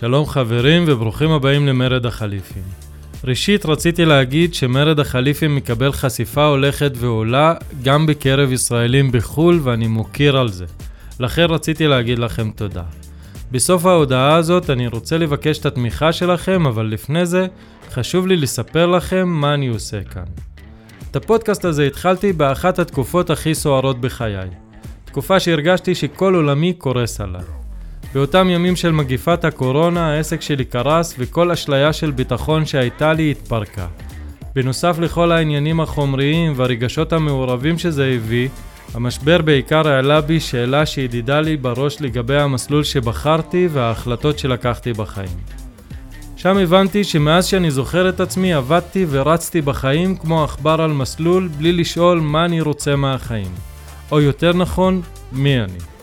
[0.00, 2.62] שלום חברים וברוכים הבאים למרד החליפים.
[3.24, 10.36] ראשית רציתי להגיד שמרד החליפים מקבל חשיפה הולכת ועולה גם בקרב ישראלים בחו"ל ואני מוקיר
[10.36, 10.64] על זה.
[11.20, 12.82] לכן רציתי להגיד לכם תודה.
[13.50, 17.46] בסוף ההודעה הזאת אני רוצה לבקש את התמיכה שלכם, אבל לפני זה
[17.90, 20.24] חשוב לי לספר לכם מה אני עושה כאן.
[21.10, 24.48] את הפודקאסט הזה התחלתי באחת התקופות הכי סוערות בחיי.
[25.04, 27.57] תקופה שהרגשתי שכל עולמי קורס עליי.
[28.14, 33.86] באותם ימים של מגיפת הקורונה העסק שלי קרס וכל אשליה של ביטחון שהייתה לי התפרקה.
[34.54, 38.48] בנוסף לכל העניינים החומריים והרגשות המעורבים שזה הביא,
[38.94, 45.38] המשבר בעיקר העלה בי שאלה שהדהדה לי בראש לגבי המסלול שבחרתי וההחלטות שלקחתי בחיים.
[46.36, 51.72] שם הבנתי שמאז שאני זוכר את עצמי עבדתי ורצתי בחיים כמו עכבר על מסלול בלי
[51.72, 53.52] לשאול מה אני רוצה מהחיים.
[54.12, 55.00] או יותר נכון,
[55.32, 55.97] מי אני.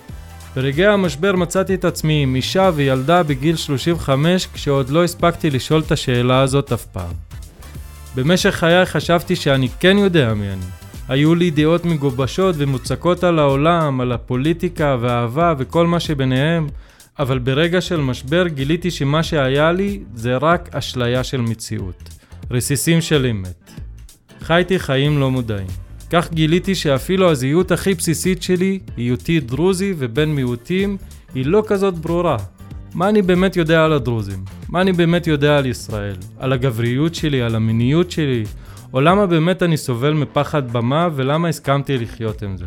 [0.55, 5.91] ברגעי המשבר מצאתי את עצמי עם אישה וילדה בגיל 35 כשעוד לא הספקתי לשאול את
[5.91, 7.11] השאלה הזאת אף פעם.
[8.15, 10.65] במשך חיי חשבתי שאני כן יודע מי אני.
[11.07, 16.67] היו לי דעות מגובשות ומוצקות על העולם, על הפוליטיקה והאהבה וכל מה שביניהם,
[17.19, 22.09] אבל ברגע של משבר גיליתי שמה שהיה לי זה רק אשליה של מציאות.
[22.51, 23.71] רסיסים של אמת.
[24.41, 25.84] חייתי חיים לא מודעים.
[26.09, 30.97] כך גיליתי שאפילו הזהות הכי בסיסית שלי, היותי דרוזי ובן מיעוטים,
[31.33, 32.37] היא לא כזאת ברורה.
[32.93, 34.45] מה אני באמת יודע על הדרוזים?
[34.69, 36.15] מה אני באמת יודע על ישראל?
[36.39, 38.43] על הגבריות שלי, על המיניות שלי?
[38.93, 42.65] או למה באמת אני סובל מפחד במה ולמה הסכמתי לחיות עם זה?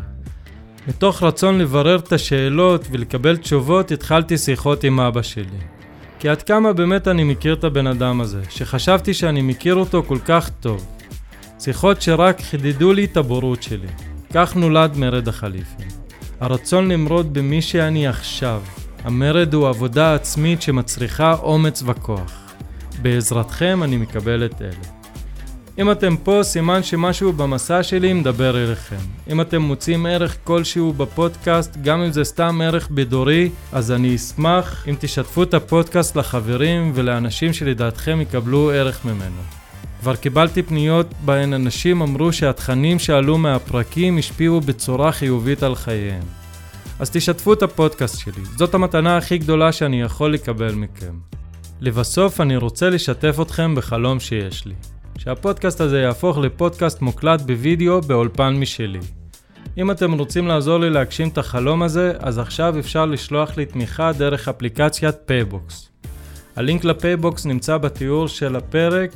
[0.87, 5.59] מתוך רצון לברר את השאלות ולקבל תשובות, התחלתי שיחות עם אבא שלי.
[6.19, 10.17] כי עד כמה באמת אני מכיר את הבן אדם הזה, שחשבתי שאני מכיר אותו כל
[10.25, 10.98] כך טוב.
[11.59, 13.87] שיחות שרק חידדו לי את הבורות שלי.
[14.33, 15.87] כך נולד מרד החליפים.
[16.39, 18.61] הרצון למרוד במי שאני עכשיו.
[19.03, 22.53] המרד הוא עבודה עצמית שמצריכה אומץ וכוח.
[23.01, 24.99] בעזרתכם אני מקבל את אלה.
[25.79, 28.95] אם אתם פה, סימן שמשהו במסע שלי מדבר אליכם.
[29.31, 34.87] אם אתם מוצאים ערך כלשהו בפודקאסט, גם אם זה סתם ערך בדורי, אז אני אשמח
[34.87, 39.58] אם תשתפו את הפודקאסט לחברים ולאנשים שלדעתכם יקבלו ערך ממנו.
[39.99, 46.23] כבר קיבלתי פניות בהן אנשים אמרו שהתכנים שעלו מהפרקים השפיעו בצורה חיובית על חייהם.
[46.99, 51.13] אז תשתפו את הפודקאסט שלי, זאת המתנה הכי גדולה שאני יכול לקבל מכם.
[51.81, 54.73] לבסוף אני רוצה לשתף אתכם בחלום שיש לי.
[55.17, 58.99] שהפודקאסט הזה יהפוך לפודקאסט מוקלט בווידאו באולפן משלי.
[59.77, 64.11] אם אתם רוצים לעזור לי להגשים את החלום הזה, אז עכשיו אפשר לשלוח לי תמיכה
[64.11, 65.89] דרך אפליקציית PayBox.
[66.55, 69.11] הלינק ל PayBox נמצא בתיאור של הפרק,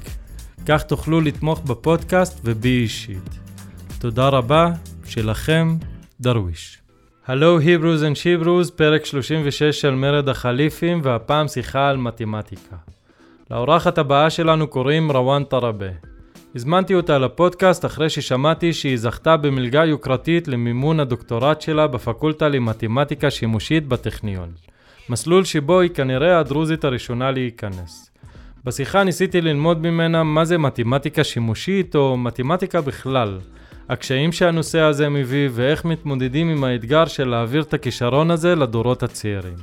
[0.65, 3.39] כך תוכלו לתמוך בפודקאסט ובי אישית.
[3.99, 4.71] תודה רבה,
[5.05, 5.77] שלכם,
[6.21, 6.77] דרוויש.
[7.27, 12.75] Hello he-bros and she-bros, פרק 36 של מרד החליפים, והפעם שיחה על מתמטיקה.
[13.51, 15.89] לאורחת הבאה שלנו קוראים רואן טרביה.
[16.55, 23.87] הזמנתי אותה לפודקאסט אחרי ששמעתי שהיא זכתה במלגה יוקרתית למימון הדוקטורט שלה בפקולטה למתמטיקה שימושית
[23.87, 24.51] בטכניון.
[25.09, 28.12] מסלול שבו היא כנראה הדרוזית הראשונה להיכנס.
[28.65, 33.39] בשיחה ניסיתי ללמוד ממנה מה זה מתמטיקה שימושית או מתמטיקה בכלל,
[33.89, 39.55] הקשיים שהנושא הזה מביא ואיך מתמודדים עם האתגר של להעביר את הכישרון הזה לדורות הצעירים.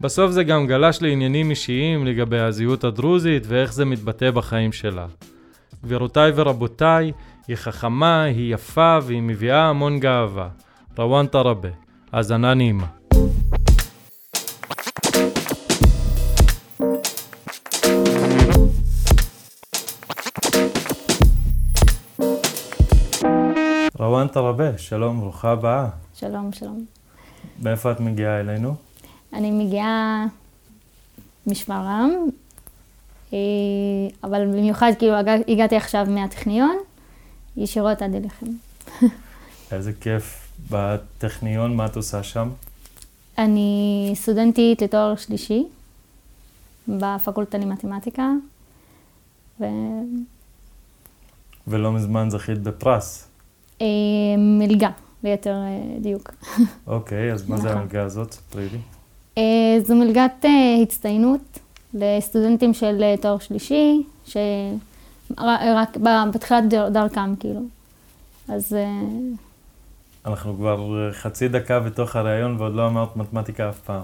[0.00, 5.06] בסוף זה גם גלש לעניינים אישיים לגבי הזהות הדרוזית ואיך זה מתבטא בחיים שלה.
[5.84, 7.12] גבירותיי ורבותיי,
[7.48, 10.48] היא חכמה, היא יפה והיא מביאה המון גאווה.
[10.98, 11.68] רוואן טראבה,
[12.12, 12.86] האזנה נעימה.
[24.24, 25.88] רוואן טראבה, שלום, ברוכה הבאה.
[26.14, 26.84] שלום, שלום.
[27.62, 28.74] מאיפה את מגיעה אלינו?
[29.32, 30.26] אני מגיעה
[31.46, 32.10] משפרעם,
[33.32, 33.38] אה,
[34.24, 35.14] אבל במיוחד כאילו
[35.48, 36.76] הגעתי עכשיו מהטכניון,
[37.56, 38.46] ישירות עד אליכם.
[39.72, 40.48] איזה כיף.
[40.70, 42.48] בטכניון, מה את עושה שם?
[43.38, 45.64] אני סטודנטית לתואר שלישי
[46.88, 48.30] בפקולטה למתמטיקה,
[49.60, 49.64] ו...
[51.66, 53.33] ולא מזמן זכית בפרס.
[53.80, 53.86] אה,
[54.38, 54.90] מלגה,
[55.24, 56.34] ליתר אה, דיוק.
[56.86, 57.78] אוקיי, אז מה זה נכון.
[57.78, 58.32] המלגה הזאת?
[58.32, 58.78] ספרי לי.
[59.38, 60.50] אה, זו מלגת אה,
[60.82, 61.40] הצטיינות
[61.94, 65.96] לסטודנטים של אה, תואר שלישי, שרק
[66.32, 67.60] בתחילת דר- דרכם, כאילו.
[68.48, 68.90] אז אה,
[70.26, 74.02] אנחנו כבר חצי דקה בתוך הראיון ועוד לא אמרת מתמטיקה אף פעם.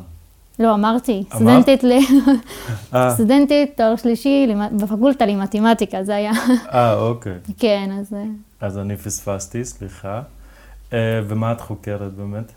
[0.59, 1.35] לא, אמרתי, אמרת?
[1.37, 1.93] סטודנטית, ל...
[2.95, 6.33] אה, סטודנטית תואר שלישי בפקולטה למתמטיקה, זה היה,
[6.73, 7.33] אה, אוקיי.
[7.59, 8.25] כן, אז אה,
[8.61, 10.23] אז אני פספסתי, סליחה.
[10.93, 12.53] אה, ומה את חוקרת באמת?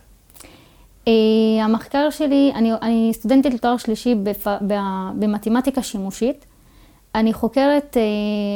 [1.61, 4.47] המחקר שלי, אני, אני סטודנטית לתואר שלישי בפ,
[5.19, 6.45] במתמטיקה שימושית.
[7.15, 7.97] אני חוקרת,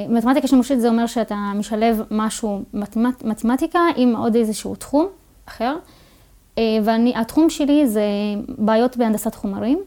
[0.10, 5.08] מתמטיקה שימושית זה אומר שאתה משלב משהו, מתמט, מתמטיקה עם עוד איזשהו תחום
[5.46, 5.76] אחר.
[6.58, 8.04] והתחום שלי זה
[8.58, 9.80] בעיות בהנדסת חומרים.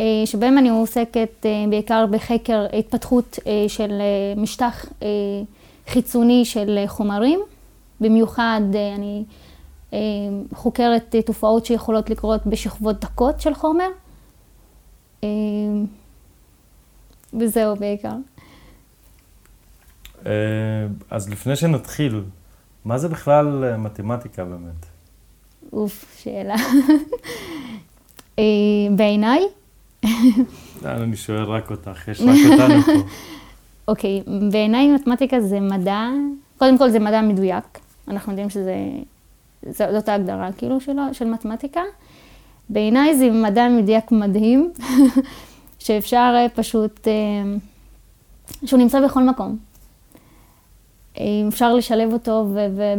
[0.00, 4.02] אה, שבהם אני עוסקת אה, בעיקר בחקר התפתחות אה, של
[4.36, 4.86] משטח
[5.88, 7.40] חיצוני של חומרים.
[8.00, 8.60] במיוחד
[8.96, 9.24] אני
[10.54, 13.88] חוקרת תופעות שיכולות לקרות בשכבות דקות של חומר.
[17.40, 18.14] וזהו בעיקר.
[21.10, 22.24] אז לפני שנתחיל,
[22.84, 24.86] מה זה בכלל מתמטיקה באמת?
[25.72, 26.56] אוף, שאלה.
[28.96, 29.42] בעיניי,
[30.84, 32.92] אני שואל רק אותך, יש רק אותנו פה.
[33.88, 36.08] אוקיי, בעיניי מתמטיקה זה מדע,
[36.58, 37.78] קודם כל זה מדע מדויק,
[38.08, 38.74] אנחנו יודעים שזה,
[39.70, 41.80] זאת ההגדרה כאילו שלו, של מתמטיקה.
[42.68, 44.72] בעיניי זה מדע מדויק מדהים,
[45.78, 47.12] שאפשר אה, פשוט, אה,
[48.64, 49.56] שהוא נמצא בכל מקום.
[51.18, 52.46] אה, אפשר לשלב אותו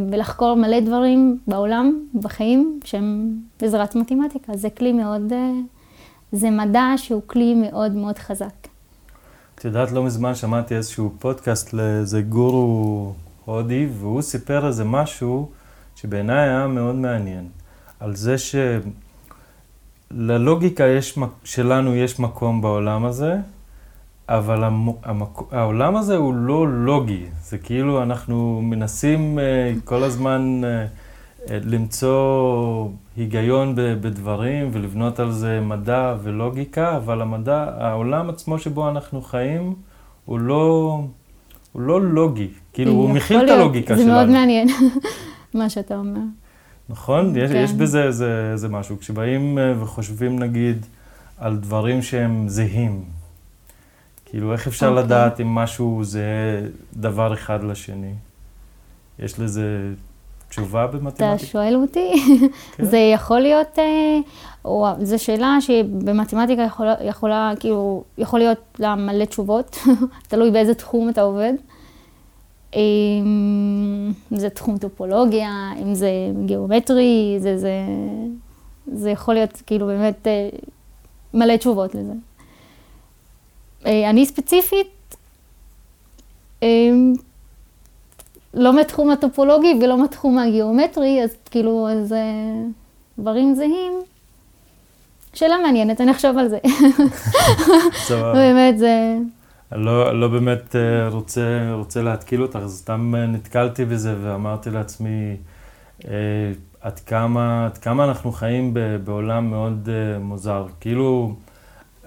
[0.09, 4.57] ולחקור מלא דברים בעולם, בחיים, שהם בעזרת מתמטיקה.
[4.57, 5.33] זה כלי מאוד
[6.31, 8.64] זה מדע שהוא כלי מאוד מאוד חזק.
[9.65, 13.13] יודעת, לא מזמן שמעתי איזשהו פודקאסט לאיזה גורו
[13.45, 15.49] הודי, והוא סיפר איזה משהו
[15.95, 17.47] שבעיניי היה מאוד מעניין.
[17.99, 18.35] על זה
[20.11, 23.37] שללוגיקה יש, שלנו יש מקום בעולם הזה,
[24.29, 24.63] אבל
[25.03, 25.39] המק...
[25.51, 27.25] העולם הזה הוא לא לוגי.
[27.41, 30.85] זה כאילו אנחנו מנסים אה, כל הזמן אה,
[31.49, 39.75] למצוא היגיון בדברים ולבנות על זה מדע ולוגיקה, אבל המדע, העולם עצמו שבו אנחנו חיים,
[40.25, 40.99] הוא לא,
[41.71, 42.47] הוא לא לוגי.
[42.73, 44.13] כאילו, הוא מכיל את הלוגיקה זה שלנו.
[44.13, 44.67] זה מאוד מעניין,
[45.53, 46.19] מה שאתה אומר.
[46.89, 47.33] נכון?
[47.33, 47.39] כן.
[47.39, 48.99] יש, יש בזה איזה, איזה משהו.
[48.99, 50.85] כשבאים אה, וחושבים, נגיד,
[51.37, 53.03] על דברים שהם זהים,
[54.25, 54.89] כאילו, איך אפשר okay.
[54.89, 55.03] אוקיי.
[55.03, 56.25] לדעת אם משהו זה
[56.93, 58.13] דבר אחד לשני?
[59.19, 59.93] יש לזה
[60.49, 61.35] תשובה במתמטיקה?
[61.35, 62.11] אתה שואל אותי?
[62.75, 62.85] כן.
[62.85, 64.19] זה יכול להיות, אה,
[64.65, 69.77] או, זו שאלה שבמתמטיקה יכולה, יכולה, כאילו, יכול להיות לה מלא תשובות,
[70.29, 71.53] תלוי באיזה תחום אתה עובד.
[74.31, 76.09] אם זה תחום טופולוגיה, אם זה
[76.45, 77.71] גיאומטרי, זה, זה,
[78.93, 80.49] זה יכול להיות כאילו באמת אה,
[81.33, 82.13] מלא תשובות לזה.
[83.85, 85.15] אה, אני ספציפית,
[88.55, 92.19] לא מתחום הטופולוגי ולא מתחום הגיאומטרי, אז כאילו, אז אה,
[93.19, 93.93] דברים זהים.
[95.33, 96.57] שאלה מעניינת, אני אחשוב על זה.
[98.33, 99.17] באמת, זה...
[99.71, 105.35] לא, לא באמת אה, רוצה, רוצה להתקיל אותך, סתם אה, נתקלתי בזה ואמרתי לעצמי,
[106.81, 108.73] עד כמה, עד כמה אנחנו חיים
[109.03, 110.65] בעולם מאוד מוזר.
[110.79, 111.33] כאילו,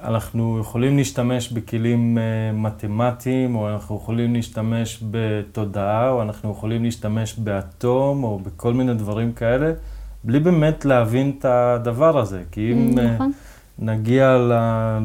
[0.03, 7.35] אנחנו יכולים להשתמש בכלים uh, מתמטיים, או אנחנו יכולים להשתמש בתודעה, או אנחנו יכולים להשתמש
[7.39, 9.73] באטום, או בכל מיני דברים כאלה,
[10.25, 12.43] בלי באמת להבין את הדבר הזה.
[12.53, 13.31] כי אם mm, נכון.
[13.31, 14.37] uh, נגיע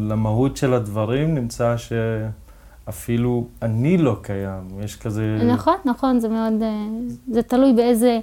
[0.02, 4.68] למהות של הדברים, נמצא שאפילו אני לא קיים.
[4.84, 5.40] יש כזה...
[5.48, 6.54] נכון, נכון, זה מאוד...
[6.62, 8.20] אה, זה תלוי באיזה...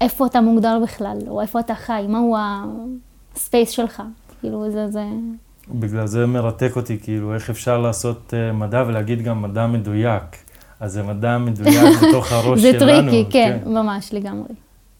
[0.00, 2.36] איפה אתה מוגדר בכלל, או איפה אתה חי, מהו
[3.34, 4.02] ה space שלך.
[4.40, 4.90] כאילו, זה...
[4.90, 5.04] זה...
[5.68, 10.22] בגלל זה מרתק אותי, כאילו, איך אפשר לעשות אה, מדע ולהגיד גם מדע מדויק.
[10.80, 13.02] אז זה מדע מדויק בתוך הראש זה שלנו.
[13.02, 14.48] זה tricky, כן, כן, ממש, לגמרי.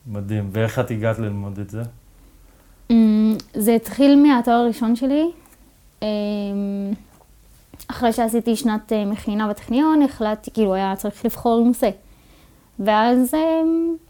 [0.07, 0.49] מדהים.
[0.53, 1.83] ואיך את הגעת ללמוד את זה?
[2.93, 2.95] Um,
[3.55, 5.31] זה התחיל מהתואר הראשון שלי.
[6.01, 6.05] Um,
[7.89, 11.91] אחרי שעשיתי שנת uh, מכינה בטכניון, החלטתי, כאילו, היה צריך לבחור נושא.
[12.79, 14.04] ואז um,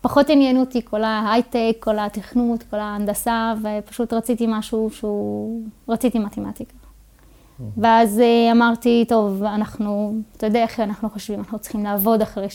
[0.00, 6.72] פחות עניין אותי כל ההייטק, כל התכנות, כל ההנדסה, ופשוט רציתי משהו שהוא, רציתי מתמטיקה.
[6.72, 7.62] Mm-hmm.
[7.76, 12.46] ואז אה, אמרתי, טוב, אנחנו, אתה יודע איך אנחנו חושבים, אנחנו צריכים לעבוד אחרי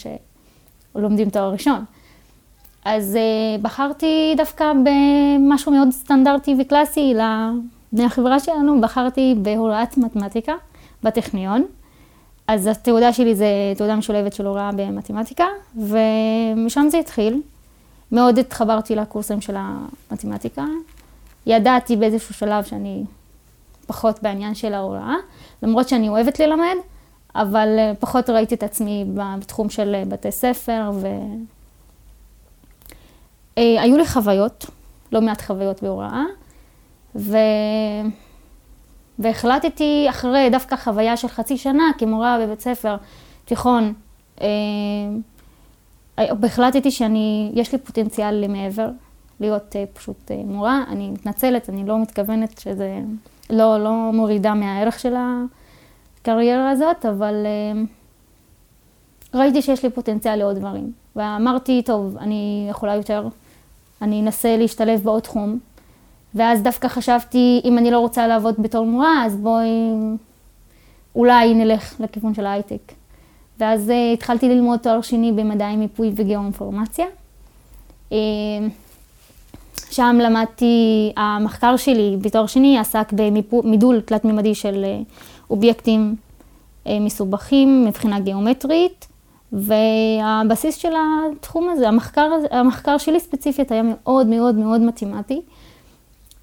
[0.96, 1.86] שלומדים תואר ראשון.
[2.86, 10.54] אז uh, בחרתי דווקא במשהו מאוד סטנדרטי וקלאסי לבני החברה שלנו, בחרתי בהוראת מתמטיקה
[11.04, 11.66] בטכניון.
[12.48, 13.48] אז התעודה שלי זה
[13.78, 15.46] תעודה משולבת של הוראה במתמטיקה,
[15.76, 17.42] ומשם זה התחיל.
[18.14, 20.66] מאוד התחברתי לקורסים של המתמטיקה.
[21.46, 23.04] ידעתי באיזשהו שלב שאני
[23.88, 25.16] פחות בעניין של ההוראה,
[25.64, 26.76] למרות שאני אוהבת ללמד,
[27.36, 30.92] אבל אה, פחות ראיתי את עצמי בתחום של אה, בתי ספר,
[33.58, 34.66] והיו אה, לי חוויות,
[35.12, 36.24] לא מעט חוויות בהוראה,
[37.16, 37.38] ו...
[39.20, 42.96] והחלטתי אחרי דווקא חוויה של חצי שנה כמורה בבית ספר
[43.46, 43.94] תיכון,
[44.42, 44.48] אה,
[46.18, 48.90] החלטתי שאני, יש לי פוטנציאל למעבר,
[49.40, 50.84] להיות אה, פשוט אה, מורה.
[50.88, 53.00] אני מתנצלת, אני לא מתכוונת שזה,
[53.50, 55.14] לא, לא מורידה מהערך של
[56.22, 57.46] הקריירה הזאת, אבל
[59.34, 60.92] ראיתי שיש לי פוטנציאל לעוד דברים.
[61.16, 63.28] ואמרתי, טוב, אני יכולה יותר,
[64.02, 65.60] אני אנסה להשתלב בעוד תחום.
[66.36, 69.68] ואז דווקא חשבתי, אם אני לא רוצה לעבוד בתור מורה, אז בואי,
[71.16, 72.94] אולי נלך לכיוון של ההייטק.
[73.60, 77.06] ואז uh, התחלתי ללמוד תואר שני במדעי מיפוי וגיאו-אינפורמציה.
[78.10, 78.14] Uh,
[79.92, 85.14] שם למדתי, המחקר שלי בתואר שני עסק במידול תלת-ממדי של uh,
[85.50, 86.16] אובייקטים
[86.86, 89.08] uh, מסובכים מבחינה גיאומטרית,
[89.52, 95.42] והבסיס של התחום הזה, המחקר, המחקר שלי ספציפית היה מאוד מאוד מאוד מתמטי.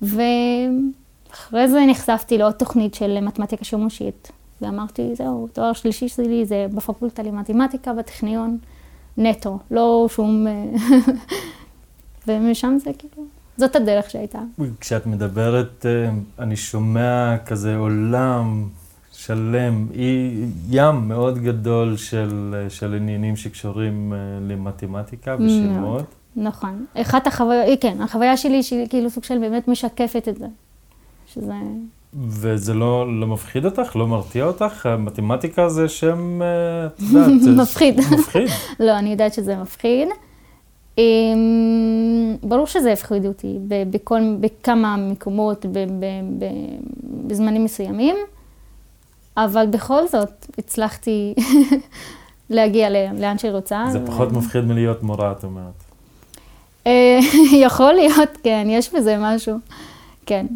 [0.02, 4.30] ואחרי זה נחשפתי לעוד תוכנית של מתמטיקה שימושית,
[4.62, 8.59] ואמרתי, זהו, תואר שלישי שלי זה בפקולטה למתמטיקה בטכניון,
[9.16, 10.47] נטו, לא שום...
[12.26, 13.26] ומשם זה כאילו,
[13.57, 14.38] זאת הדרך שהייתה.
[14.80, 18.69] כשאת מדברת, אה, אני שומע כזה עולם
[19.12, 19.87] שלם,
[20.71, 26.04] ים מאוד גדול של, של עניינים שקשורים אה, למתמטיקה ושמות.
[26.37, 26.85] נכון.
[26.95, 30.47] אחת החוויות, כן, החוויה שלי שהיא כאילו סוג של באמת משקפת את זה.
[31.27, 31.53] שזה...
[32.15, 33.97] וזה לא, לא מפחיד אותך?
[33.97, 34.89] לא מרתיע אותך?
[34.99, 38.01] מתמטיקה זה שם, אה, את יודעת, מפחיד.
[38.19, 38.49] מפחיד.
[38.87, 40.09] לא, אני יודעת שזה מפחיד.
[40.99, 43.59] אמ, ברור שזה הפחיד אותי
[43.91, 45.67] בכל, בכמה מקומות,
[47.27, 48.17] בזמנים מסוימים,
[49.37, 51.35] אבל בכל זאת הצלחתי
[52.51, 53.85] להגיע לאן שהיא רוצה.
[53.93, 55.89] זה פחות מפחיד מלהיות מורה, את אומרת.
[56.87, 57.19] אה,
[57.67, 59.57] יכול להיות, כן, יש בזה משהו.
[60.27, 60.47] כן.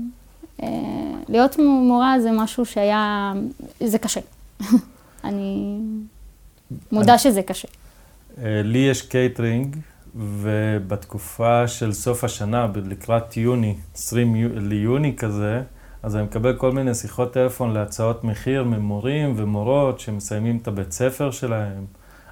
[0.62, 0.68] אה,
[1.28, 3.32] להיות מורה זה משהו שהיה,
[3.80, 4.20] זה קשה.
[5.24, 5.78] אני
[6.92, 7.68] מודה שזה קשה.
[8.38, 9.76] אה, לי יש קייטרינג,
[10.16, 15.62] ובתקופה של סוף השנה, לקראת יוני, 20 ליוני כזה,
[16.02, 21.30] אז אני מקבל כל מיני שיחות טלפון להצעות מחיר ממורים ומורות שמסיימים את הבית ספר
[21.30, 21.84] שלהם.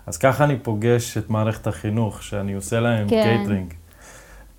[0.07, 3.23] אז ככה אני פוגש את מערכת החינוך, שאני עושה להם כן.
[3.23, 3.75] קייטרינג.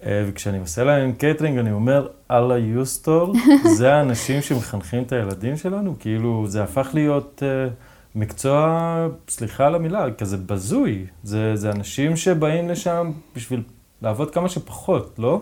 [0.06, 3.34] אה, וכשאני עושה להם קייטרינג, אני אומר, الله يستر,
[3.78, 5.96] זה האנשים שמחנכים את הילדים שלנו?
[6.00, 7.74] כאילו, זה הפך להיות אה,
[8.16, 11.06] מקצוע, סליחה על המילה, כזה בזוי.
[11.24, 13.64] זה, זה אנשים שבאים לשם בשביל
[14.02, 15.42] לעבוד כמה שפחות, לא?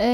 [0.00, 0.06] אה,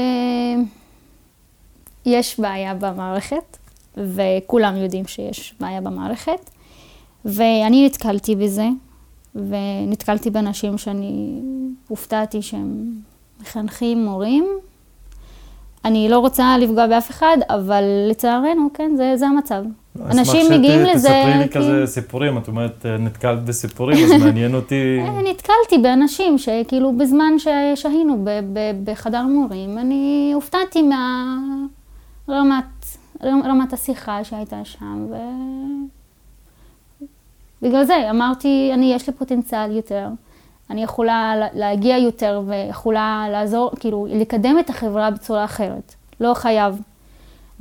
[2.05, 3.57] יש בעיה במערכת,
[3.97, 6.49] וכולם יודעים שיש בעיה במערכת,
[7.25, 8.67] ואני נתקלתי בזה,
[9.35, 11.41] ונתקלתי באנשים שאני
[11.87, 12.93] הופתעתי שהם
[13.43, 14.45] מחנכים, מורים.
[15.85, 19.63] אני לא רוצה לפגוע באף אחד, אבל לצערנו, כן, זה, זה המצב.
[20.05, 21.07] אנשים מגיעים לזה...
[21.07, 21.49] תספרי לי כי...
[21.49, 24.75] כזה סיפורים, את אומרת, נתקלת בסיפורים, אז מעניין אותי...
[25.01, 27.33] אה, נתקלתי באנשים שכאילו בזמן
[27.75, 28.25] שהיינו
[28.83, 30.81] בחדר מורים, אני הופתעתי
[32.27, 32.65] מהרמת
[33.23, 35.15] רמת השיחה שהייתה שם, ו...
[37.61, 40.07] בגלל זה אמרתי, אני, יש לי פוטנציאל יותר.
[40.69, 45.95] אני יכולה להגיע יותר ויכולה לעזור, כאילו, לקדם את החברה בצורה אחרת.
[46.19, 46.81] לא חייב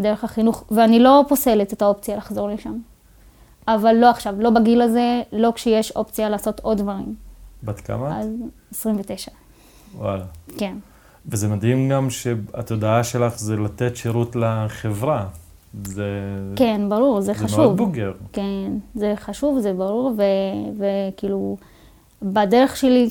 [0.00, 2.78] דרך החינוך, ואני לא פוסלת את האופציה לחזור לשם.
[3.68, 7.14] אבל לא עכשיו, לא בגיל הזה, לא כשיש אופציה לעשות עוד דברים.
[7.62, 8.20] בת כמה?
[8.20, 8.28] אז
[8.70, 9.30] 29.
[9.96, 10.24] וואלה.
[10.58, 10.76] כן.
[11.26, 15.26] וזה מדהים גם שהתודעה שלך זה לתת שירות לחברה.
[15.84, 16.04] זה...
[16.56, 17.48] כן, ברור, זה, זה חשוב.
[17.50, 18.12] זה מאוד בוגר.
[18.32, 20.12] כן, זה חשוב, זה ברור,
[20.78, 21.56] וכאילו...
[22.22, 23.08] בדרך שלי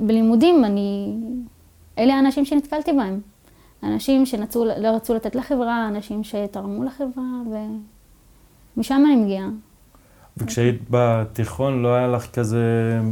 [0.00, 1.16] בלימודים, אני...
[1.98, 3.20] אלה האנשים שנתקלתי בהם.
[3.82, 7.24] אנשים שנצאו, לא רצו לתת לחברה, אנשים שתרמו לחברה,
[8.76, 9.48] ומשם אני מגיעה.
[10.40, 12.62] וכשהיית בתיכון לא היה לך כזה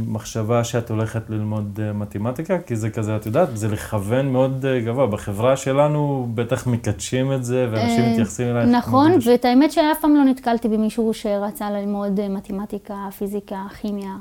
[0.07, 2.59] מחשבה שאת הולכת ללמוד אה, מתמטיקה?
[2.59, 5.07] כי זה כזה, את יודעת, זה לכוון מאוד אה, גבוה.
[5.07, 8.69] בחברה שלנו בטח מקדשים את זה, ואנשים אה, מתייחסים אלייך.
[8.69, 14.15] נכון, ואת האמת שאף פעם לא נתקלתי במישהו שרצה ללמוד מתמטיקה, פיזיקה, כימיה.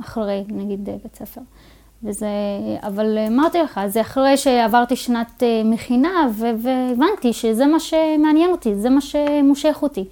[0.00, 1.40] אחרי, נגיד, בית ספר.
[2.02, 2.28] וזה,
[2.82, 8.90] אבל אמרתי לך, זה אחרי שעברתי שנת אה, מכינה, והבנתי שזה מה שמעניין אותי, זה
[8.90, 10.04] מה שמושך אותי.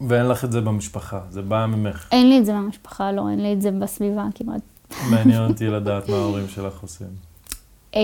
[0.00, 2.08] ואין לך את זה במשפחה, זה בא ממך.
[2.12, 4.60] אין לי את זה במשפחה, לא, אין לי את זה בסביבה כמעט.
[5.10, 7.06] מעניין אותי לדעת מה ההורים שלך עושים.
[7.94, 8.00] אמ,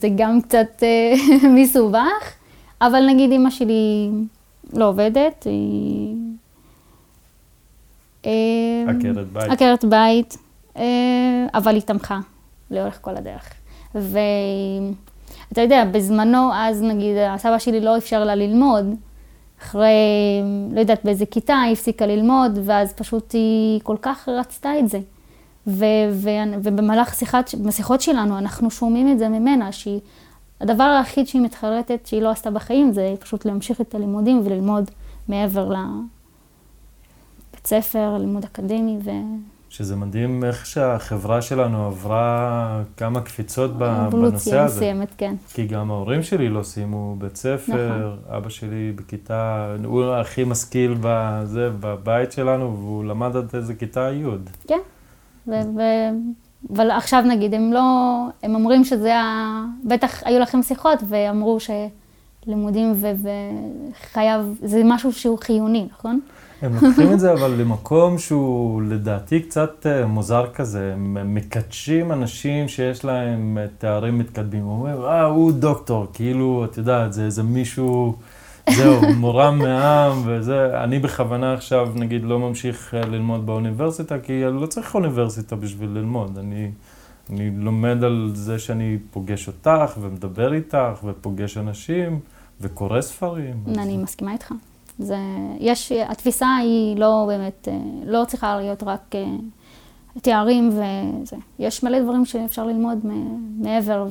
[0.00, 1.12] זה גם קצת אה,
[1.56, 2.32] מסובך,
[2.80, 4.10] אבל נגיד אמא שלי
[4.72, 6.14] לא עובדת, היא
[8.88, 9.50] עקרת בית.
[9.50, 10.36] עקרת בית,
[10.76, 12.20] אה, אבל היא תמכה
[12.70, 13.50] לאורך כל הדרך.
[13.94, 18.94] ואתה יודע, בזמנו, אז נגיד, הסבא שלי לא אפשר לה ללמוד.
[19.62, 19.92] אחרי,
[20.72, 24.98] לא יודעת באיזה כיתה, היא הפסיקה ללמוד, ואז פשוט היא כל כך רצתה את זה.
[25.66, 30.00] ו- ו- ובמהלך שיחת, בשיחות שלנו אנחנו שומעים את זה ממנה, שהיא,
[30.60, 34.90] הדבר היחיד שהיא מתחרטת שהיא לא עשתה בחיים זה פשוט להמשיך את הלימודים וללמוד
[35.28, 36.19] מעבר לבית
[37.70, 39.10] ספר, לימוד אקדמי ו...
[39.68, 44.06] שזה מדהים איך שהחברה שלנו עברה כמה קפיצות בנושא הזה.
[44.06, 45.34] אבולוציה מסוימת, כן.
[45.54, 48.36] כי גם ההורים שלי לא סיימו בית ספר, נכון.
[48.36, 54.24] אבא שלי בכיתה, הוא הכי משכיל בזה, בבית שלנו, והוא למד עד איזה כיתה י'.
[54.68, 54.78] כן,
[55.48, 56.10] ו- ו-
[56.74, 57.80] אבל עכשיו נגיד, הם לא,
[58.42, 59.64] הם אומרים שזה ה...
[59.84, 66.20] בטח היו לכם שיחות ואמרו שלימודים וחייב, זה משהו שהוא חיוני, נכון?
[66.62, 72.68] הם לוקחים את זה אבל למקום שהוא לדעתי קצת אה, מוזר כזה, הם מקדשים אנשים
[72.68, 77.42] שיש להם אה, תארים מתקדמים, הוא אומר, אה, הוא דוקטור, כאילו, את יודעת, זה איזה
[77.42, 78.16] מישהו,
[78.70, 84.60] זהו, מורם מעם וזה, אני בכוונה עכשיו, נגיד, לא ממשיך אה, ללמוד באוניברסיטה, כי אני
[84.60, 86.70] לא צריך אוניברסיטה בשביל ללמוד, אני...
[87.32, 92.20] אני לומד על זה שאני פוגש אותך ומדבר איתך ופוגש אנשים
[92.60, 93.64] וקורא ספרים.
[93.78, 93.96] אני.
[93.96, 94.52] מסכימה איתך.
[95.00, 95.16] זה,
[95.58, 99.24] יש, התפיסה היא לא באמת, אה, לא צריכה להיות רק אה,
[100.22, 101.36] תארים וזה.
[101.58, 102.98] יש מלא דברים שאפשר ללמוד
[103.58, 104.06] מעבר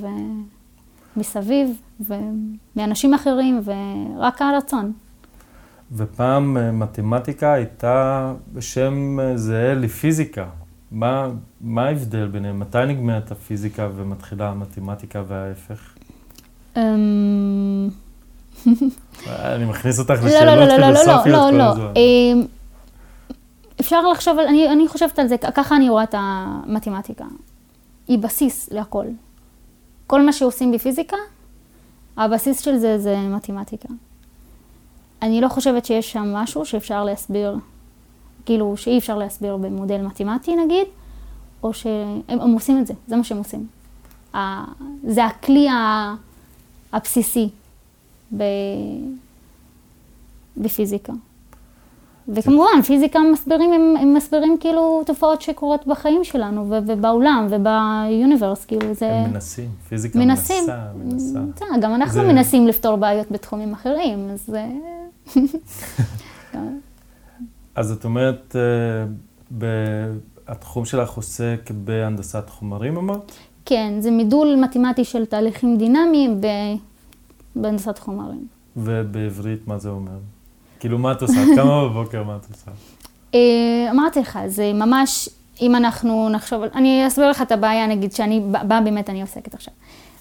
[1.15, 4.91] ומסביב ומאנשים אחרים ורק הרצון.
[5.91, 10.45] ופעם אה, מתמטיקה הייתה בשם זהה לפיזיקה.
[10.91, 11.29] מה,
[11.61, 12.59] מה ההבדל ביניהם?
[12.59, 15.93] מתי נגמרת הפיזיקה ומתחילה המתמטיקה וההפך?
[19.27, 21.93] אני מכניס אותך לשאלות לא, לא, לא, פילוסופיות כל הזמן.
[21.95, 22.45] אמ,
[23.79, 27.25] אפשר לחשוב, אני, אני חושבת על זה, ככה אני רואה את המתמטיקה.
[28.07, 29.05] היא בסיס להכל.
[30.07, 31.17] כל מה שעושים בפיזיקה,
[32.17, 33.87] הבסיס של זה זה מתמטיקה.
[35.21, 37.57] אני לא חושבת שיש שם משהו שאפשר להסביר,
[38.45, 40.87] כאילו שאי אפשר להסביר במודל מתמטי נגיד,
[41.63, 43.67] או שהם הם עושים את זה, זה מה שהם עושים.
[45.03, 45.67] זה הכלי
[46.93, 47.49] הבסיסי
[48.37, 48.43] ב...
[50.57, 51.13] בפיזיקה.
[52.27, 59.13] וכמובן, פיזיקה מסבירים, הם, הם מסבירים כאילו תופעות שקורות בחיים שלנו ובעולם וביוניברס, כאילו זה...
[59.13, 60.63] הם מנסים, פיזיקה מנסים,
[60.95, 61.65] מנסה, מנסה.
[61.81, 62.27] גם אנחנו זה...
[62.27, 64.65] מנסים לפתור בעיות בתחומים אחרים, אז זה...
[67.75, 69.65] אז את אומרת, אה,
[70.47, 73.31] התחום שלך עוסק בהנדסת חומרים, אמרת?
[73.65, 76.41] כן, זה מידול מתמטי של תהליכים דינמיים
[77.61, 78.47] בהנדסת חומרים.
[78.77, 80.17] ובעברית מה זה אומר?
[80.79, 81.45] כאילו, מה את עושה?
[81.55, 82.71] כמה בבוקר מה את עושה?
[83.35, 85.29] אה, אמרתי לך, זה ממש,
[85.61, 89.73] אם אנחנו נחשוב, אני אסביר לך את הבעיה, נגיד, שאני, בה באמת אני עוסקת עכשיו.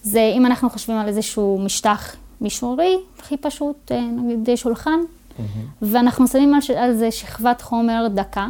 [0.02, 5.00] זה אם אנחנו חושבים על איזשהו משטח מישורי, הכי פשוט, אה, נגיד שולחן,
[5.82, 8.46] ואנחנו שמים על זה שכבת חומר דקה,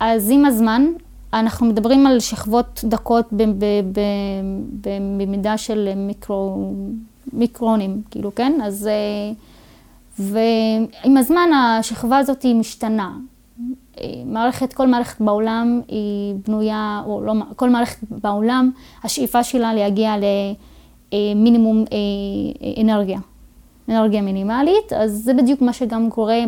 [0.00, 0.86] אז עם הזמן,
[1.32, 3.28] אנחנו מדברים על שכבות דקות
[5.16, 6.74] במידה של מיקרו,
[7.32, 8.58] מיקרונים, כאילו, כן?
[8.62, 8.86] אז...
[8.86, 9.32] אה,
[10.18, 13.10] ועם הזמן השכבה הזאת היא משתנה.
[14.00, 18.70] אה, מערכת, כל מערכת בעולם היא בנויה, או לא, כל מערכת בעולם,
[19.04, 20.14] השאיפה שלה להגיע
[21.12, 23.18] למינימום אה, אנרגיה,
[23.88, 26.38] אנרגיה מינימלית, אז זה בדיוק מה שגם קורה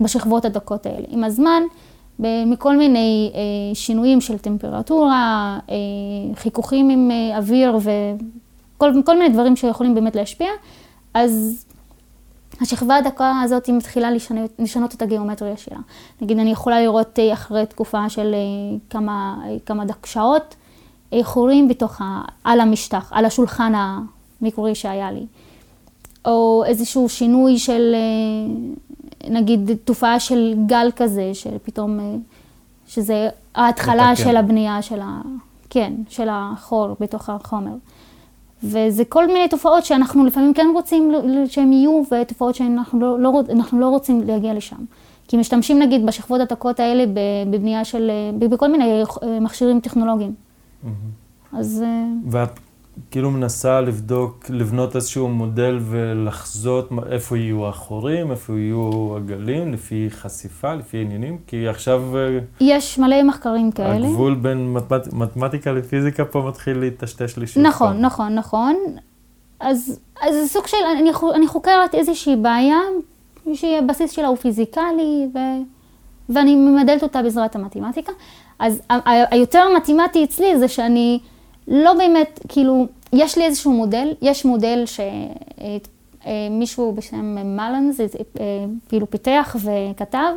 [0.00, 1.06] בשכבות הדקות האלה.
[1.08, 1.62] עם הזמן,
[2.18, 3.32] מכל מיני
[3.74, 5.58] שינויים של טמפרטורה,
[6.34, 7.78] חיכוכים עם אוויר
[9.00, 10.48] וכל מיני דברים שיכולים באמת להשפיע,
[11.14, 11.64] אז
[12.60, 15.78] השכבה הדקה הזאת היא מתחילה לשנות, לשנות את הגיאומטריה שלה.
[16.20, 20.56] נגיד, אני יכולה לראות אה, אחרי תקופה של אה, כמה, אה, כמה דק שעות,
[21.22, 23.72] חורים בתוך, ה, על המשטח, על השולחן
[24.40, 25.26] המקורי שהיה לי.
[26.24, 27.94] או איזשהו שינוי של,
[29.30, 32.22] נגיד, תופעה של גל כזה, שפתאום,
[32.86, 35.20] שזה ההתחלה של הבנייה של ה...
[35.70, 37.72] כן, של החור בתוך החומר.
[38.64, 41.12] וזה כל מיני תופעות שאנחנו לפעמים כן רוצים
[41.46, 43.42] שהם יהיו, ותופעות שאנחנו לא, לא,
[43.72, 44.76] לא רוצים להגיע לשם.
[45.28, 47.04] כי משתמשים נגיד בשכבות התקות האלה
[47.50, 49.02] בבנייה של, בכל מיני
[49.40, 50.32] מכשירים טכנולוגיים.
[50.84, 50.88] Mm-hmm.
[51.58, 51.84] אז...
[51.86, 52.60] אה, ואת
[53.10, 60.74] כאילו מנסה לבדוק, לבנות איזשהו מודל ולחזות איפה יהיו החורים, איפה יהיו הגלים, לפי חשיפה,
[60.74, 62.16] לפי עניינים, כי עכשיו...
[62.16, 64.06] אה, יש מלא מחקרים כאלה.
[64.06, 65.12] הגבול בין מתמט...
[65.12, 67.62] מתמטיקה לפיזיקה פה מתחיל להיטשטש לי שוב.
[67.62, 68.00] נכון, פעם.
[68.00, 68.76] נכון, נכון.
[69.60, 72.78] אז, אז זה סוג של, אני, אני חוקרת איזושהי בעיה,
[73.54, 75.38] שהבסיס שלה הוא פיזיקלי, ו,
[76.28, 78.12] ואני ממדלת אותה בעזרת המתמטיקה.
[78.58, 81.20] אז היותר מתמטי אצלי זה שאני...
[81.70, 84.84] לא באמת, כאילו, יש לי איזשהו מודל, יש מודל
[86.26, 88.00] שמישהו בשם מלאנס,
[88.88, 90.32] כאילו פיתח וכתב,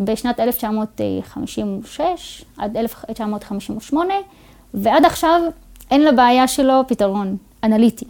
[0.00, 4.14] בשנת 1956 עד 1958,
[4.74, 5.40] ועד עכשיו
[5.90, 8.04] אין לבעיה שלו פתרון אנליטי.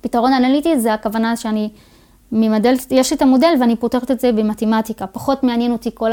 [0.00, 1.68] פתרון אנליטי זה הכוונה שאני
[2.32, 5.06] ממדלת, יש לי את המודל ואני פותרת את זה במתמטיקה.
[5.06, 6.10] פחות מעניין אותי כל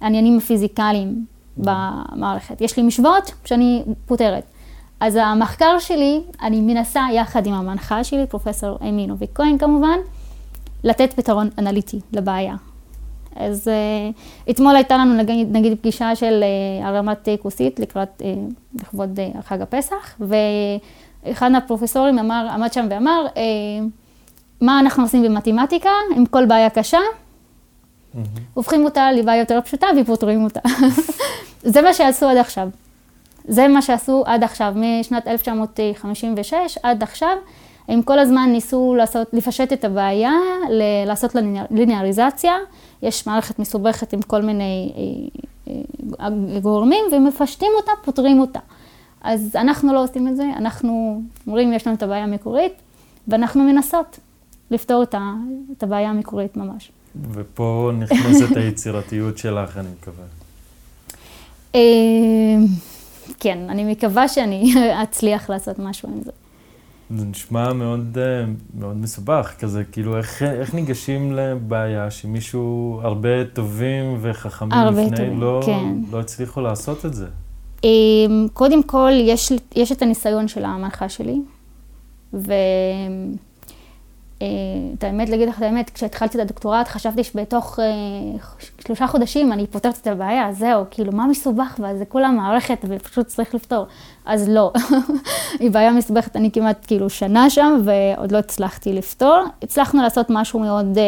[0.00, 1.24] העניינים הפיזיקליים
[1.58, 2.60] במערכת.
[2.60, 4.44] יש לי משוואות שאני פותרת.
[5.00, 9.98] אז המחקר שלי, אני מנסה יחד עם המנחה שלי, פרופסור אמי נוביק כהן כמובן,
[10.84, 12.54] לתת פתרון אנליטי לבעיה.
[13.36, 16.44] אז uh, אתמול הייתה לנו נגיד, נגיד פגישה של
[16.82, 18.24] uh, הרמת כוסית לקראת, uh,
[18.80, 23.38] לכבוד uh, חג הפסח, ואחד הפרופסורים אמר, עמד שם ואמר, uh,
[24.60, 26.98] מה אנחנו עושים במתמטיקה עם כל בעיה קשה?
[28.54, 30.60] הופכים אותה לבעיה יותר פשוטה ופותרים אותה.
[31.72, 32.68] זה מה שעשו עד עכשיו.
[33.48, 37.36] זה מה שעשו עד עכשיו, משנת 1956 עד עכשיו.
[37.88, 40.32] הם כל הזמן ניסו לעשות, לפשט את הבעיה,
[41.06, 41.34] לעשות
[41.70, 42.56] ליניאריזציה.
[43.02, 44.92] יש מערכת מסובכת עם כל מיני
[45.68, 45.72] אה,
[46.20, 48.60] אה, גורמים, ומפשטים אותה, פותרים אותה.
[49.22, 52.72] אז אנחנו לא עושים את זה, אנחנו אומרים, יש לנו את הבעיה המקורית,
[53.28, 54.18] ואנחנו מנסות
[54.70, 56.92] לפתור את הבעיה המקורית ממש.
[57.32, 60.24] ופה נכנסת היצירתיות שלך, אני מקווה.
[61.74, 61.80] אה,
[63.40, 66.30] כן, אני מקווה שאני אצליח לעשות משהו עם זה.
[67.16, 68.44] זה נשמע מאוד, אה,
[68.78, 75.40] מאוד מסובך, כזה, כאילו, איך, איך ניגשים לבעיה שמישהו, הרבה טובים וחכמים הרבה לפני, טובים,
[75.40, 75.94] לא, כן.
[76.10, 77.26] לא הצליחו לעשות את זה?
[77.84, 77.90] אה,
[78.52, 81.40] קודם כל, יש, יש את הניסיון של המנחה שלי,
[82.34, 82.52] ו...
[84.94, 87.84] את האמת, להגיד לך את האמת, כשהתחלתי את הדוקטורט חשבתי שבתוך אה,
[88.86, 91.96] שלושה חודשים אני פותרת את הבעיה, זהו, כאילו, מה מסובך בה?
[91.96, 93.86] זה כולה מערכת ופשוט צריך לפתור.
[94.26, 94.72] אז לא,
[95.60, 99.44] היא בעיה מסובכת, אני כמעט כאילו שנה שם ועוד לא הצלחתי לפתור.
[99.62, 101.04] הצלחנו לעשות משהו מאוד אה,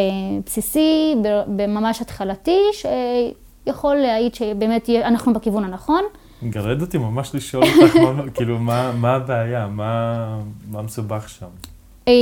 [0.46, 1.14] בסיסי,
[1.46, 6.02] בממש התחלתי, שיכול להעיד שבאמת אנחנו בכיוון הנכון.
[6.42, 7.96] מגרד אותי ממש לשאול אותך,
[8.34, 9.66] כאילו, מה, מה הבעיה?
[9.66, 10.38] מה,
[10.70, 11.46] מה מסובך שם?
[12.08, 12.12] אה,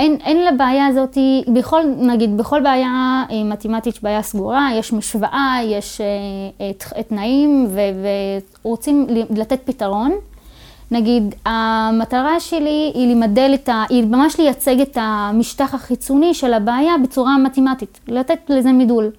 [0.00, 1.18] אין, אין לבעיה הזאת,
[1.54, 6.00] בכל, נגיד, בכל בעיה אה, מתמטית בעיה סגורה, יש משוואה, יש
[6.60, 7.68] אה, תנאים
[8.62, 10.12] ורוצים לתת פתרון.
[10.90, 13.84] נגיד, המטרה שלי היא למדל את ה...
[13.88, 19.10] היא ממש לייצג את המשטח החיצוני של הבעיה בצורה מתמטית, לתת לזה מידול.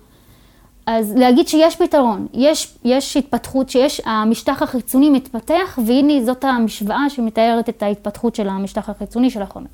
[0.91, 7.69] אז להגיד שיש פתרון, יש, יש התפתחות, שיש, המשטח החיצוני מתפתח, והנה זאת המשוואה שמתארת
[7.69, 9.67] את ההתפתחות של המשטח החיצוני של החומר.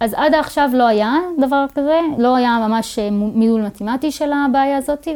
[0.00, 4.76] אז עד עכשיו לא היה דבר כזה, לא היה ממש אה, מיול מתמטי של הבעיה
[4.76, 5.08] הזאת,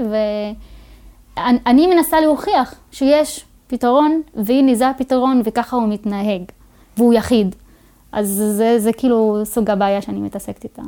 [1.37, 6.43] ואני מנסה להוכיח שיש פתרון, והנה זה הפתרון, וככה הוא מתנהג,
[6.97, 7.55] והוא יחיד.
[8.13, 10.83] אז זה, זה כאילו סוג הבעיה שאני מתעסקת איתה.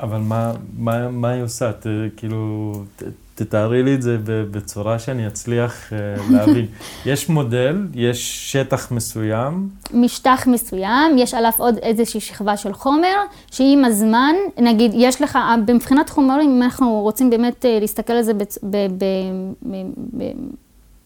[0.00, 1.72] אבל מה, מה, מה היא עושה?
[1.72, 3.02] ת, כאילו, ת,
[3.38, 5.98] תתארי לי את זה בצורה שאני אצליח אה,
[6.30, 6.66] להבין.
[7.06, 9.68] יש מודל, יש שטח מסוים.
[9.94, 13.16] משטח מסוים, יש עליו עוד איזושהי שכבה של חומר,
[13.50, 18.32] שעם הזמן, נגיד, יש לך, מבחינת חומרים, אם אנחנו רוצים באמת אה, להסתכל על זה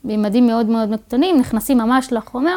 [0.05, 2.57] בממדים מאוד מאוד קטנים, נכנסים ממש לחומר.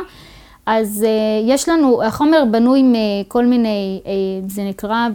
[0.65, 1.05] אז
[1.45, 4.01] יש לנו, החומר בנוי מכל מיני,
[4.47, 5.07] זה נקרא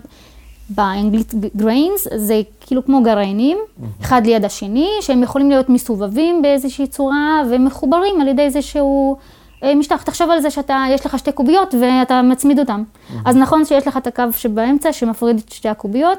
[0.70, 4.04] באנגלית גריינס, זה כאילו כמו גרעינים, mm-hmm.
[4.04, 9.16] אחד ליד השני, שהם יכולים להיות מסובבים באיזושהי צורה ומחוברים על ידי איזשהו
[9.62, 10.02] אה, משטח.
[10.02, 12.83] תחשוב על זה שאתה, יש לך שתי קוביות ואתה מצמיד אותן.
[12.83, 13.14] Mm-hmm.
[13.24, 16.18] אז נכון שיש לך את הקו שבאמצע שמפריד את שתי הקוביות,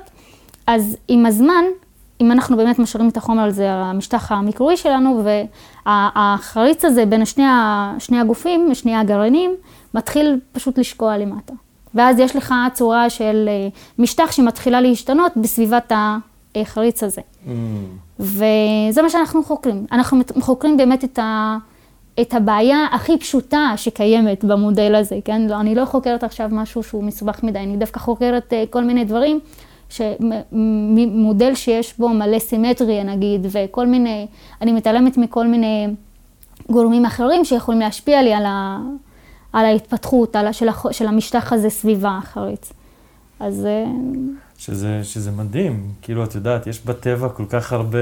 [0.68, 1.64] אז עם הזמן,
[2.22, 5.24] אם אנחנו באמת משאירים את החומר על זה, המשטח המקורי שלנו,
[5.86, 7.44] והחריץ הזה בין שני,
[8.00, 9.52] שני הגופים, שני הגרעינים,
[9.94, 11.54] מתחיל פשוט לשקוע למטה.
[11.96, 13.68] ואז יש לך צורה של אה,
[14.00, 15.92] משטח שמתחילה להשתנות בסביבת
[16.56, 17.22] החריץ הזה.
[17.22, 17.50] Mm.
[18.20, 19.86] וזה מה שאנחנו חוקרים.
[19.92, 21.58] אנחנו חוקרים באמת את, ה,
[22.22, 25.42] את הבעיה הכי פשוטה שקיימת במודל הזה, כן?
[25.42, 29.06] לא, אני לא חוקרת עכשיו משהו שהוא מסובך מדי, אני דווקא חוקרת אה, כל מיני
[29.06, 29.40] דברים,
[31.12, 34.28] מודל שיש בו מלא סימטריה נגיד, וכל מיני,
[34.62, 35.88] אני מתעלמת מכל מיני
[36.70, 38.80] גורמים אחרים שיכולים להשפיע לי על ה...
[39.54, 42.74] על ההתפתחות, על, של, הח, של המשטח הזה סביב החריץ.
[43.40, 43.66] אז...
[43.66, 43.86] אה,
[44.58, 48.00] שזה, שזה מדהים, כאילו, את יודעת, יש בטבע כל כך הרבה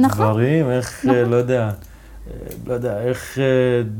[0.00, 1.30] נכון, דברים, איך, אה, נכון.
[1.30, 2.32] לא יודע, אה,
[2.66, 3.38] לא יודע, איך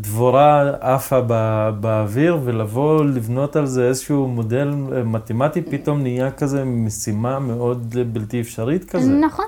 [0.00, 4.68] דבורה עפה בא, באוויר, ולבוא לבנות על זה איזשהו מודל
[5.04, 9.10] מתמטי, פתאום נהיה כזה משימה מאוד בלתי אפשרית כזה.
[9.10, 9.46] נכון,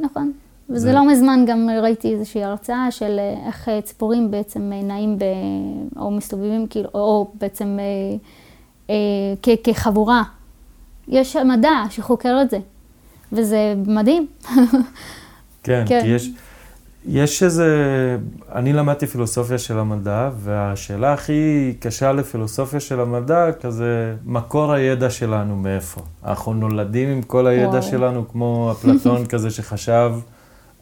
[0.00, 0.32] נכון.
[0.72, 0.92] וזה זה...
[0.92, 5.24] לא מזמן גם ראיתי איזושהי הרצאה של אה, איך אה, ציפורים בעצם אה, נעים ב...
[5.96, 8.16] או מסתובבים, כאילו, או בעצם אה,
[8.90, 9.48] אה, כ...
[9.64, 10.22] כחבורה.
[11.08, 12.58] יש מדע שחוקר את זה,
[13.32, 14.26] וזה מדהים.
[15.62, 16.00] כן, כן.
[16.02, 16.30] כי יש,
[17.06, 17.66] יש איזה,
[18.54, 25.56] אני למדתי פילוסופיה של המדע, והשאלה הכי קשה לפילוסופיה של המדע, כזה, מקור הידע שלנו
[25.56, 26.00] מאיפה?
[26.24, 27.82] אנחנו נולדים עם כל הידע וואו.
[27.82, 30.12] שלנו, כמו אפלטון כזה שחשב,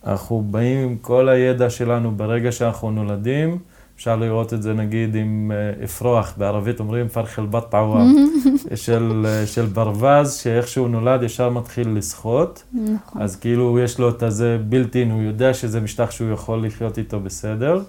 [0.06, 3.58] אנחנו באים עם כל הידע שלנו ברגע שאנחנו נולדים.
[4.00, 8.04] אפשר לראות את זה נגיד עם אה, אפרוח, בערבית אומרים פרח אל-בת פעווה,
[8.74, 12.62] של, אה, של ברווז, שאיך שהוא נולד ישר מתחיל לשחות.
[12.72, 13.22] נכון.
[13.22, 17.20] אז כאילו יש לו את הזה בילטין, הוא יודע שזה משטח שהוא יכול לחיות איתו
[17.20, 17.82] בסדר.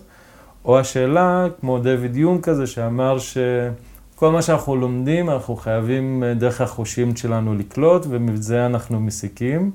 [0.66, 6.62] או השאלה, כמו דויד יום כזה, שאמר שכל מה שאנחנו לומדים, אנחנו חייבים אה, דרך
[6.62, 9.72] החושים שלנו לקלוט, ומזה אנחנו מסיקים.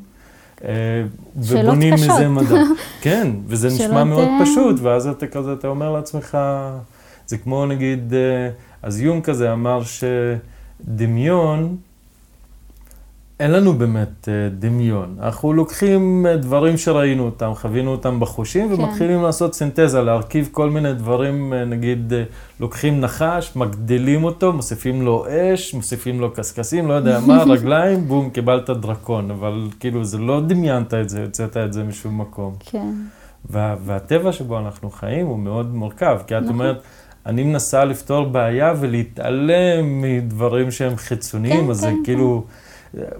[0.64, 1.03] אה,
[1.37, 1.95] ובונים.
[1.95, 2.62] מזה מדע.
[3.03, 6.38] כן, וזה נשמע מאוד אה, פשוט, ואז אתה כזה, אתה אומר לעצמך,
[7.27, 8.51] זה כמו נגיד, אה,
[8.83, 9.83] אז יום כזה אמר
[10.85, 11.77] שדמיון,
[13.40, 15.16] אין לנו באמת אה, דמיון.
[15.20, 18.83] אנחנו לוקחים אה, דברים שראינו אותם, חווינו אותם בחושים, כן.
[18.83, 22.12] ומתחילים לעשות סינתזה, להרכיב כל מיני דברים, אה, נגיד,
[22.61, 28.31] לוקחים נחש, מגדילים אותו, מוסיפים לו אש, מוסיפים לו קשקשים, לא יודע מה, רגליים, בום,
[28.31, 29.31] קיבלת דרקון.
[29.31, 32.55] אבל כאילו, זה לא דמיינת את זה, הוצאת את זה משום מקום.
[32.61, 32.92] כן.
[33.51, 36.55] וה, והטבע שבו אנחנו חיים הוא מאוד מורכב, כי את נכון.
[36.55, 36.83] אומרת,
[37.27, 42.44] אני מנסה לפתור בעיה ולהתעלם מדברים שהם חיצוניים, כן, אז זה כן, כאילו,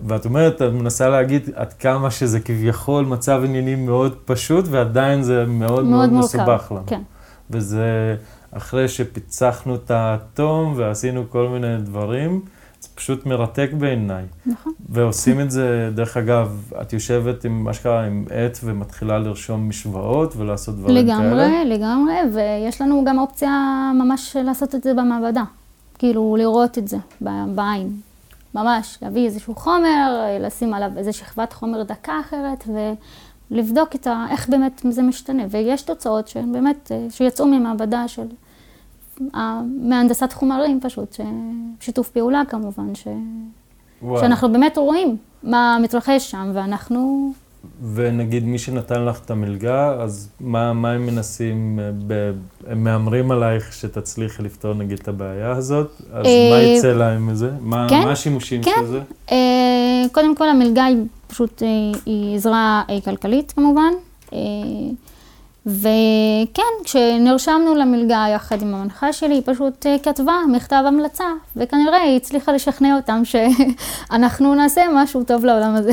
[0.07, 5.45] ואת אומרת, את מנסה להגיד עד כמה שזה כביכול מצב עניינים מאוד פשוט, ועדיין זה
[5.47, 6.25] מאוד מאוד, מורכב.
[6.25, 6.87] מסובך לנו.
[6.87, 7.03] כן.
[7.51, 8.17] וזה
[8.53, 12.41] אחרי שפיצחנו את האטום ועשינו כל מיני דברים,
[12.81, 14.25] זה פשוט מרתק בעיניי.
[14.47, 14.73] נכון.
[14.89, 20.37] ועושים את זה, דרך אגב, את יושבת עם, מה שקרה, עם עט ומתחילה לרשום משוואות
[20.37, 21.21] ולעשות דברים כאלה.
[21.21, 23.51] לגמרי, לגמרי, ויש לנו גם אופציה
[23.95, 25.43] ממש לעשות את זה במעבדה.
[25.99, 26.97] כאילו, לראות את זה
[27.55, 28.01] בעין.
[28.57, 32.65] ממש, להביא איזשהו חומר, לשים עליו איזו שכבת חומר דקה אחרת,
[33.51, 35.43] ולבדוק את ה, איך באמת זה משתנה.
[35.51, 38.27] ויש תוצאות שהן באמת, אה, שיצאו ממעבדה של
[39.35, 41.17] ה- מהנדסת חומרים פשוט,
[41.81, 43.09] שיתוף פעולה כמובן, ש...
[44.03, 44.21] וואו.
[44.21, 47.33] שאנחנו באמת רואים מה מתרחש שם, ואנחנו...
[47.95, 52.33] ונגיד מי שנתן לך את המלגה, אז מה, מה הם מנסים, אה, ב,
[52.67, 56.03] הם מהמרים עלייך שתצליחי לפתור נגיד את הבעיה הזאת?
[56.13, 57.51] אז אה, מה יצא להם מזה?
[57.61, 58.71] מה, כן, מה השימושים כן.
[58.77, 59.01] של זה?
[59.33, 61.63] אה, קודם כל, המלגה היא פשוט,
[62.07, 63.93] היא עזרה כלכלית כמובן.
[65.67, 71.25] וכן, כשנרשמנו למלגה יחד עם המנחה שלי, היא פשוט כתבה מכתב המלצה,
[71.57, 75.91] וכנראה היא הצליחה לשכנע אותם שאנחנו נעשה משהו טוב לעולם הזה.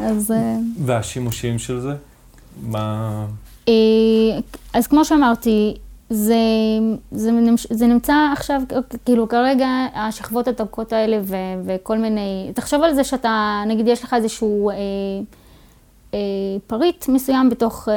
[0.00, 0.30] אז...
[0.30, 1.94] אה, והשימושים של זה?
[2.62, 3.26] מה...
[3.68, 3.72] אה,
[4.72, 5.76] אז כמו שאמרתי,
[6.10, 6.36] זה,
[7.10, 7.30] זה,
[7.70, 8.62] זה נמצא עכשיו,
[9.04, 14.14] כאילו כרגע השכבות הדקות האלה ו, וכל מיני, תחשוב על זה שאתה, נגיד יש לך
[14.14, 14.76] איזשהו אה,
[16.14, 16.18] אה,
[16.66, 17.94] פריט מסוים בתוך אה,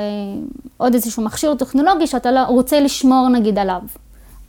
[0.77, 3.81] עוד איזשהו מכשיר טכנולוגי שאתה לא, רוצה לשמור נגיד עליו.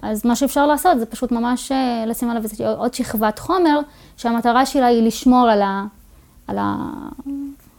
[0.03, 2.43] אז מה שאפשר לעשות זה פשוט ממש אה, לשים עליו
[2.77, 3.81] עוד שכבת חומר,
[4.17, 5.85] שהמטרה שלה היא לשמור על ה...
[6.49, 6.77] על ה...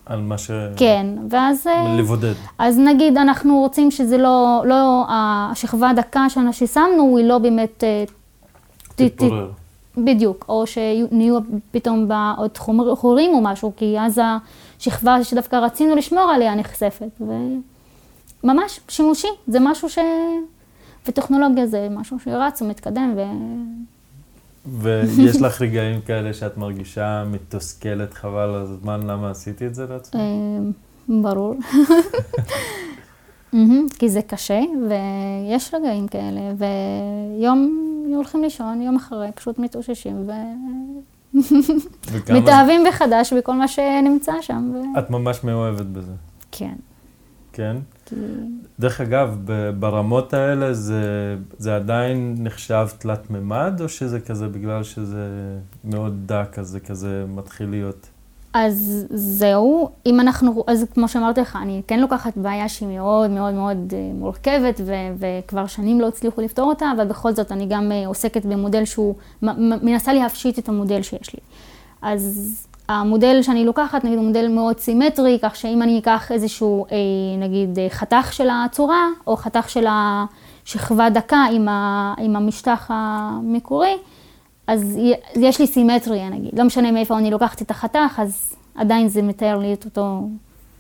[0.06, 0.52] על מה ש...
[0.78, 1.68] כן, ואז...
[1.68, 2.34] אה, לבודד.
[2.58, 8.04] אז נגיד אנחנו רוצים שזה לא, לא, השכבה הדקה שאנחנו ששמנו היא לא באמת, אה,
[8.96, 9.52] תתפורר.
[9.98, 11.38] בדיוק, או שנהיו
[11.72, 14.22] פתאום בה עוד חומר- חורים או משהו, כי אז
[14.80, 17.22] השכבה שדווקא רצינו לשמור עליה נחשפת.
[18.44, 19.98] וממש שימושי, זה משהו ש...
[21.08, 23.22] וטכנולוגיה זה משהו שרץ ומתקדם, ו...
[24.72, 30.22] ויש לך רגעים כאלה שאת מרגישה מתוסכלת חבל הזמן, למה עשיתי את זה לעצמי?
[30.22, 30.60] אה,
[31.22, 31.56] ברור.
[34.00, 36.42] כי זה קשה, ויש רגעים כאלה,
[37.38, 41.42] ויום הולכים לישון, יום אחרי, פשוט מתאוששים, וכמה-
[42.28, 44.72] ומתאהבים מחדש בכל מה שנמצא שם.
[44.74, 45.00] ו...
[45.00, 46.12] את ממש מאוהבת בזה,
[46.52, 46.74] כן,
[47.54, 47.78] כן?
[48.80, 49.38] דרך אגב,
[49.80, 55.28] ברמות האלה זה, זה עדיין נחשב תלת מימד, או שזה כזה בגלל שזה
[55.84, 58.08] מאוד דק, אז זה כזה מתחיל להיות?
[58.54, 63.54] אז זהו, אם אנחנו, אז כמו שאמרתי לך, אני כן לוקחת בעיה שהיא מאוד מאוד
[63.54, 67.92] מאוד אה, מורכבת, ו- וכבר שנים לא הצליחו לפתור אותה, אבל בכל זאת אני גם
[67.92, 69.16] אה, עוסקת במודל שהוא,
[69.82, 71.40] מנסה להפשיט את המודל שיש לי.
[72.02, 76.98] אז המודל שאני לוקחת, נגיד, הוא מודל מאוד סימטרי, כך שאם אני אקח איזשהו, אה,
[77.40, 83.94] נגיד, אה, חתך של הצורה, או חתך של השכבה דקה עם, ה- עם המשטח המקורי,
[84.68, 84.98] אז
[85.36, 89.58] יש לי סימטריה נגיד, לא משנה מאיפה אני לוקחת את החתך, אז עדיין זה מתאר
[89.58, 90.28] לי את אותו,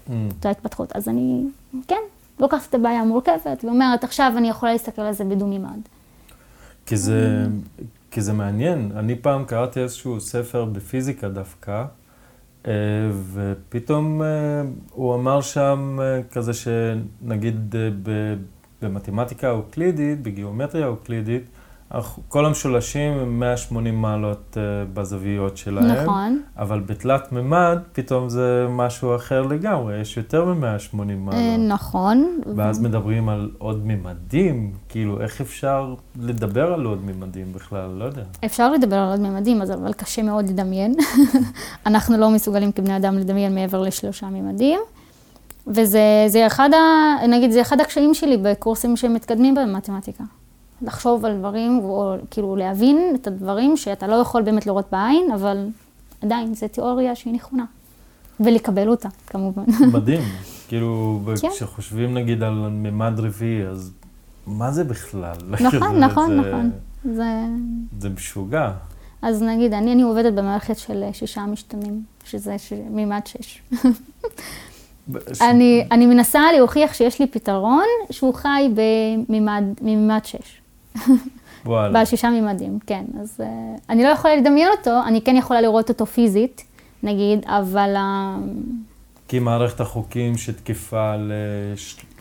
[0.07, 0.11] Mm.
[0.37, 0.91] אותה התפתחות.
[0.95, 1.43] אז אני,
[1.87, 1.95] כן,
[2.39, 5.79] לוקחת את הבעיה המורכבת ואומרת, עכשיו אני יכולה להסתכל על זה בדו-מימד.
[6.85, 7.45] כי זה,
[8.11, 8.91] כי זה מעניין.
[8.95, 11.85] אני פעם קראתי איזשהו ספר בפיזיקה דווקא,
[13.33, 14.27] ופתאום אה,
[14.91, 17.75] הוא אמר שם אה, כזה שנגיד
[18.81, 21.43] במתמטיקה אוקלידית, בגיאומטריה אוקלידית,
[22.27, 24.57] כל המשולשים הם 180 מעלות
[24.93, 25.85] בזוויות שלהם.
[25.85, 26.41] נכון.
[26.57, 31.59] אבל בתלת מימד, פתאום זה משהו אחר לגמרי, יש יותר מ-180 מעלות.
[31.67, 32.39] נכון.
[32.55, 37.89] ואז מדברים על עוד מימדים, כאילו, איך אפשר לדבר על עוד מימדים בכלל?
[37.89, 38.23] לא יודע.
[38.45, 40.95] אפשר לדבר על עוד מימדים, אבל קשה מאוד לדמיין.
[41.85, 44.79] אנחנו לא מסוגלים כבני אדם לדמיין מעבר לשלושה מימדים.
[45.67, 50.23] וזה אחד, ה, נגיד, זה אחד הקשיים שלי בקורסים שמתקדמים במתמטיקה.
[50.81, 55.67] לחשוב על דברים, או כאילו להבין את הדברים שאתה לא יכול באמת לראות בעין, אבל
[56.21, 57.65] עדיין, זו תיאוריה שהיא נכונה.
[58.39, 59.63] ולקבל אותה, כמובן.
[59.93, 60.21] מדהים.
[60.67, 61.49] כאילו, כן.
[61.49, 63.91] כשחושבים נגיד על ממד רביעי, אז
[64.47, 65.35] מה זה בכלל?
[65.59, 66.71] נכון, נכון, נכון.
[67.05, 67.45] זה...
[67.99, 68.71] זה משוגע.
[69.21, 72.73] אז נגיד, אני, אני עובדת במערכת של שישה משתנים, שזה ש...
[72.89, 73.61] מימד שש.
[75.33, 75.41] ש...
[75.41, 80.58] אני, אני מנסה להוכיח שיש לי פתרון שהוא חי במימד, במימד שש.
[81.65, 81.93] וואלה.
[81.93, 83.05] בעל שישה מימדים, כן.
[83.21, 83.43] אז uh,
[83.89, 86.65] אני לא יכולה לדמיין אותו, אני כן יכולה לראות אותו פיזית,
[87.03, 87.95] נגיד, אבל...
[87.95, 87.99] Uh...
[89.27, 91.13] כי מערכת החוקים שתקפה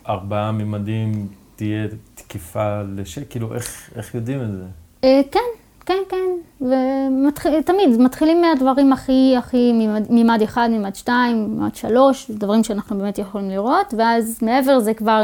[0.06, 3.18] לארבעה מימדים תהיה תקיפה לש...
[3.18, 4.64] כאילו, איך, איך יודעים את זה?
[5.02, 5.40] Uh, כן,
[5.86, 6.16] כן, כן.
[6.60, 7.98] ותמיד, ומתח...
[7.98, 13.50] מתחילים מהדברים הכי, הכי מימד, מימד אחד, מימד שתיים, מימד שלוש, דברים שאנחנו באמת יכולים
[13.50, 15.22] לראות, ואז מעבר זה כבר...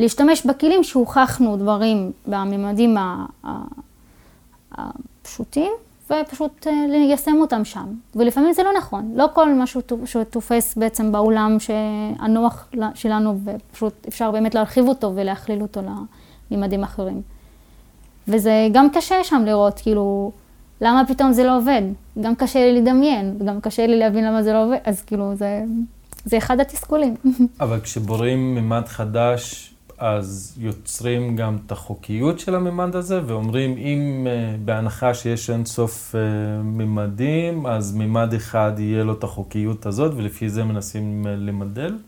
[0.00, 2.96] להשתמש בכלים שהוכחנו דברים בממדים
[4.72, 5.72] הפשוטים,
[6.06, 7.86] ופשוט אה, ליישם אותם שם.
[8.14, 9.12] ולפעמים זה לא נכון.
[9.14, 9.64] לא כל מה
[10.04, 11.56] שתופס בעצם בעולם
[12.18, 15.80] הנוח שלנו, ופשוט אפשר באמת להרחיב אותו ולהכליל אותו
[16.50, 17.22] לממדים אחרים.
[18.28, 20.32] וזה גם קשה שם לראות, כאילו,
[20.80, 21.82] למה פתאום זה לא עובד?
[22.20, 25.62] גם קשה לי לדמיין, וגם קשה לי להבין למה זה לא עובד, אז כאילו, זה,
[26.24, 27.14] זה אחד התסכולים.
[27.60, 29.69] אבל כשבוראים ממד חדש,
[30.00, 36.18] אז יוצרים גם את החוקיות של הממד הזה, ואומרים, אם uh, בהנחה שיש אינסוף uh,
[36.62, 41.98] ממדים, אז ממד אחד יהיה לו את החוקיות הזאת, ולפי זה מנסים uh, למדל?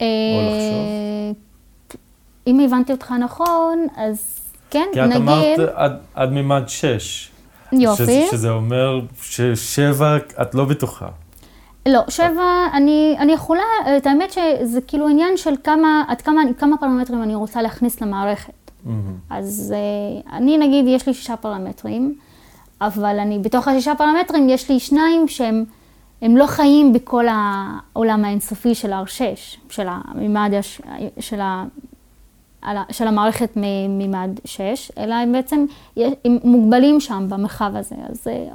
[0.00, 1.36] או לחשוב?
[2.46, 5.04] אם הבנתי אותך נכון, אז כן, נגיד...
[5.04, 7.30] כי את אמרת עד, עד ממד שש.
[7.72, 8.02] יופי.
[8.02, 11.08] שזה, שזה אומר ששבע, את לא בטוחה.
[11.86, 13.62] לא, שבע, אני, אני יכולה,
[13.96, 18.52] את האמת שזה כאילו עניין של כמה, עד כמה, כמה פרמטרים אני רוצה להכניס למערכת.
[18.52, 18.90] Mm-hmm.
[19.30, 22.14] אז אה, אני נגיד, יש לי שישה פרמטרים,
[22.80, 25.64] אבל אני, בתוך השישה פרמטרים יש לי שניים שהם
[26.22, 29.20] הם לא חיים בכל העולם האינסופי של R6,
[29.70, 30.52] של הממד,
[31.20, 31.64] של, ה,
[32.90, 35.64] של המערכת מממד 6, אלא הם בעצם
[35.96, 37.94] הם מוגבלים שם במרחב הזה.
[38.08, 38.46] אז אה,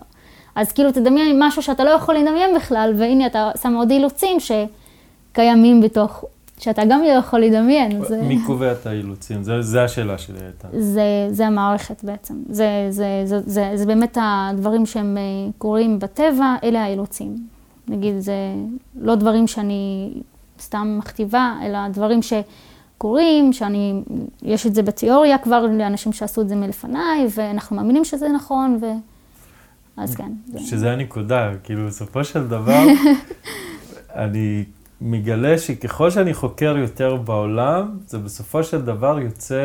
[0.55, 5.81] אז כאילו תדמיין משהו שאתה לא יכול לדמיין בכלל, והנה אתה שם עוד אילוצים שקיימים
[5.81, 6.25] בתוך,
[6.59, 8.05] שאתה גם לא יכול לדמיין.
[8.05, 8.21] זה...
[8.21, 9.43] מי קובע את האילוצים?
[9.43, 10.67] זה, זה השאלה שלי הייתה.
[10.79, 12.35] זה, זה המערכת בעצם.
[12.49, 17.35] זה, זה, זה, זה, זה באמת הדברים שהם אה, קורים בטבע, אלה האילוצים.
[17.87, 18.33] נגיד, זה
[19.01, 20.11] לא דברים שאני
[20.59, 24.01] סתם מכתיבה, אלא דברים שקורים, שאני,
[24.41, 28.85] יש את זה בתיאוריה כבר לאנשים שעשו את זה מלפניי, ואנחנו מאמינים שזה נכון, ו...
[29.97, 30.32] אז כן.
[30.58, 32.84] שזה הנקודה, כאילו בסופו של דבר,
[34.23, 34.63] אני
[35.01, 39.63] מגלה שככל שאני חוקר יותר בעולם, זה בסופו של דבר יוצא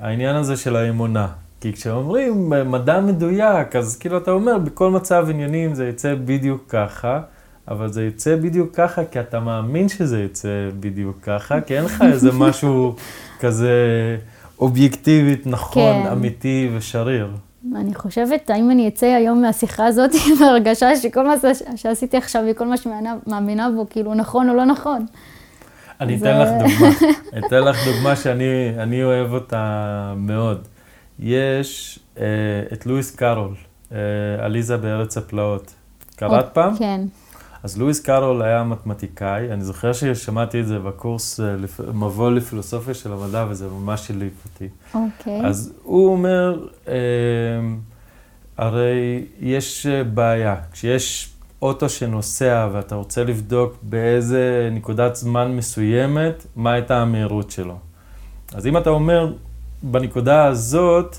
[0.00, 1.28] העניין הזה של האמונה.
[1.60, 7.20] כי כשאומרים מדע מדויק, אז כאילו אתה אומר, בכל מצב עניינים זה יצא בדיוק ככה,
[7.68, 12.04] אבל זה יצא בדיוק ככה כי אתה מאמין שזה יצא בדיוק ככה, כי אין לך
[12.12, 12.96] איזה משהו
[13.40, 13.76] כזה
[14.58, 16.12] אובייקטיבית, נכון, כן.
[16.12, 17.28] אמיתי ושריר.
[17.76, 21.34] אני חושבת, האם אני אצא היום מהשיחה הזאת עם הרגשה שכל מה
[21.76, 25.06] שעשיתי עכשיו וכל מה שמאמינה בו, כאילו נכון או לא נכון.
[26.00, 26.90] אני אתן לך דוגמה.
[27.46, 30.68] אתן לך דוגמה שאני אוהב אותה מאוד.
[31.18, 32.24] יש אה,
[32.72, 33.54] את לואיס קארול,
[33.92, 33.98] אה,
[34.40, 35.74] עליזה בארץ הפלאות.
[36.16, 36.76] קראת פעם?
[36.76, 37.00] כן.
[37.66, 41.56] אז לואיס קארול היה מתמטיקאי, אני זוכר ששמעתי את זה בקורס אה,
[41.94, 44.68] מבוא לפילוסופיה של המדע, וזה ממש הליף אותי.
[44.94, 45.46] אוקיי.
[45.46, 46.94] אז הוא אומר, אה,
[48.56, 56.72] הרי יש אה, בעיה, כשיש אוטו שנוסע ואתה רוצה לבדוק באיזה נקודת זמן מסוימת, מה
[56.72, 57.78] הייתה המהירות שלו.
[58.54, 59.32] אז אם אתה אומר,
[59.82, 61.16] בנקודה הזאת,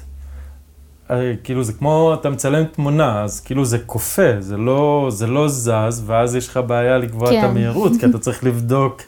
[1.44, 6.04] כאילו זה כמו, אתה מצלם תמונה, אז כאילו זה כופה, זה לא, זה לא זז,
[6.06, 7.40] ואז יש לך בעיה לקבוע כן.
[7.40, 9.02] את המהירות, כי אתה צריך לבדוק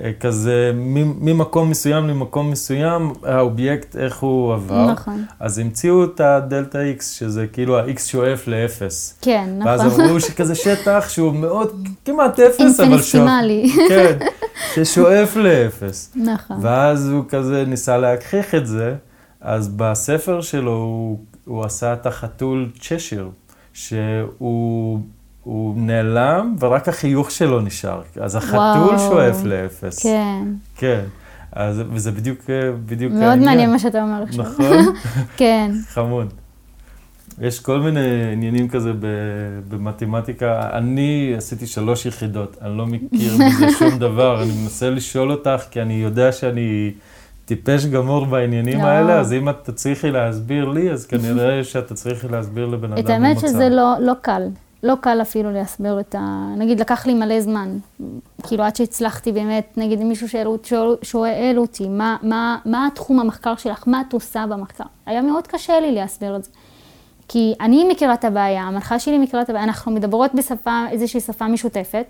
[0.00, 0.72] אה, כזה
[1.20, 4.92] ממקום מסוים למקום מסוים, האובייקט, איך הוא עבר.
[4.92, 5.24] נכון.
[5.40, 9.18] אז המציאו את הדלתה X, שזה כאילו ה-X שואף לאפס.
[9.22, 9.68] כן, נכון.
[9.68, 13.28] ואז אמרו שכזה שטח שהוא מאוד, כמעט אפס, אבל שואף.
[13.88, 14.18] כן,
[14.74, 16.12] ששואף לאפס.
[16.16, 16.56] נכון.
[16.60, 18.94] ואז הוא כזה ניסה להגחיך את זה,
[19.40, 23.30] אז בספר שלו הוא, הוא עשה את החתול צ'שיר,
[23.72, 25.00] שהוא...
[25.44, 28.02] הוא נעלם, ורק החיוך שלו נשאר.
[28.20, 28.98] אז החתול וואו.
[28.98, 30.02] שואף לאפס.
[30.02, 30.44] כן.
[30.76, 31.04] כן.
[31.52, 32.38] אז, וזה בדיוק,
[32.86, 33.44] בדיוק מאוד העניין.
[33.44, 34.44] מעניין מה שאתה אומר עכשיו.
[34.44, 34.94] נכון?
[35.36, 35.70] כן.
[35.88, 36.32] חמוד.
[37.40, 38.92] יש כל מיני עניינים כזה
[39.68, 40.70] במתמטיקה.
[40.72, 44.42] אני עשיתי שלוש יחידות, אני לא מכיר מזה שום דבר.
[44.42, 46.90] אני מנסה לשאול אותך, כי אני יודע שאני
[47.44, 48.84] טיפש גמור בעניינים לא.
[48.84, 53.10] האלה, אז אם את תצליחי להסביר לי, אז כנראה שאת תצליחי להסביר לבן אדם את
[53.10, 53.48] האמת ממוצע.
[53.48, 54.48] שזה לא, לא קל.
[54.82, 56.54] לא קל אפילו להסביר את ה...
[56.56, 57.78] נגיד, לקח לי מלא זמן.
[58.42, 63.56] כאילו, עד שהצלחתי באמת, נגיד, מישהו שואל, שואל, שואל אותי, מה, מה, מה התחום המחקר
[63.56, 64.84] שלך, מה את עושה במחקר?
[65.06, 66.50] היה מאוד קשה לי להסביר את זה.
[67.28, 71.48] כי אני מכירה את הבעיה, המנחה שלי מכירה את הבעיה, אנחנו מדברות בשפה, איזושהי שפה
[71.48, 72.06] משותפת,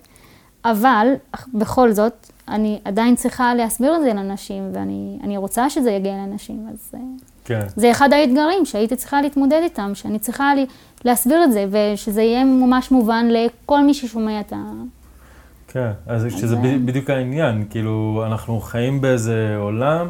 [0.64, 1.06] אבל
[1.54, 6.66] בכל זאת, אני עדיין צריכה להסביר את זה לאנשים, ואני אני רוצה שזה יגיע לאנשים,
[6.72, 6.90] אז...
[6.94, 7.00] אה,
[7.44, 7.60] כן.
[7.76, 10.66] זה אחד האתגרים שהייתי צריכה להתמודד איתם, שאני צריכה לי,
[11.04, 14.56] להסביר את זה, ושזה יהיה ממש מובן לכל מי ששומע את ה...
[15.68, 20.06] כן, אז שזה זה- בדיוק העניין, כאילו, אנחנו חיים באיזה עולם,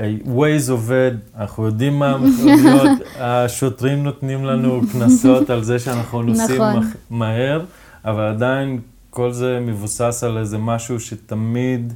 [0.00, 6.62] אה, Waze עובד, אנחנו יודעים מה המכוניות, השוטרים נותנים לנו קנסות על זה שאנחנו נוסעים
[6.62, 6.76] נכון.
[6.82, 7.64] מח- מהר,
[8.04, 8.78] אבל עדיין
[9.16, 11.92] כל זה מבוסס על איזה משהו שתמיד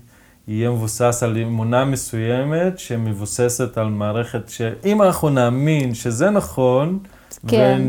[0.48, 6.98] יהיה מבוסס על אמונה מסוימת, שמבוססת על מערכת שאם אנחנו נאמין שזה נכון,
[7.48, 7.82] כן.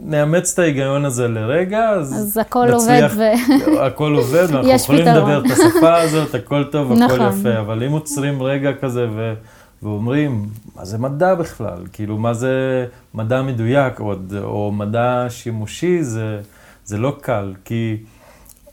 [0.00, 3.80] ונאמץ את ההיגיון הזה לרגע, אז, אז הכל נצליח- עובד ו...
[3.82, 5.30] הכל עובד, ואנחנו יכולים פתרון.
[5.30, 7.38] לדבר את השפה הזאת, הכל טוב, הכל נכון.
[7.40, 9.34] יפה, אבל אם עוצרים רגע כזה ו...
[9.82, 11.78] ואומרים, מה זה מדע בכלל?
[11.92, 16.40] כאילו, מה זה מדע מדויק, או, או מדע שימושי, זה,
[16.84, 17.96] זה לא קל, כי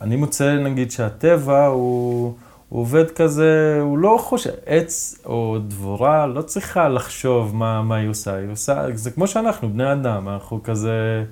[0.02, 2.34] אני מוצא, נגיד, שהטבע הוא...
[2.72, 8.10] הוא עובד כזה, הוא לא חושב, עץ או דבורה לא צריכה לחשוב מה, מה היא
[8.10, 11.24] עושה, היא עושה, זה כמו שאנחנו, בני אדם, אנחנו כזה,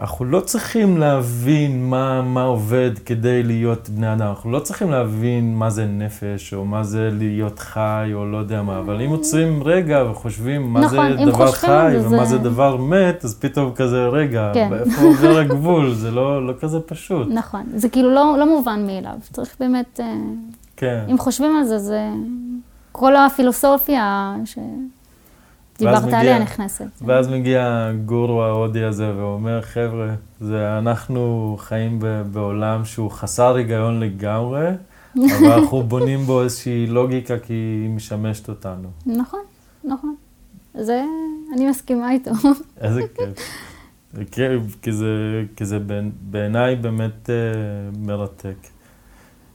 [0.00, 5.54] אנחנו לא צריכים להבין מה, מה עובד כדי להיות בני אדם, אנחנו לא צריכים להבין
[5.56, 9.62] מה זה נפש, או מה זה להיות חי, או לא יודע מה, אבל אם עוצרים
[9.62, 14.06] רגע וחושבים מה נכון, זה דבר חי זה, ומה זה- דבר מת, אז פתאום כזה,
[14.08, 14.70] רגע, כן.
[14.72, 15.92] איפה עובר הגבול?
[15.94, 17.28] זה לא, לא כזה פשוט.
[17.30, 20.12] נכון, זה כאילו לא, לא מובן מאליו, צריך באמת, אה,
[20.76, 21.04] כן.
[21.10, 22.08] אם חושבים על זה, זה
[22.92, 24.70] כל הפילוסופיה שדיברת
[25.80, 26.86] מגיע- עליה נכנסת.
[27.02, 31.98] ואז מגיע הגורו ההודי הזה ואומר, חבר'ה, זה אנחנו חיים
[32.32, 34.66] בעולם שהוא חסר היגיון לגמרי,
[35.16, 38.88] אבל אנחנו בונים בו איזושהי לוגיקה כי היא משמשת אותנו.
[39.06, 39.40] נכון,
[39.84, 40.14] נכון.
[40.74, 41.02] זה,
[41.56, 42.30] אני מסכימה איתו.
[42.80, 43.38] איזה כיף.
[44.30, 45.06] כיף, כי זה,
[45.56, 47.34] כי זה בעיני- בעיניי באמת אה,
[47.98, 48.56] מרתק.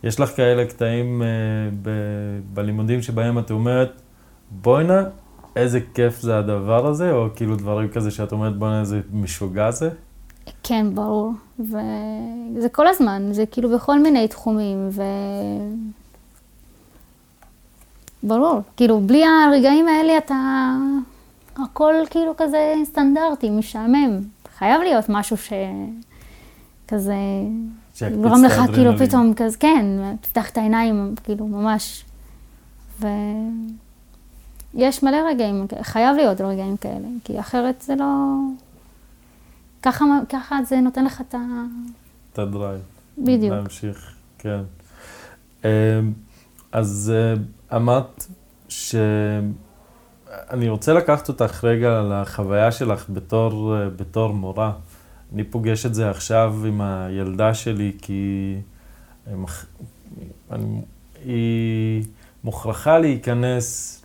[0.03, 1.28] יש לך כאלה קטעים אה,
[1.82, 1.89] ב,
[2.53, 4.01] בלימודים שבהם את אומרת,
[4.51, 5.03] בואנה,
[5.55, 9.89] איזה כיף זה הדבר הזה, או כאילו דברים כזה שאת אומרת, בואנה, איזה משוגע זה?
[10.63, 11.31] כן, ברור.
[11.59, 15.01] וזה כל הזמן, זה כאילו בכל מיני תחומים, ו...
[18.23, 20.35] ברור, כאילו בלי הרגעים האלה אתה...
[21.63, 24.19] הכל כאילו כזה סטנדרטי, משעמם.
[24.57, 27.13] חייב להיות משהו שכזה...
[27.95, 28.97] שיקפיץ גורם לך כאילו.
[28.97, 29.85] פתאום כזה, כן,
[30.21, 32.05] תפתח את העיניים, כאילו ממש.
[32.99, 33.07] ו...
[34.74, 38.36] יש מלא רגעים, חייב להיות רגעים כאלה, כי אחרת זה לא...
[39.82, 41.38] ככה, ככה זה נותן לך את ה...
[42.34, 42.82] את הדרייב.
[43.17, 43.53] בדיוק.
[43.53, 44.59] להמשיך, כן.
[45.63, 45.70] אמ,
[46.72, 47.34] אז אה,
[47.78, 48.26] אמרת
[48.70, 48.95] ש...
[50.49, 54.72] אני רוצה לקחת אותך רגע לחוויה שלך בתור, אה, בתור מורה.
[55.34, 58.55] אני פוגש את זה עכשיו עם הילדה שלי, כי
[59.28, 59.45] הם,
[60.51, 60.82] אני,
[61.26, 62.03] היא
[62.43, 63.95] מוכרחה להיכנס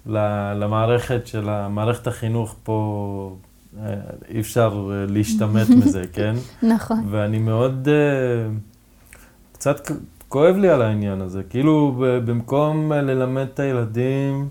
[0.57, 3.37] למערכת של מערכת החינוך פה,
[3.83, 3.95] אה,
[4.29, 6.35] אי אפשר אה, להשתמט מזה, כן?
[6.63, 7.05] נכון.
[7.11, 8.55] ואני מאוד, אה,
[9.53, 9.91] קצת
[10.29, 11.43] כואב לי על העניין הזה.
[11.51, 14.49] כאילו, במקום ללמד את הילדים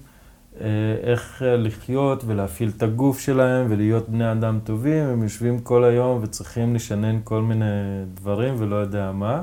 [1.04, 6.76] איך לחיות ולהפעיל את הגוף שלהם ולהיות בני אדם טובים, הם יושבים כל היום וצריכים
[6.76, 7.66] לשנן כל מיני
[8.14, 9.42] דברים ולא יודע מה.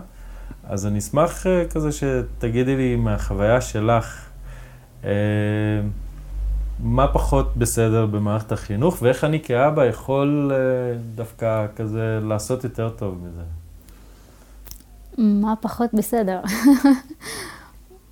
[0.64, 4.30] אז אני אשמח כזה שתגידי לי מהחוויה שלך,
[6.82, 13.18] מה פחות בסדר במערכת החינוך, ואיך אני כאבא יכול אה, דווקא כזה לעשות יותר טוב
[13.22, 13.42] מזה.
[15.18, 16.40] מה פחות בסדר?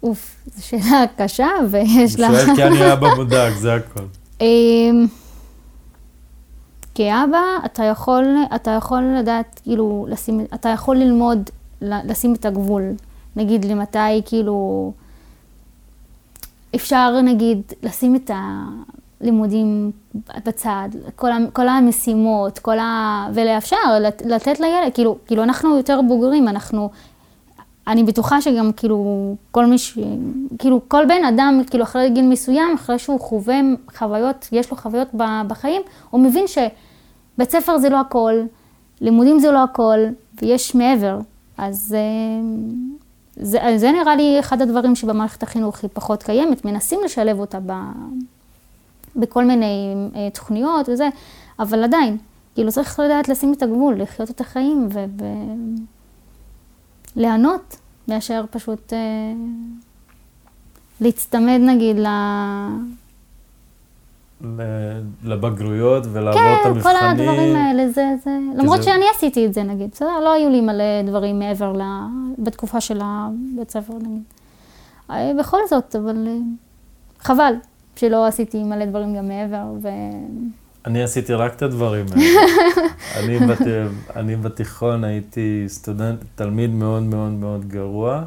[0.03, 2.29] אוף, זו שאלה קשה ויש לה...
[2.29, 4.05] שואל כי אני אבא מודאג, זה הכל.
[4.41, 5.07] אמ,
[6.95, 8.25] כאבא, אתה יכול,
[8.55, 12.83] אתה יכול לדעת, כאילו, לשים, אתה יכול ללמוד, לשים את הגבול.
[13.37, 14.93] נגיד, למתי, כאילו,
[16.75, 18.31] אפשר, נגיד, לשים את
[19.21, 19.91] הלימודים
[20.47, 23.29] בצד, כל, כל המשימות, כל ה...
[23.35, 23.77] ולאפשר,
[24.25, 26.91] לתת לילד, כאילו, כאילו, אנחנו יותר בוגרים, אנחנו...
[27.87, 29.99] אני בטוחה שגם כאילו כל מי ש...
[30.59, 33.61] כאילו כל בן אדם, כאילו אחרי גיל מסוים, אחרי שהוא חווה
[33.97, 35.09] חוויות, יש לו חוויות
[35.47, 38.35] בחיים, הוא מבין שבית ספר זה לא הכל,
[39.01, 39.99] לימודים זה לא הכל,
[40.43, 41.19] ויש מעבר.
[41.59, 42.41] אז אה,
[43.41, 47.73] זה, זה נראה לי אחד הדברים שבמערכת החינוך היא פחות קיימת, מנסים לשלב אותה ב,
[49.17, 51.09] בכל מיני אה, תוכניות וזה,
[51.59, 52.17] אבל עדיין,
[52.55, 55.05] כאילו צריך לדעת לשים את הגבול, לחיות את החיים ו...
[55.19, 55.25] ו...
[57.17, 57.77] ליהנות,
[58.09, 58.99] מאשר פשוט אה,
[61.01, 62.07] להצטמד נגיד ל...
[65.25, 66.97] לבגרויות ולעבור כן, את המבחנים.
[66.97, 68.39] כן, כל הדברים האלה, זה, זה...
[68.57, 68.83] למרות זה...
[68.83, 70.21] שאני עשיתי את זה נגיד, בסדר?
[70.25, 71.83] לא היו לי מלא דברים מעבר ל...
[72.39, 74.23] בתקופה של הבית ספר נגיד.
[75.11, 76.37] אה, בכל זאת, אבל אה,
[77.21, 77.53] חבל
[77.97, 79.89] שלא עשיתי מלא דברים גם מעבר, ו...
[80.87, 82.41] אני עשיתי רק את הדברים האלה.
[83.19, 83.61] אני, בת,
[84.17, 88.25] אני בתיכון הייתי סטודנט, תלמיד מאוד מאוד מאוד גרוע,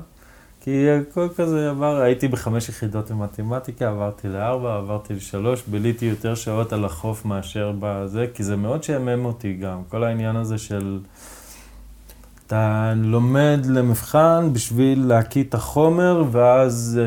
[0.63, 6.73] כי הכל כזה עבר, הייתי בחמש יחידות במתמטיקה, עברתי לארבע, עברתי לשלוש, ביליתי יותר שעות
[6.73, 10.99] על החוף מאשר בזה, כי זה מאוד שעמם אותי גם, כל העניין הזה של...
[12.47, 16.99] אתה לומד למבחן בשביל להקיא את החומר, ואז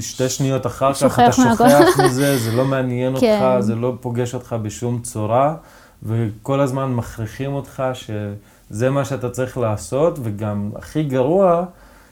[0.00, 3.60] שתי שניות אחר כך אתה שוכח מזה, זה לא מעניין אותך, כן.
[3.60, 5.54] זה לא פוגש אותך בשום צורה,
[6.02, 11.64] וכל הזמן מכריחים אותך שזה מה שאתה צריך לעשות, וגם הכי גרוע,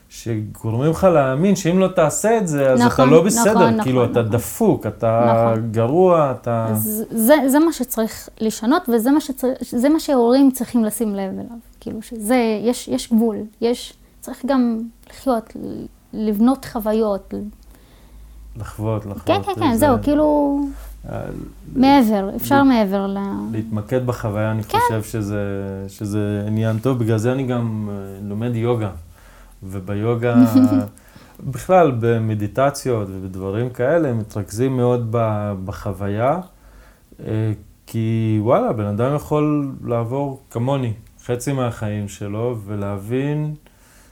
[0.09, 4.01] שגורמים לך להאמין שאם לא תעשה את זה, אז נכון, אתה לא בסדר, נכון, כאילו
[4.01, 4.31] נכון, אתה נכון.
[4.31, 5.71] דפוק, אתה נכון.
[5.71, 6.67] גרוע, אתה...
[7.09, 9.57] זה, זה מה שצריך לשנות, וזה מה, שצריך,
[9.93, 11.57] מה שהורים צריכים לשים לב אליו.
[11.79, 14.79] כאילו שזה, יש, יש גבול, יש, צריך גם
[15.09, 15.53] לחיות,
[16.13, 17.33] לבנות חוויות.
[18.57, 19.25] לחוות, לחוות.
[19.25, 20.59] כן, כן, כן, זהו, כאילו,
[21.09, 21.21] אה,
[21.75, 23.17] מעבר, אפשר מעבר ל...
[23.51, 24.77] להתמקד בחוויה, אני כן.
[24.87, 25.39] חושב שזה,
[25.87, 28.89] שזה עניין טוב, בגלל זה אני גם אה, לומד יוגה.
[29.63, 30.35] וביוגה,
[31.51, 35.07] בכלל במדיטציות ובדברים כאלה, מתרכזים מאוד
[35.65, 36.39] בחוויה,
[37.25, 37.51] אה,
[37.87, 40.93] כי וואלה, בן אדם יכול לעבור כמוני
[41.25, 43.55] חצי מהחיים שלו ולהבין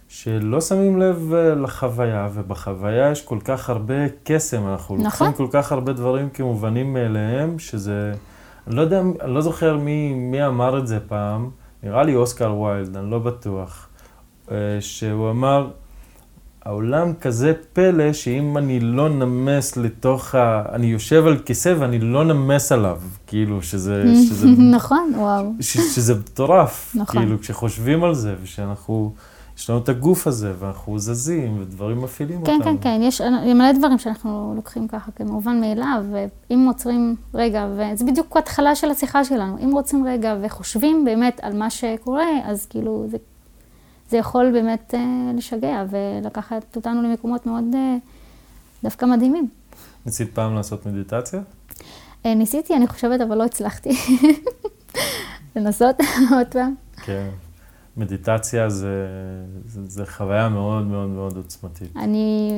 [0.08, 3.93] שלא שמים לב אה, לחוויה, ובחוויה יש כל כך הרבה
[4.24, 5.28] קסם, אנחנו נכון.
[5.28, 8.14] לוקחים כל כך הרבה דברים כמובנים מאליהם, שזה,
[8.68, 11.50] אני לא יודע, אני לא זוכר מי, מי אמר את זה פעם,
[11.84, 13.86] נראה לי אוסקר ויילד, אני לא בטוח.
[14.52, 15.70] אה, שהוא אמר,
[16.68, 20.64] העולם כזה פלא שאם אני לא נמס לתוך ה...
[20.74, 24.04] אני יושב על כיסא ואני לא נמס עליו, כאילו, שזה...
[24.30, 25.52] שזה נכון, וואו.
[25.60, 27.22] ש, שזה מטורף, נכון.
[27.22, 29.14] כאילו, כשחושבים על זה, ושאנחנו...
[29.58, 32.64] יש לנו את הגוף הזה, ואנחנו זזים, ודברים מפעילים כן, אותנו.
[32.64, 33.22] כן, כן, יש
[33.56, 39.24] מלא דברים שאנחנו לוקחים ככה כמובן מאליו, ואם עוצרים רגע, וזה בדיוק התחלה של השיחה
[39.24, 43.18] שלנו, אם רוצים רגע וחושבים באמת על מה שקורה, אז כאילו, זה
[44.10, 47.97] זה יכול באמת אה, לשגע ולקחת אותנו למקומות מאוד אה,
[48.84, 49.49] דווקא מדהימים.
[50.05, 51.41] ניסית פעם לעשות מדיטציה?
[52.26, 53.89] אה, ניסיתי, אני חושבת, אבל לא הצלחתי.
[55.55, 55.95] לנסות
[56.36, 56.76] עוד פעם.
[56.95, 57.30] כן.
[57.97, 59.08] מדיטציה זה,
[59.66, 61.97] זה, זה חוויה מאוד מאוד מאוד עוצמתית.
[61.97, 62.51] אני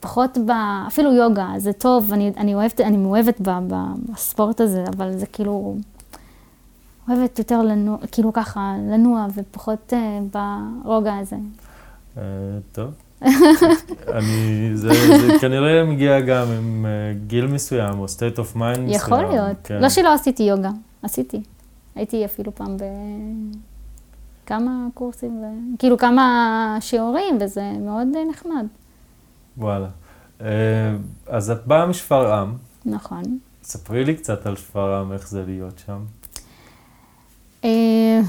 [0.00, 0.50] פחות ב...
[0.86, 3.74] אפילו יוגה, זה טוב, אני, אני אוהבת, אני מאוהבת ב, ב,
[4.12, 5.76] בספורט הזה, אבל זה כאילו...
[7.08, 10.36] אוהבת יותר לנוע, כאילו ככה, לנוע ופחות uh,
[10.84, 11.36] ברוגע הזה.
[12.16, 12.18] Uh,
[12.72, 12.90] טוב.
[14.16, 14.88] אני, זה,
[15.20, 18.90] זה כנראה מגיע גם עם uh, גיל מסוים, או state of mind מסוים.
[18.90, 19.56] יכול להיות.
[19.64, 19.78] כן.
[19.82, 20.70] לא שלא עשיתי יוגה,
[21.02, 21.42] עשיתי.
[21.94, 22.76] הייתי אפילו פעם
[24.44, 25.46] בכמה קורסים, ו...
[25.78, 28.66] כאילו כמה שיעורים, וזה מאוד נחמד.
[29.58, 29.88] וואלה.
[31.26, 32.56] אז את באה משפרעם.
[32.84, 33.22] נכון.
[33.62, 36.04] ספרי לי קצת על שפרעם, איך זה להיות שם.
[37.64, 38.20] אה,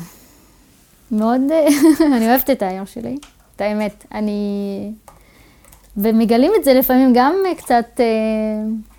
[1.11, 1.41] מאוד,
[2.15, 3.17] אני אוהבת את העיר שלי,
[3.55, 4.05] את האמת.
[4.13, 4.91] אני...
[5.97, 8.05] ומגלים את זה לפעמים גם קצת, אה,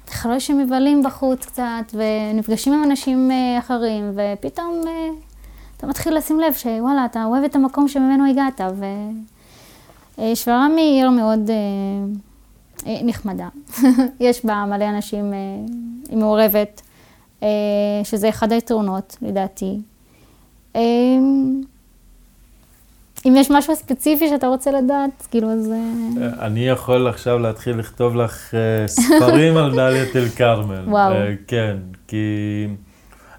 [0.09, 4.81] אחרי שמבלים בחוץ קצת, ונפגשים עם אנשים אה, אחרים, ופתאום
[5.77, 8.61] אתה מתחיל לשים לב שוואלה, אתה אוהב את המקום שממנו הגעת,
[10.19, 11.51] ושפרעם היא עיר מאוד
[12.87, 13.49] נחמדה.
[14.21, 15.33] יש בה מלא אנשים,
[16.09, 16.83] היא מעורבת,
[18.05, 19.81] שזה אחד היתרונות, לדעתי.
[20.75, 21.61] אמ,
[23.27, 25.73] אם יש משהו ספציפי שאתה רוצה לדעת, כאילו, אז...
[25.73, 30.85] אה, אני יכול עכשיו להתחיל לכתוב לך אה, ספרים על דאלית אל כרמל.
[30.89, 31.13] וואו.
[31.13, 31.77] אה, כן,
[32.09, 32.67] כי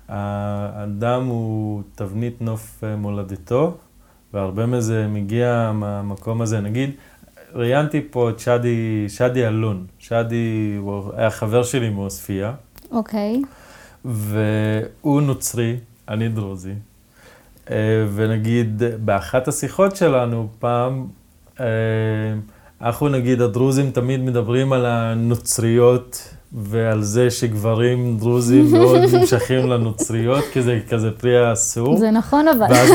[0.08, 3.78] האדם הוא תבנית נוף מולדתו,
[4.34, 6.62] והרבה מזה מגיע מהמקום הזה.
[6.62, 6.92] נגיד,
[7.54, 9.86] ראיינתי פה את שדי, שדי אלון.
[10.00, 12.48] שדי הוא היה חבר שלי מעוספיא.
[12.92, 13.42] אוקיי.
[14.06, 15.78] והוא נוצרי,
[16.10, 16.74] אני דרוזי.
[17.72, 17.76] אה,
[18.16, 21.08] ונגיד, באחת השיחות שלנו פעם,
[21.60, 21.66] אה,
[22.82, 30.62] אנחנו נגיד, הדרוזים תמיד מדברים על הנוצריות ועל זה שגברים דרוזים מאוד נמשכים לנוצריות, כי
[30.62, 31.98] זה כזה פרי האסור.
[31.98, 32.66] זה נכון אבל.
[32.70, 32.90] ואז,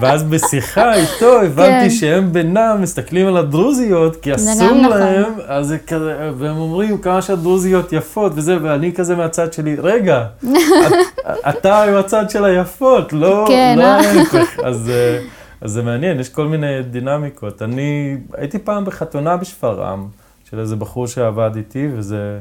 [0.00, 1.90] ואז בשיחה איתו הבנתי כן.
[1.90, 4.84] שהם בינם מסתכלים על הדרוזיות, כי אסור נכון.
[4.84, 5.44] להם, נכון.
[5.48, 10.92] אז זה כזה, והם אומרים כמה שהדרוזיות יפות וזה, ואני כזה מהצד שלי, רגע, את,
[11.48, 13.84] אתה עם הצד של היפות, לא, כן, לא?
[13.84, 14.58] ההפך.
[14.64, 14.90] אז...
[14.90, 15.18] אה,
[15.64, 17.62] אז זה מעניין, יש כל מיני דינמיקות.
[17.62, 20.08] אני הייתי פעם בחתונה בשפרעם,
[20.50, 22.38] של איזה בחור שעבד איתי, וזה...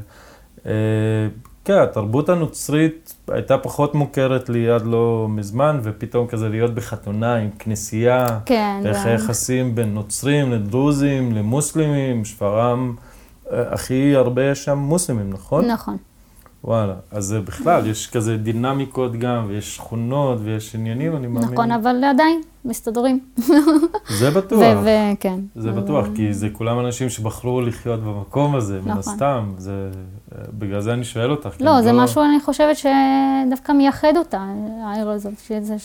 [0.66, 0.72] אה,
[1.66, 7.50] כן, התרבות הנוצרית הייתה פחות מוכרת לי עד לא מזמן, ופתאום כזה להיות בחתונה עם
[7.60, 12.96] כנסייה, כן, איך היחסים בין נוצרים לדרוזים, למוסלמים, שפרעם,
[13.52, 15.66] אה, הכי הרבה יש שם מוסלמים, נכון?
[15.66, 15.98] נכון.
[16.64, 21.50] וואלה, אז זה בכלל, יש כזה דינמיקות גם, ויש שכונות, ויש עניינים, אני מאמין.
[21.50, 23.20] נכון, אבל עדיין, מסתדרים.
[24.10, 24.86] זה בטוח.
[25.20, 25.40] כן.
[25.56, 28.98] זה בטוח, כי זה כולם אנשים שבחרו לחיות במקום הזה, מן נכון.
[28.98, 29.52] הסתם.
[29.58, 29.90] זה,
[30.60, 31.56] בגלל זה אני שואל אותך.
[31.60, 32.04] לא, זה לא...
[32.04, 34.48] משהו, אני חושבת, שדווקא מייחד אותה,
[34.84, 35.76] העיר הזאת, שזה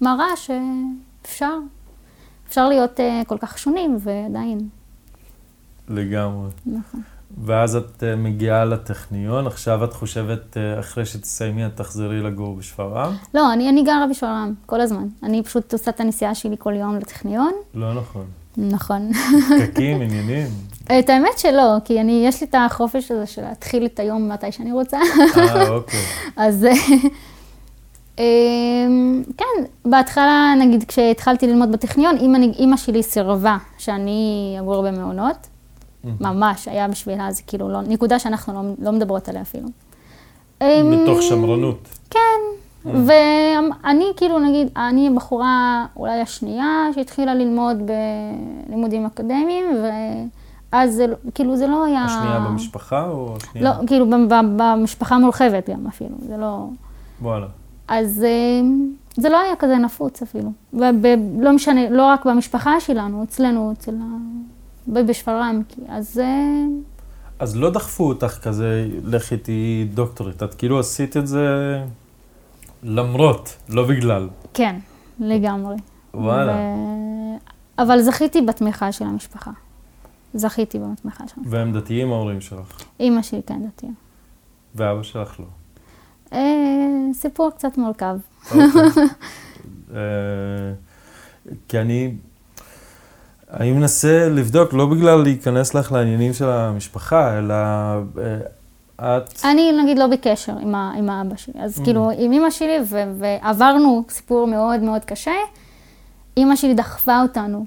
[0.00, 1.54] שמראה שאפשר,
[2.48, 4.68] אפשר להיות uh, כל כך שונים, ועדיין.
[5.88, 6.50] לגמרי.
[6.66, 7.02] נכון.
[7.44, 13.12] ואז את אה, מגיעה לטכניון, עכשיו את חושבת, אה, אחרי שתסיימי, את תחזרי לגור בשפרעם?
[13.34, 15.06] לא, אני, אני גרה בשפרעם, כל הזמן.
[15.22, 17.52] אני פשוט עושה את הנסיעה שלי כל יום לטכניון.
[17.74, 18.24] לא נכון.
[18.56, 19.12] נכון.
[19.58, 20.46] פקקים, עניינים.
[20.98, 24.52] את האמת שלא, כי אני, יש לי את החופש הזה של להתחיל את היום מתי
[24.52, 24.98] שאני רוצה.
[25.36, 26.00] אה, אוקיי.
[26.36, 26.66] אז
[28.18, 32.16] אמ, כן, בהתחלה, נגיד, כשהתחלתי ללמוד בטכניון,
[32.58, 35.51] אימא שלי סירבה שאני אגור במעונות.
[36.20, 39.68] ממש, היה בשבילה, זה כאילו לא, נקודה שאנחנו לא, לא מדברות עליה אפילו.
[40.62, 41.88] מתוך אמ, שמרנות.
[42.10, 42.40] כן,
[42.84, 47.76] ואני כאילו, נגיד, אני בחורה אולי השנייה שהתחילה ללמוד
[48.68, 49.64] בלימודים אקדמיים,
[50.72, 52.04] ואז זה, כאילו, זה לא היה...
[52.04, 53.70] השנייה במשפחה או השנייה?
[53.70, 54.06] לא, כאילו,
[54.56, 56.66] במשפחה מורחבת גם אפילו, זה לא...
[57.22, 57.46] וואלה.
[57.88, 60.52] אז אמ, זה לא היה כזה נפוץ אפילו.
[60.72, 63.94] ולא משנה, לא רק במשפחה שלנו, אצלנו, אצל.
[64.88, 66.18] בשפרעם, אז...
[66.18, 66.64] אה,
[67.38, 71.46] אז לא דחפו אותך כזה, לכי תהיי דוקטורית, את כאילו עשית את זה
[72.82, 74.28] למרות, לא בגלל.
[74.54, 74.76] כן,
[75.20, 75.76] לגמרי.
[76.14, 76.52] וואלה.
[76.52, 77.82] ו...
[77.82, 79.50] אבל זכיתי בתמיכה של המשפחה.
[80.34, 81.46] זכיתי בתמיכה שלהם.
[81.50, 82.82] והם דתיים ההורים שלך?
[83.00, 83.92] אימא שלי כן דתייה.
[84.74, 85.46] ואבא שלך לא?
[86.32, 88.16] אה, סיפור קצת מורכב.
[88.44, 88.62] אוקיי.
[89.94, 90.00] אה,
[91.68, 92.14] כי אני...
[93.60, 99.44] אני מנסה לבדוק, לא בגלל להיכנס לך לעניינים של המשפחה, אלא אה, את...
[99.44, 101.84] אני נגיד לא בקשר עם, ה, עם האבא שלי, אז mm.
[101.84, 105.32] כאילו עם אמא שלי, ו, ועברנו סיפור מאוד מאוד קשה.
[106.36, 107.64] אמא שלי דחפה אותנו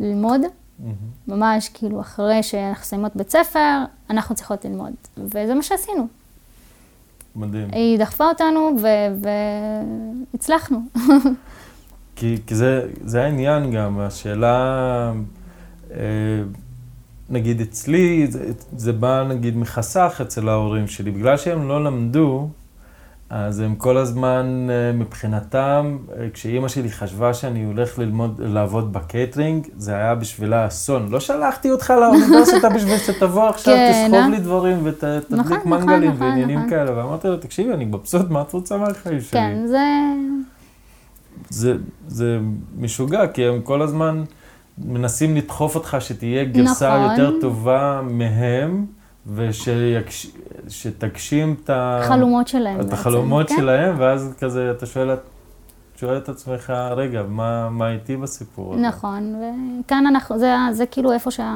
[0.00, 0.84] ללמוד, mm-hmm.
[1.28, 3.78] ממש כאילו אחרי שאנחנו מסיימות בית ספר,
[4.10, 6.06] אנחנו צריכות ללמוד, וזה מה שעשינו.
[7.36, 7.68] מדהים.
[7.72, 8.76] היא דחפה אותנו
[10.32, 10.78] והצלחנו.
[12.16, 15.12] כי, כי זה, זה העניין גם, השאלה,
[15.94, 15.98] אה,
[17.30, 18.44] נגיד אצלי, זה,
[18.76, 22.48] זה בא נגיד מחסך אצל ההורים שלי, בגלל שהם לא למדו,
[23.30, 29.66] אז הם כל הזמן אה, מבחינתם, אה, כשאימא שלי חשבה שאני הולך ללמוד, לעבוד בקייטרינג,
[29.76, 31.08] זה היה בשבילה אסון.
[31.10, 36.10] לא שלחתי אותך לאוניברסיטה בשביל שתבוא עכשיו, כן, תסחוב לי דברים ותדליק נכון, נכון, מנגלים
[36.10, 36.70] נכון, ועניינים נכון.
[36.70, 36.98] כאלה.
[36.98, 39.30] ואמרתי לה, תקשיבי, אני מבסוט, מה את רוצה מהחיים שלי?
[39.30, 39.78] כן, זה...
[41.48, 41.76] זה,
[42.08, 42.38] זה
[42.78, 44.24] משוגע, כי הם כל הזמן
[44.78, 47.10] מנסים לדחוף אותך שתהיה גרסה נכון.
[47.10, 48.86] יותר טובה מהם,
[50.66, 52.80] ושתגשים את החלומות שלהם.
[52.80, 53.56] את החלומות כן?
[53.56, 55.10] שלהם, ואז כזה אתה שואל,
[55.96, 58.82] שואל את עצמך, רגע, מה, מה איתי בסיפור הזה?
[58.82, 59.34] נכון,
[59.84, 61.54] וכאן אנחנו, זה, זה כאילו איפה שה...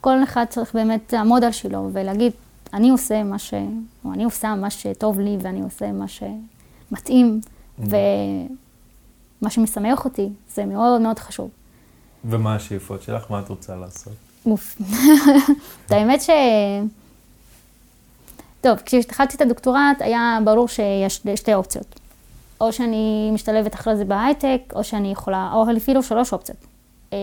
[0.00, 2.32] כל אחד צריך באמת לעמוד על שלו ולהגיד,
[2.74, 3.54] אני עושה מה ש...
[4.04, 7.82] או אני עושה מה שטוב לי ואני עושה מה שמתאים, mm-hmm.
[9.42, 11.50] מה שמשמח אותי, זה מאוד מאוד חשוב.
[12.24, 13.30] ומה השאיפות שלך?
[13.30, 14.12] מה את רוצה לעשות?
[14.46, 14.76] אוף.
[15.86, 16.30] את האמת ש...
[18.60, 22.00] טוב, כשהתחלתי את הדוקטורט היה ברור שיש שתי אופציות.
[22.60, 26.66] או שאני משתלבת אחרי זה בהייטק, או שאני יכולה, או אפילו שלוש אופציות.
[27.12, 27.18] אה,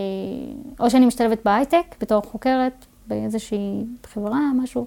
[0.80, 4.86] או שאני משתלבת בהייטק בתור חוקרת באיזושהי חברה, משהו,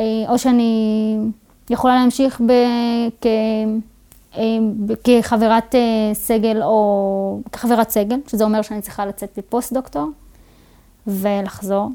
[0.00, 1.16] אה, או שאני
[1.70, 2.52] יכולה להמשיך ב...
[3.20, 3.26] כ...
[4.36, 4.42] אה,
[5.04, 5.74] כחברת
[6.12, 10.08] סגל או כחברת סגל, שזה אומר שאני צריכה לצאת בפוסט-דוקטור
[11.06, 11.90] ולחזור,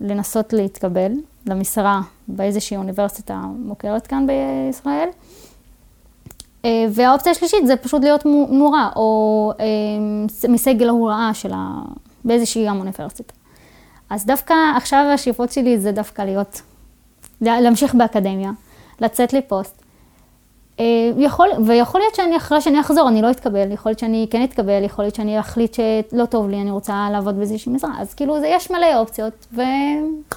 [0.00, 1.12] לנסות להתקבל
[1.46, 5.08] למשרה באיזושהי אוניברסיטה מוכרת כאן בישראל.
[6.64, 9.64] אה, והאופציה השלישית זה פשוט להיות מורה, או אה,
[10.48, 11.68] מסגל ההוראה שלה
[12.24, 13.34] באיזושהי גם אוניברסיטה.
[14.10, 16.60] אז דווקא עכשיו השאיפות שלי זה דווקא להיות,
[17.40, 18.50] להמשיך באקדמיה,
[19.00, 19.83] לצאת לפוסט.
[20.80, 20.84] אה,
[21.18, 24.84] יכול, ויכול להיות שאני אחרי שאני אחזור, אני לא אתקבל, יכול להיות שאני כן אתקבל,
[24.84, 28.46] יכול להיות שאני אחליט שלא טוב לי, אני רוצה לעבוד באיזושהי משרה, אז כאילו זה,
[28.46, 29.60] יש מלא אופציות, ו...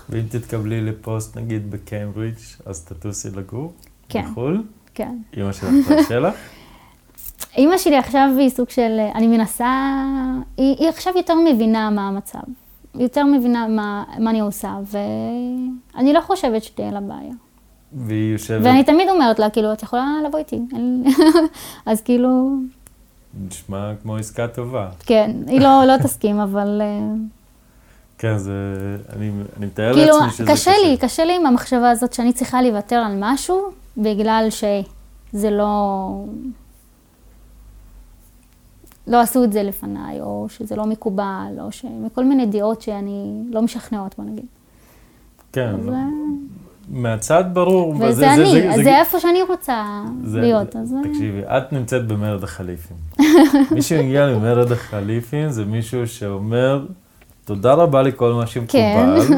[0.10, 3.74] ואם תתקבלי לפוסט נגיד בקיימברידג', אז תטוסי לגור?
[4.10, 4.26] כן.
[4.32, 4.64] בחו"ל?
[4.94, 5.18] כן.
[5.38, 6.36] אמא שלך תרשה לך?
[7.58, 9.94] אמא שלי עכשיו היא סוג של, אני מנסה,
[10.58, 12.40] היא, היא עכשיו יותר מבינה מה המצב,
[12.96, 17.34] יותר מבינה מה, מה אני עושה, ואני לא חושבת שתהיה לה בעיה.
[17.94, 18.62] והיא יושבת...
[18.64, 20.60] ואני תמיד אומרת לה, כאילו, את יכולה לבוא איתי.
[21.86, 22.58] אז כאילו...
[23.48, 24.90] נשמע כמו עסקה טובה.
[25.00, 26.82] כן, היא לא, לא תסכים, אבל...
[26.82, 27.16] אה,
[28.18, 28.54] כן, זה...
[29.16, 30.54] אני, אני מתאר כאילו, לעצמי שזה קשה.
[30.54, 36.24] קשה לי, קשה לי עם המחשבה הזאת שאני צריכה לוותר על משהו, בגלל שזה לא...
[39.08, 43.62] לא עשו את זה לפניי, או שזה לא מקובל, או שמכל מיני דעות שאני לא
[43.62, 44.46] משכנעות, בוא נגיד.
[45.52, 45.76] כן.
[45.80, 45.90] אז...
[46.90, 47.96] מהצד ברור.
[47.96, 50.76] וזה זה, אני, זה, זה, זה איפה שאני רוצה זה, להיות.
[50.76, 50.96] אז...
[51.04, 52.98] תקשיבי, את נמצאת במרד החליפים.
[53.72, 56.86] מי שמגיע למרד החליפים זה מישהו שאומר,
[57.46, 59.36] תודה רבה לכל מה שמקובל, כן.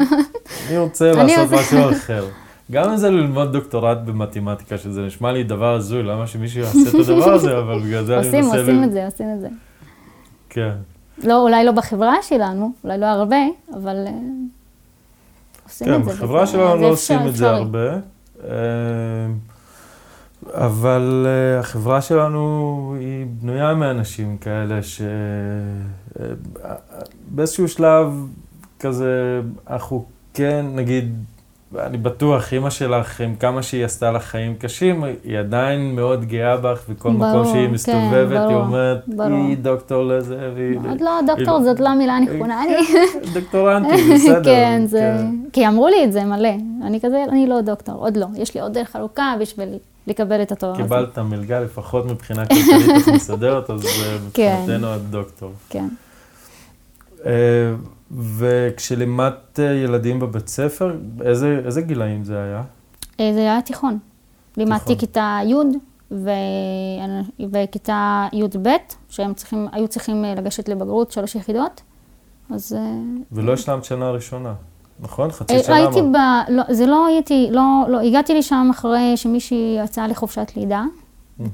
[0.68, 2.24] אני רוצה לעשות משהו אחר.
[2.70, 6.94] גם אם זה ללמוד דוקטורט במתמטיקה, שזה נשמע לי דבר הזוי, למה שמישהו יעשה את
[6.94, 8.38] הדבר הזה, אבל בגלל זה אני מנסה...
[8.40, 9.48] עושים, עושים את זה, עושים את זה.
[10.50, 10.70] כן.
[11.24, 13.36] לא, אולי לא בחברה שלנו, אולי לא הרבה,
[13.74, 14.12] אבל אה,
[15.70, 16.10] עושים כן, את זה.
[16.10, 17.92] כן, בחברה שלנו לא עושים את זה הרבה.
[18.44, 18.50] אה,
[20.54, 24.80] אבל uh, החברה שלנו היא בנויה מאנשים כאלה
[27.32, 28.26] שבאיזשהו שלב
[28.80, 29.40] כזה,
[29.70, 30.04] אנחנו
[30.34, 31.14] כן, נגיד,
[31.78, 36.56] אני בטוח, אימא שלך, עם כמה שהיא עשתה לך חיים קשים, היא עדיין מאוד גאה
[36.56, 39.28] בך, וכל ברור, מקום שהיא כן, מסתובבת, כן, ברור, היא אומרת, ברור.
[39.28, 40.78] היא דוקטור לזה, והיא...
[40.88, 41.64] עוד לא, דוקטור היא...
[41.64, 42.76] זאת לא המילה הנכונה, אני...
[43.34, 44.44] דוקטורנטית, בסדר.
[44.44, 44.98] כן, זה...
[44.98, 45.50] כן.
[45.52, 46.54] כי אמרו לי את זה מלא.
[46.86, 48.26] אני כזה, אני לא דוקטור, עוד לא.
[48.36, 49.68] יש לי עוד דרך ארוכה בשביל
[50.06, 50.82] לקבל את התואר הזה.
[50.82, 53.80] קיבלת מלגה, לפחות מבחינה כלכלית את מסדרת, אז
[54.34, 54.56] כן.
[54.60, 55.52] מבחינתנו את דוקטור.
[55.68, 55.88] כן.
[58.18, 62.62] וכשלימדת אה, ילדים בבית ספר, איזה, איזה גילאים זה היה?
[63.20, 63.98] אה, זה היה תיכון.
[64.56, 65.54] לימדתי כיתה י'
[66.10, 66.30] ו...
[67.50, 68.68] וכיתה י"ב,
[69.08, 71.82] שהם צריכים, היו צריכים אה, לגשת לבגרות שלוש יחידות,
[72.50, 72.76] אז...
[73.32, 74.54] ולא השלמת שנה ראשונה,
[75.00, 75.32] נכון?
[75.32, 75.76] חצי שנה?
[75.76, 76.16] הייתי ב...
[76.48, 80.84] לא, זה לא הייתי, לא, לא, הגעתי לשם אחרי שמישהי יצאה לחופשת לידה,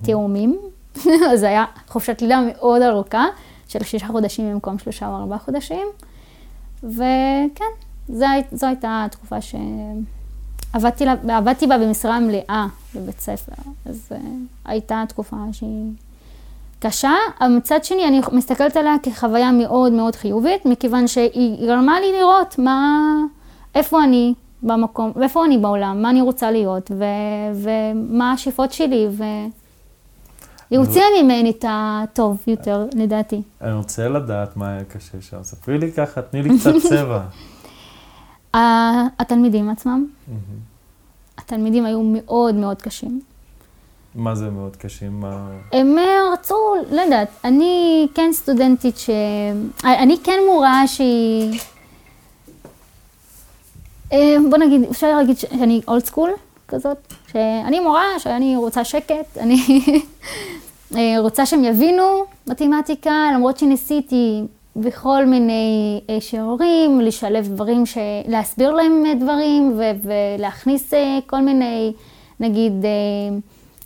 [0.03, 0.59] תאומים,
[1.33, 3.25] אז זה היה חופשת לידה מאוד ארוכה,
[3.69, 5.87] של שישה חודשים במקום שלושה או ארבעה חודשים.
[6.85, 7.65] וכן,
[8.09, 13.53] זו, זו הייתה התקופה שעבדתי לה, בה במשרה מלאה בבית ספר,
[13.87, 14.15] אז uh,
[14.65, 15.93] הייתה תקופה שהיא
[16.79, 17.15] קשה.
[17.51, 23.01] מצד שני, אני מסתכלת עליה כחוויה מאוד מאוד חיובית, מכיוון שהיא גרמה לי לראות מה,
[23.75, 27.05] איפה אני במקום, איפה אני בעולם, מה אני רוצה להיות, ו,
[27.55, 29.25] ומה השאיפות שלי, ו...
[30.71, 33.43] היא הוציאה ממני את הטוב יותר, לדעתי.
[33.61, 35.43] אני רוצה לדעת מה היה קשה שם.
[35.43, 37.23] ספרי לי ככה, תני לי קצת צבע.
[39.19, 40.07] התלמידים עצמם,
[41.39, 43.21] התלמידים היו מאוד מאוד קשים.
[44.15, 45.21] מה זה מאוד קשים?
[45.21, 45.51] מה...
[45.73, 45.97] הם
[46.33, 46.55] רצו,
[46.91, 49.11] לא יודעת, אני כן סטודנטית ש...
[49.85, 51.61] אני כן מורה שהיא...
[54.13, 56.31] אה, בוא נגיד, אפשר להגיד שאני אולד סקול
[56.69, 59.57] כזאת, שאני מורה, שאני רוצה שקט, אני
[60.97, 64.43] אה, רוצה שהם יבינו מתמטיקה, למרות שניסיתי
[64.77, 67.85] בכל מיני אה, שיעורים, לשלב דברים,
[68.29, 71.93] להסביר להם דברים ולהכניס אה, כל מיני,
[72.41, 72.73] נגיד,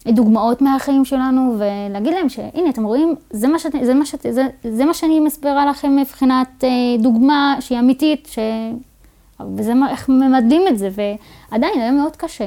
[0.09, 4.47] דוגמאות מהחיים שלנו, ולהגיד להם שהנה, אתם רואים, זה מה, שאת, זה מה, שאת, זה,
[4.71, 6.65] זה מה שאני מסבירה לכם מבחינת
[6.99, 8.39] דוגמה שהיא אמיתית, ש...
[9.57, 12.47] וזה מה, איך ממדלים את זה, ועדיין היה מאוד קשה.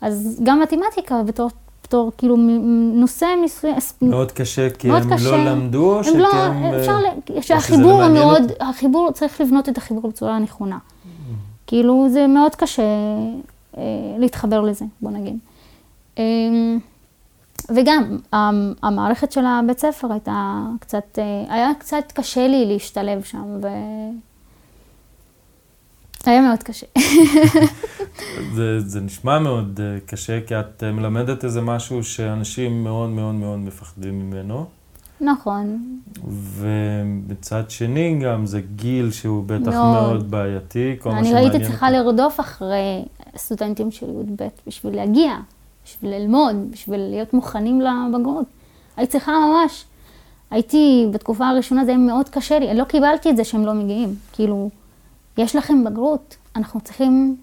[0.00, 1.50] אז גם מתמטיקה בתור
[1.84, 2.36] בתור כאילו
[2.94, 3.74] נושא מסוים.
[4.02, 5.30] מאוד קשה, כי מאוד הם קשה.
[5.30, 6.18] לא למדו, או שכן...
[6.18, 6.28] לא,
[6.80, 7.40] אפשר, ל...
[7.40, 8.54] שהחיבור לא מאוד, אותי?
[8.60, 10.78] החיבור, צריך לבנות את החיבור בצורה הנכונה.
[10.78, 11.08] Mm.
[11.66, 12.82] כאילו, זה מאוד קשה
[13.78, 13.82] אה,
[14.18, 15.38] להתחבר לזה, בוא נגיד.
[16.18, 16.24] אה,
[17.68, 23.44] וגם, המ- המערכת של הבית ספר הייתה קצת, אה, היה קצת קשה לי להשתלב שם,
[23.62, 23.68] ו...
[26.28, 26.86] היה מאוד קשה.
[28.54, 33.34] זה, זה נשמע מאוד אה, קשה, כי את אה, מלמדת איזה משהו שאנשים מאוד מאוד
[33.34, 34.66] מאוד מפחדים ממנו.
[35.20, 35.98] נכון,
[36.56, 39.92] ומצד שני גם זה גיל שהוא בטח מאוד.
[39.92, 41.90] מאוד בעייתי, כל מה אני שמעניין הייתי צריכה.
[41.90, 43.04] לרדוף אחרי
[43.36, 45.32] סטודנטים של י"ב בשביל להגיע,
[45.84, 48.46] בשביל ללמוד, בשביל להיות מוכנים לבגרות.
[48.96, 49.84] הייתי צריכה ממש.
[50.50, 54.14] הייתי, בתקופה הראשונה זה היה מאוד קשה לי, לא קיבלתי את זה שהם לא מגיעים.
[54.32, 54.70] כאילו,
[55.40, 57.36] יש לכם בגרות, אנחנו צריכים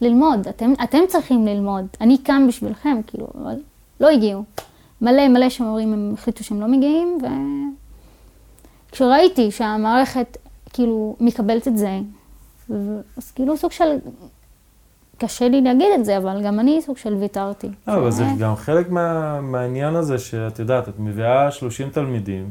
[0.00, 3.54] ללמוד, אתם, אתם צריכים ללמוד, אני כאן בשבילכם, כאילו, אבל
[4.00, 4.42] לא הגיעו.
[5.02, 7.18] מלא מלא שמורים הם החליטו שהם לא מגיעים,
[8.92, 10.36] וכשראיתי שהמערכת
[10.72, 11.98] כאילו מקבלת את זה,
[12.70, 13.96] ו- אז כאילו סוג של,
[15.18, 17.68] קשה לי להגיד את זה, אבל גם אני סוג של ויתרתי.
[17.88, 22.46] לא, אבל זה ש- גם חלק מה, מהעניין הזה שאת יודעת, את מביאה 30 תלמידים,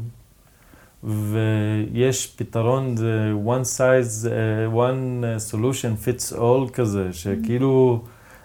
[1.03, 8.01] ויש פתרון, זה one size, uh, one uh, solution fits all כזה, שכאילו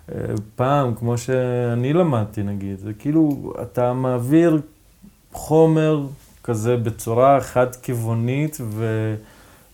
[0.09, 0.13] uh,
[0.57, 4.61] פעם, כמו שאני למדתי נגיד, זה כאילו, אתה מעביר
[5.33, 6.07] חומר
[6.45, 9.15] כזה בצורה חד-כיוונית, ו...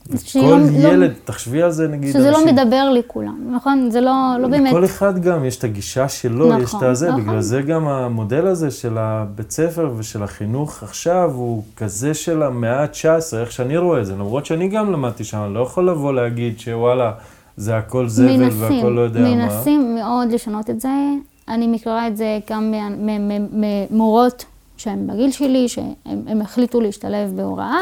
[0.08, 3.90] וכל לא- לא- ילד, תחשבי על זה נגיד, שזה לא אנשים- מדבר לכולם, נכון?
[3.90, 4.68] זה לא, לא באמת.
[4.72, 7.20] לכל אחד גם יש את הגישה שלו, נכון, יש את הזה, נכון.
[7.22, 12.82] בגלל זה גם המודל הזה של הבית ספר ושל החינוך עכשיו הוא כזה של המאה
[12.82, 16.12] ה-19, איך שאני רואה את זה, למרות שאני גם למדתי שם, אני לא יכול לבוא
[16.12, 17.12] להגיד שוואלה,
[17.56, 19.34] זה הכל זבל והכל לא יודע מה.
[19.34, 20.88] מנסים מאוד לשנות את זה.
[21.48, 22.74] אני מכירה את זה גם
[23.52, 24.44] ממורות
[24.76, 25.66] שהן בגיל שלי,
[26.06, 27.76] הם החליטו להשתלב בהוראה.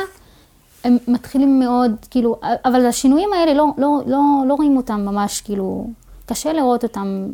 [0.88, 5.86] הם מתחילים מאוד, כאילו, אבל השינויים האלה לא, לא, לא, לא רואים אותם ממש, כאילו,
[6.26, 7.26] קשה לראות אותם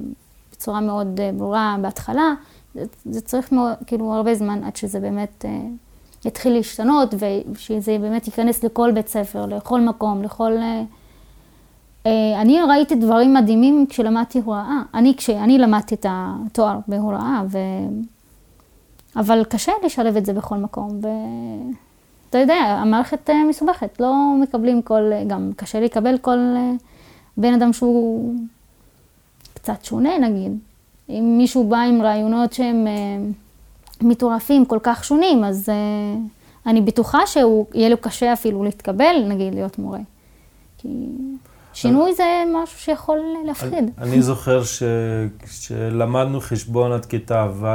[0.53, 2.35] בצורה מאוד אה, ברורה בהתחלה.
[2.75, 5.61] זה, זה צריך מאוד, כאילו, הרבה זמן עד שזה באמת אה,
[6.25, 7.15] יתחיל להשתנות,
[7.49, 10.53] ושזה באמת ייכנס לכל בית ספר, לכל מקום, לכל...
[10.53, 10.83] אה,
[12.07, 14.83] אה, אני ראיתי דברים מדהימים כשלמדתי הוראה.
[14.95, 17.59] אני, כשאני למדתי את התואר בהוראה, ו...
[19.17, 21.01] אבל קשה לשלב את זה בכל מקום.
[22.35, 25.11] ואתה יודע, המערכת אה, מסובכת, לא מקבלים כל...
[25.27, 26.73] גם קשה לקבל כל אה,
[27.37, 28.35] בן אדם שהוא
[29.55, 30.59] קצת שונה, נגיד.
[31.09, 32.93] אם מישהו בא עם רעיונות שהם אה,
[34.01, 35.75] מטורפים, כל כך שונים, אז אה,
[36.67, 40.01] אני בטוחה שיהיה לו קשה אפילו להתקבל, נגיד, להיות מורה.
[40.79, 40.89] כי
[41.73, 43.73] שינוי זה משהו שיכול להפחיד.
[43.73, 44.83] אני, אני זוכר ש,
[45.39, 47.67] כשלמדנו חשבון עד כיתה ו',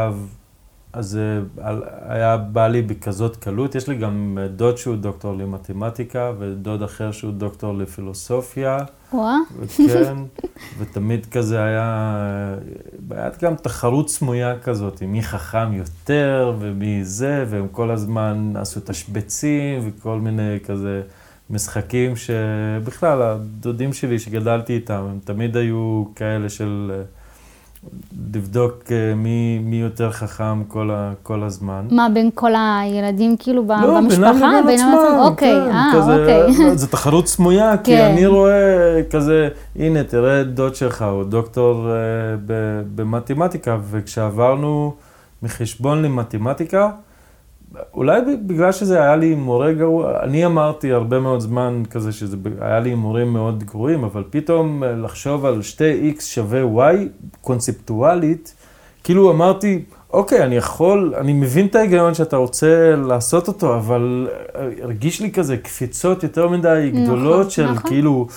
[0.94, 1.20] אז
[1.62, 3.76] על- היה בא לי בכזאת קלות.
[3.76, 8.78] יש לי גם דוד שהוא דוקטור למתמטיקה, ודוד אחר שהוא דוקטור לפילוסופיה.
[9.14, 9.36] וואה,
[9.78, 10.18] כן,
[10.80, 12.16] ותמיד כזה היה,
[13.12, 19.80] היה גם תחרות סמויה כזאת, מי חכם יותר ומי זה, והם כל הזמן עשו תשבצים
[19.88, 21.02] וכל מיני כזה
[21.50, 27.02] משחקים שבכלל, הדודים שלי שגדלתי איתם, הם תמיד היו כאלה של אה,
[28.34, 31.88] לבדוק אה, מי, מי יותר חכם כל, ה, כל הזמן.
[31.92, 34.34] מה, בין כל הילדים כאילו ב- לא, במשפחה?
[34.34, 36.12] בינם לבין בינם עצמם, אוקיי, כן, אה, כזה,
[36.46, 36.78] אוקיי.
[36.78, 38.12] זו תחרות סמויה, כי כן.
[38.12, 41.94] אני רואה כזה, הנה, תראה את דוד שלך, הוא דוקטור אה,
[42.46, 44.94] ב- במתמטיקה, וכשעברנו
[45.44, 46.90] מחשבון למתמטיקה,
[47.94, 52.80] אולי בגלל שזה היה לי מורה גרוע, אני אמרתי הרבה מאוד זמן כזה שזה היה
[52.80, 56.98] לי מורים מאוד גרועים, אבל פתאום אה, לחשוב על שתי x שווה y
[57.42, 58.56] קונספטואלית,
[59.04, 64.70] כאילו אמרתי, אוקיי, אני יכול, אני מבין את ההיגיון שאתה רוצה לעשות אותו, אבל אה,
[64.82, 67.90] הרגיש לי כזה קפיצות יותר מדי נכון, גדולות של נכון.
[67.90, 68.28] כאילו,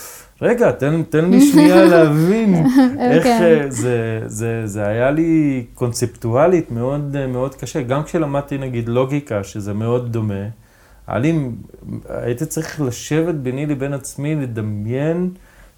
[0.43, 2.67] רגע, תן, תן לי שנייה להבין
[2.99, 3.67] איך כן.
[3.69, 7.83] זה, זה, זה היה לי קונספטואלית מאוד, אה, מאוד קשה.
[7.83, 10.45] גם כשלמדתי נגיד לוגיקה, שזה מאוד דומה,
[11.07, 11.39] היה לי,
[12.09, 15.31] הייתי צריך לשבת ביני לבין עצמי, לדמיין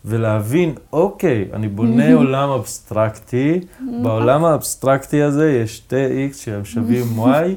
[0.04, 3.60] ולהבין, אוקיי, אני בונה עולם אבסטרקטי,
[4.02, 7.48] בעולם האבסטרקטי הזה יש שתי x שהם שווים y,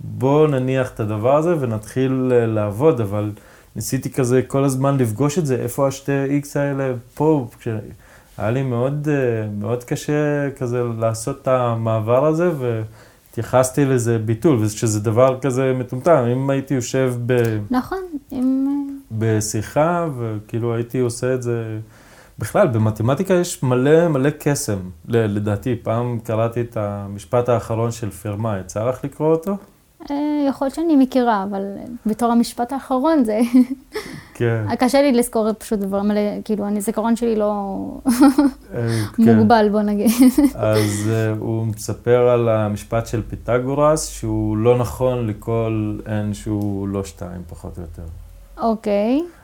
[0.00, 3.30] בואו נניח את הדבר הזה ונתחיל אה, לעבוד, אבל
[3.76, 7.68] ניסיתי כזה כל הזמן לפגוש את זה, איפה השתי x האלה פה, כש...
[8.38, 15.00] היה לי מאוד, אה, מאוד קשה כזה לעשות את המעבר הזה, והתייחסתי לזה ביטול, ושזה
[15.00, 17.58] דבר כזה מטומטם, אם הייתי יושב ב...
[17.70, 18.02] נכון,
[18.32, 18.88] אם...
[19.12, 21.78] בשיחה, וכאילו הייתי עושה את זה...
[22.38, 25.76] בכלל, במתמטיקה יש מלא מלא קסם, לדעתי.
[25.82, 29.56] פעם קראתי את המשפט האחרון של פרמה, יצא לך לקרוא אותו?
[30.10, 30.16] אה,
[30.48, 31.62] יכול להיות שאני מכירה, אבל
[32.06, 33.40] בתור המשפט האחרון זה...
[34.34, 34.66] כן.
[34.78, 37.76] קשה לי לזכור פשוט דברים מלא, כאילו, הזיכרון שלי לא
[38.06, 38.10] אה,
[39.16, 39.36] כן.
[39.36, 40.10] מוגבל, בוא נגיד.
[40.54, 47.04] אז uh, הוא מספר על המשפט של פיתגורס, שהוא לא נכון לכל n שהוא לא
[47.04, 48.02] שתיים, פחות או יותר.
[48.56, 49.20] אוקיי.
[49.20, 49.43] Uh,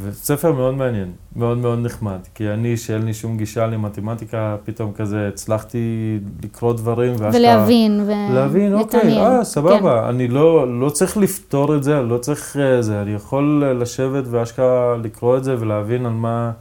[0.00, 5.28] וספר מאוד מעניין, מאוד מאוד נחמד, כי אני, שאין לי שום גישה למתמטיקה, פתאום כזה
[5.28, 7.40] הצלחתי לקרוא דברים, ואשכרה...
[7.40, 8.34] ולהבין, ו...
[8.34, 10.08] להבין, אוקיי, אה, סבבה, כן.
[10.08, 14.96] אני לא, לא צריך לפתור את זה, לא צריך uh, זה, אני יכול לשבת ואשכרה
[15.02, 16.52] לקרוא את זה ולהבין על מה...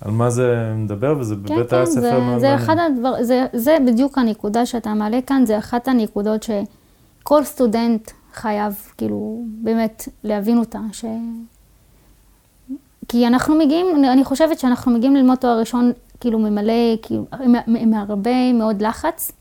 [0.00, 2.54] על מה זה מדבר, וזה כן, באמת כן, היה ספר זה, מאוד זה מעניין.
[2.54, 8.74] אחד הדבר, זה, זה בדיוק הנקודה שאתה מעלה כאן, זה אחת הנקודות שכל סטודנט חייב,
[8.96, 11.04] כאילו, באמת להבין אותה, ש...
[13.08, 17.26] כי אנחנו מגיעים, אני חושבת שאנחנו מגיעים ללמוד תואר ראשון, כאילו, ממלא, כאילו,
[17.66, 19.32] עם, הרבה מאוד לחץ,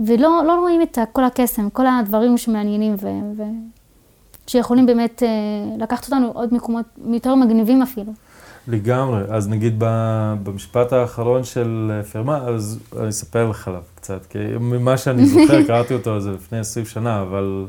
[0.00, 3.06] ולא לא רואים את כל הקסם, כל הדברים שמעניינים, ו...
[3.36, 3.42] ו...
[4.46, 5.28] שיכולים באמת אה,
[5.78, 8.12] לקחת אותנו עוד מקומות יותר מגניבים אפילו.
[8.68, 9.20] לגמרי.
[9.28, 14.96] אז נגיד במשפט האחרון של אה, פרמה, אז אני אספר לך עליו קצת, כי ממה
[14.96, 17.66] שאני זוכר, קראתי אותו זה לפני 20 שנה, אבל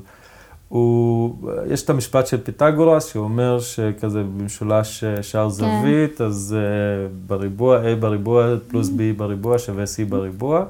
[0.70, 1.36] הוא,
[1.68, 5.50] יש את המשפט של פיתגורס, שאומר שכזה במשולש אה, שער כן.
[5.50, 10.66] זווית, אז uh, בריבוע, A בריבוע פלוס B בריבוע שווה C בריבוע.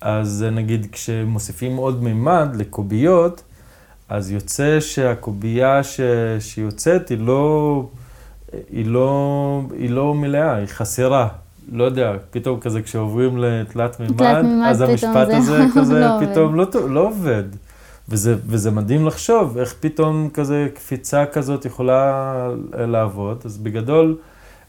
[0.00, 3.42] אז נגיד כשמוסיפים עוד מימד לקוביות,
[4.08, 6.00] אז יוצא שהקובייה ש...
[6.40, 7.84] שיוצאת היא לא...
[8.70, 11.28] היא לא, היא לא מלאה, היא חסרה.
[11.72, 16.66] לא יודע, פתאום כזה כשעוברים לתלת מימד, אז המשפט זה הזה כזה לא פתאום לא,
[16.88, 17.44] לא עובד.
[18.10, 23.42] וזה, וזה מדהים לחשוב איך פתאום כזה קפיצה כזאת יכולה לעבוד.
[23.44, 24.16] אז בגדול,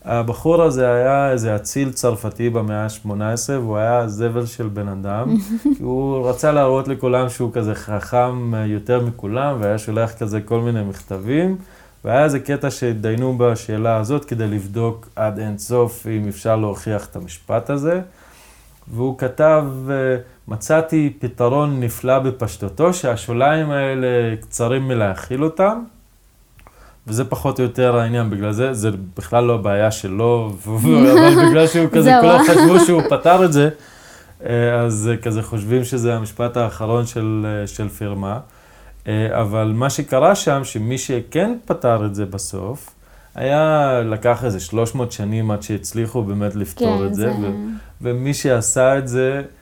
[0.05, 5.35] הבחור הזה היה איזה אציל צרפתי במאה ה-18, והוא היה זבל של בן אדם.
[5.79, 11.57] הוא רצה להראות לכולם שהוא כזה חכם יותר מכולם, והיה שולח כזה כל מיני מכתבים.
[12.05, 17.15] והיה איזה קטע שהתדיינו בשאלה הזאת כדי לבדוק עד אין סוף אם אפשר להוכיח את
[17.15, 18.01] המשפט הזה.
[18.93, 19.63] והוא כתב,
[20.51, 25.83] מצאתי פתרון נפלא בפשטותו, שהשוליים האלה קצרים מלהכיל אותם,
[27.07, 31.87] וזה פחות או יותר העניין, בגלל זה, זה בכלל לא הבעיה שלו, אבל בגלל שהוא
[31.95, 33.69] כזה, כולם חשבו שהוא פתר את זה,
[34.79, 38.39] אז כזה חושבים שזה המשפט האחרון של, של פירמה.
[39.07, 42.89] אה, אבל מה שקרה שם, שמי שכן פתר את זה בסוף,
[43.35, 47.47] היה, לקח איזה 300 שנים עד שהצליחו באמת לפתור כן, את זה, זה...
[47.47, 47.53] ו-
[48.01, 49.61] ומי שעשה את זה, אה,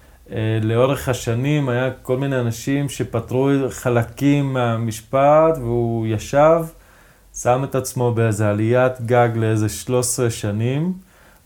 [0.61, 6.65] לאורך השנים היה כל מיני אנשים שפתרו חלקים מהמשפט, והוא ישב,
[7.35, 10.93] שם את עצמו באיזה עליית גג לאיזה 13 שנים,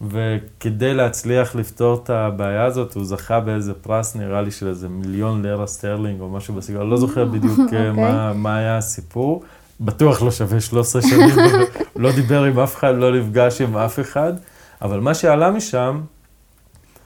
[0.01, 5.41] וכדי להצליח לפתור את הבעיה הזאת, הוא זכה באיזה פרס, נראה לי של איזה מיליון
[5.41, 7.75] לירה סטרלינג או משהו בסגנון, לא זוכר בדיוק אוקיי.
[7.75, 7.91] אה, אוקיי.
[7.91, 9.43] מה, מה היה הסיפור.
[9.79, 11.35] בטוח לא שווה 13 שנים,
[11.95, 14.33] לא דיבר עם אף אחד, לא נפגש עם אף אחד,
[14.81, 16.01] אבל מה שעלה משם,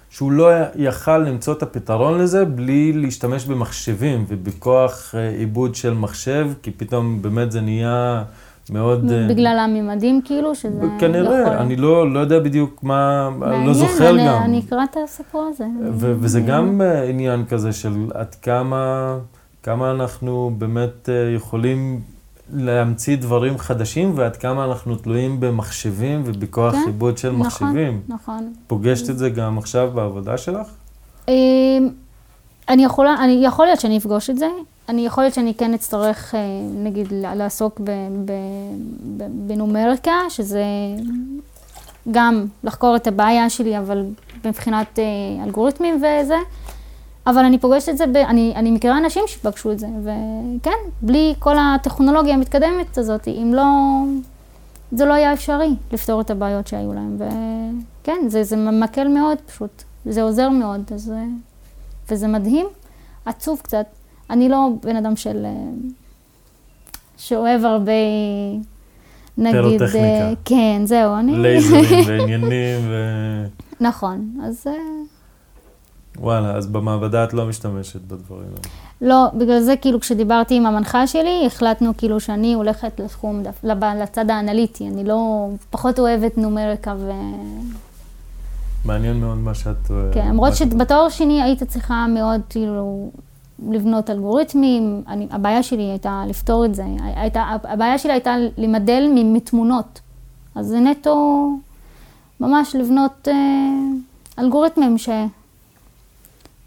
[0.09, 6.49] שהוא לא יכל למצוא את הפתרון לזה בלי להשתמש במחשבים ובכוח אה, עיבוד של מחשב,
[6.61, 8.23] כי פתאום באמת זה נהיה...
[8.69, 9.11] מאוד...
[9.11, 11.53] אה, בגלל הממדים כאילו, שזה כנראה, יכול...
[11.53, 14.43] אני לא, לא יודע בדיוק מה, מעניין, לא זוכר אני, גם.
[14.43, 15.65] אני אקרא את הסיפור הזה.
[15.91, 19.15] ו- וזה גם אה, עניין כזה של עד כמה,
[19.63, 22.01] כמה אנחנו באמת יכולים
[22.53, 26.83] להמציא דברים חדשים, ועד כמה אנחנו תלויים במחשבים ובכוח כן?
[26.85, 28.01] עיבוד של נכון, מחשבים.
[28.07, 28.53] נכון, נכון.
[28.67, 30.67] פוגשת את זה גם עכשיו בעבודה שלך?
[32.69, 34.47] אני יכולה, אני, יכול להיות שאני אפגוש את זה.
[34.89, 36.39] אני יכול להיות שאני כן אצטרך, אה,
[36.83, 37.81] נגיד, לעסוק
[39.47, 40.63] בנומריקה, שזה
[42.11, 44.05] גם לחקור את הבעיה שלי, אבל
[44.45, 46.37] מבחינת אה, אלגוריתמים וזה.
[47.27, 51.33] אבל אני פוגשת את זה, ב, אני, אני מכירה אנשים שפגשו את זה, וכן, בלי
[51.39, 53.65] כל הטכנולוגיה המתקדמת הזאת, אם לא,
[54.91, 59.83] זה לא היה אפשרי לפתור את הבעיות שהיו להם, וכן, זה, זה מקל מאוד פשוט,
[60.05, 61.13] זה עוזר מאוד, אז,
[62.11, 62.65] וזה מדהים,
[63.25, 63.85] עצוב קצת,
[64.29, 65.45] אני לא בן אדם של...
[67.17, 67.91] שאוהב הרבה,
[69.37, 69.61] נגיד...
[69.61, 70.41] פירוטכניקה.
[70.45, 71.37] כן, זהו, אני...
[71.37, 72.93] לייזרים ועניינים ו...
[73.81, 74.67] נכון, אז...
[76.17, 78.87] אה, וואלה, אז במעבדה את לא משתמשת בדברים האלה.
[79.01, 83.43] לא, בגלל זה כאילו כשדיברתי עם המנחה שלי, החלטנו כאילו שאני הולכת לתחום,
[84.01, 87.11] לצד האנליטי, אני לא, פחות אוהבת נומריקה ו...
[88.85, 89.91] מעניין מאוד מה שאת...
[90.13, 93.11] כן, למרות שבתואר שני היית צריכה מאוד כאילו
[93.69, 96.83] לבנות אלגוריתמים, אני, הבעיה שלי הייתה לפתור את זה,
[97.15, 99.99] הייתה, הבעיה שלי הייתה למדל מתמונות,
[100.55, 101.49] אז זה נטו
[102.39, 103.33] ממש לבנות אה,
[104.39, 104.97] אלגוריתמים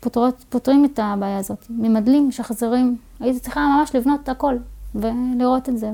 [0.05, 4.57] שפותרים את הבעיה הזאת, ממדלים, שחזרים, הייתי צריכה ממש לבנות הכל
[4.95, 5.91] ולראות את זה,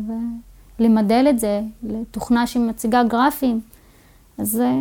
[0.78, 3.60] למדל את זה לתוכנה שמציגה גרפים.
[4.38, 4.60] אז...
[4.60, 4.74] אה,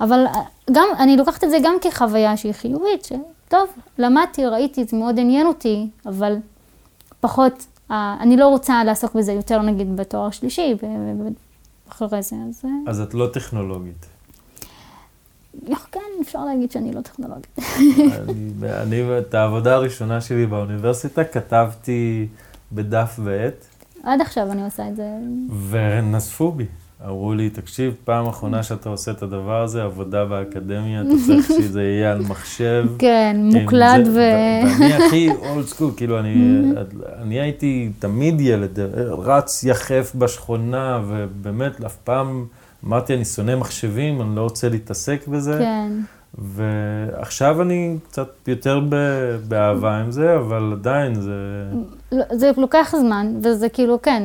[0.00, 3.68] אבל אה, גם, אני לוקחת את זה גם כחוויה שהיא חיובית, שטוב,
[3.98, 6.36] למדתי, ראיתי, זה מאוד עניין אותי, אבל
[7.20, 10.74] פחות, אני לא רוצה לעסוק בזה יותר נגיד בתואר שלישי,
[11.88, 12.64] ואחרי זה, אז...
[12.86, 14.06] אז את לא טכנולוגית.
[15.92, 17.58] כן, אפשר להגיד שאני לא טכנולוגית.
[18.28, 18.50] אני,
[18.82, 22.28] אני, את העבודה הראשונה שלי באוניברסיטה כתבתי
[22.72, 23.66] בדף ועט.
[24.02, 25.08] עד עכשיו אני עושה את זה.
[25.70, 26.66] ונזפו בי.
[27.06, 31.82] אמרו לי, תקשיב, פעם אחרונה שאתה עושה את הדבר הזה, עבודה באקדמיה, אתה צריך שזה
[31.82, 32.86] יהיה על מחשב.
[32.98, 34.14] כן, מוקלד ו...
[34.14, 36.62] ואני הכי אולד סקול, כאילו, אני,
[37.22, 38.78] אני הייתי תמיד ילד,
[39.18, 42.46] רץ יחף בשכונה, ובאמת, אף פעם
[42.86, 45.58] אמרתי, אני שונא מחשבים, אני לא רוצה להתעסק בזה.
[45.58, 45.92] כן.
[46.38, 48.80] ועכשיו אני קצת יותר
[49.48, 51.32] באהבה עם זה, אבל עדיין זה...
[52.12, 54.22] לא, זה לוקח זמן, וזה כאילו, כן,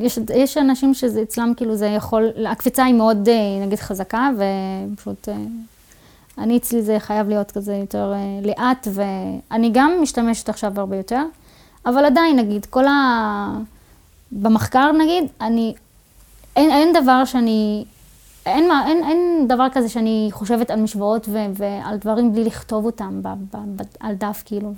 [0.00, 4.30] יש, יש אנשים שזה אצלם כאילו זה יכול, הקפיצה היא מאוד אה, נגיד חזקה,
[4.92, 5.34] ופשוט, אה,
[6.38, 11.22] אני אצלי זה חייב להיות כזה יותר אה, לאט, ואני גם משתמשת עכשיו הרבה יותר,
[11.86, 13.58] אבל עדיין נגיד, כל ה...
[14.32, 15.74] במחקר נגיד, אני,
[16.56, 17.84] אין, אין דבר שאני
[18.46, 22.84] אין, מה, אין, אין דבר כזה שאני חושבת על משוואות ו, ועל דברים בלי לכתוב
[22.84, 24.74] אותם ב, ב, ב, על דף, כאילו,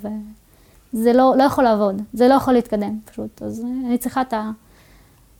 [0.93, 3.41] וזה לא, לא יכול לעבוד, זה לא יכול להתקדם פשוט.
[3.41, 4.33] אז אני צריכה את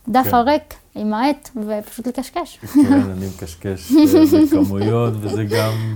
[0.08, 0.36] הדף כן.
[0.36, 2.60] הריק עם העט ופשוט לקשקש.
[2.74, 3.92] כן, אני מקשקש
[4.54, 5.96] בכמויות, וזה גם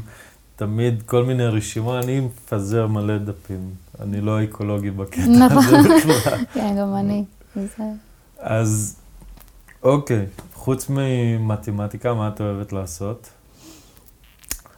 [0.55, 3.69] תמיד כל מיני רשימות, אני מפזר מלא דפים.
[3.99, 5.83] אני לא אקולוגי בקטע הזה נכון.
[5.83, 6.37] בכלל.
[6.53, 7.23] כן, גם אני.
[8.39, 9.02] אז
[9.83, 13.29] אוקיי, חוץ ממתמטיקה, מה את אוהבת לעשות?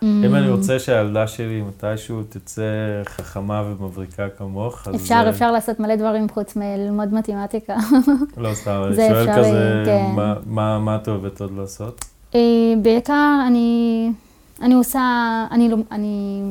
[0.04, 2.64] אם אני רוצה שהילדה שלי מתישהו תצא
[3.06, 4.96] חכמה ומבריקה כמוך, אז...
[4.96, 7.76] אפשר, אפשר לעשות מלא דברים חוץ מללמוד מתמטיקה.
[8.38, 10.06] לא, סתם, אני שואל כזה, כן.
[10.46, 12.06] מה את אוהבת עוד לעשות?
[12.36, 12.40] אה,
[12.82, 14.12] בעיקר אני,
[14.62, 15.02] אני עושה,
[15.52, 16.42] אני, אני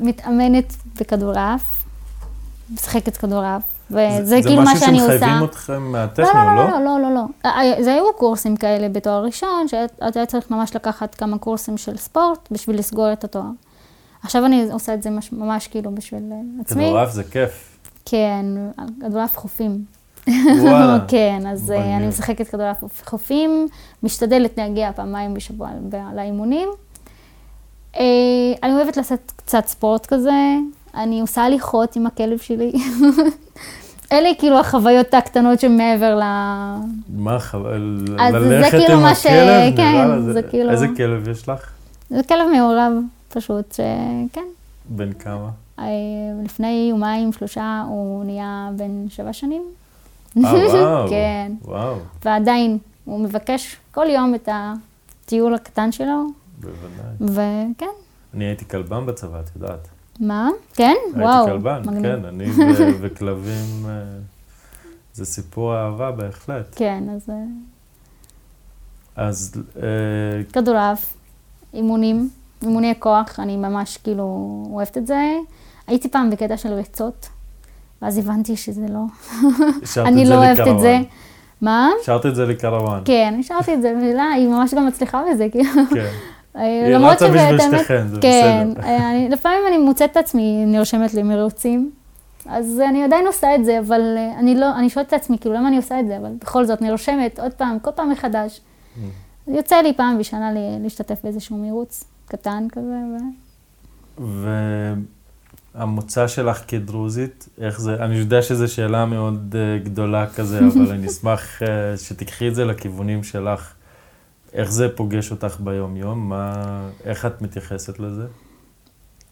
[0.00, 1.84] מתאמנת בכדורעף,
[2.72, 3.75] משחקת כדורעף.
[3.90, 5.18] וזה כאילו מה שאני עושה.
[5.18, 6.68] זה משהו שמחייבים אתכם מהטכנו, לא?
[6.68, 7.82] לא, לא, לא, לא, לא.
[7.82, 12.48] זה היו קורסים כאלה בתואר ראשון, שאתה היה צריך ממש לקחת כמה קורסים של ספורט
[12.50, 13.44] בשביל לסגור את התואר.
[14.22, 16.22] עכשיו אני עושה את זה ממש כאילו בשביל
[16.60, 16.84] עצמי.
[16.84, 17.78] כדורעף זה כיף.
[18.04, 18.46] כן,
[19.00, 19.84] כדורעף חופים.
[20.28, 20.98] וואלה.
[21.08, 23.68] כן, אז אני משחקת כדורעף חופים,
[24.02, 25.68] משתדלת להגיע פעמיים בשבוע
[26.14, 26.68] לאימונים.
[28.62, 30.30] אני אוהבת לעשות קצת ספורט כזה,
[30.96, 32.72] אני עושה הליכות עם הכלב שלי.
[34.12, 36.22] אלה כאילו החוויות הקטנות שמעבר ל...
[37.08, 37.78] מה החוויה?
[37.78, 39.14] ללכת כאילו עם הכלב?
[39.14, 39.76] ש...
[39.76, 40.70] כן, זה, זה כאילו...
[40.70, 41.70] איזה כלב יש לך?
[42.10, 42.92] זה כלב מעורב,
[43.28, 44.44] פשוט, שכן.
[44.88, 45.50] בן כמה?
[45.78, 45.84] אה,
[46.44, 49.62] לפני יומיים, שלושה, הוא נהיה בן שבע שנים.
[50.44, 51.08] אה, וואו.
[51.08, 51.52] כן.
[51.62, 51.96] וואו.
[52.24, 56.26] ועדיין, הוא מבקש כל יום את הטיול הקטן שלו.
[56.60, 57.72] בוודאי.
[57.74, 57.86] וכן.
[58.34, 59.88] אני הייתי כלבן בצבא, את יודעת.
[60.20, 60.50] מה?
[60.74, 60.94] כן?
[61.14, 61.26] וואו.
[61.26, 62.46] הייתי כלבן, כן, אני
[63.00, 63.90] וכלבים, אה,
[65.14, 66.66] זה סיפור אהבה בהחלט.
[66.76, 67.30] כן, אז...
[67.30, 67.34] אה,
[69.16, 69.52] אז...
[69.82, 69.82] אה,
[70.52, 71.14] כדורעף,
[71.74, 72.28] אימונים,
[72.62, 75.32] אימוני כוח, אני ממש כאילו אוהבת את זה.
[75.86, 77.28] הייתי פעם בקטע של ריצות,
[78.02, 79.00] ואז הבנתי שזה לא...
[80.08, 80.98] אני לא אוהבת את זה.
[81.60, 81.90] מה?
[82.02, 83.02] השארת את זה לקרוואן.
[83.04, 83.94] כן, השארתי את זה,
[84.34, 85.70] היא ממש גם מצליחה בזה, כאילו.
[85.94, 86.10] כן.
[86.56, 88.82] היא רצה בשביל שתיכן, זה כן, בסדר.
[88.82, 91.90] כן, לפעמים אני מוצאת את עצמי נרשמת למרוצים,
[92.48, 95.54] אז אני עדיין עושה את זה, אבל אה, אני לא, אני שואלת את עצמי, כאילו,
[95.54, 96.16] למה אני עושה את זה?
[96.16, 98.60] אבל בכל זאת, נרשמת עוד פעם, כל פעם מחדש.
[98.60, 99.00] Mm.
[99.48, 100.50] יוצא לי פעם בשנה
[100.82, 102.96] להשתתף באיזשהו מירוץ קטן כזה.
[104.18, 104.48] ו...
[105.74, 111.60] והמוצא שלך כדרוזית, איך זה, אני יודע שזו שאלה מאוד גדולה כזה, אבל אני אשמח
[111.96, 113.72] שתיקחי את זה לכיוונים שלך.
[114.52, 116.28] איך זה פוגש אותך ביום-יום?
[116.28, 116.54] מה,
[117.04, 118.26] איך את מתייחסת לזה?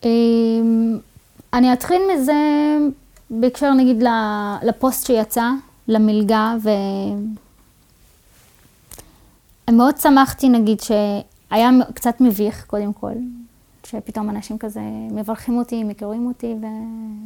[0.04, 0.98] אמ,
[1.52, 2.32] אני אתחיל מזה
[3.30, 4.04] בהקשר נגיד
[4.62, 5.50] לפוסט שיצא,
[5.88, 6.68] למלגה, ו...
[9.72, 13.12] מאוד שמחתי נגיד שהיה קצת מביך קודם כל,
[13.86, 14.80] שפתאום אנשים כזה
[15.10, 16.54] מברכים אותי, מכירים אותי,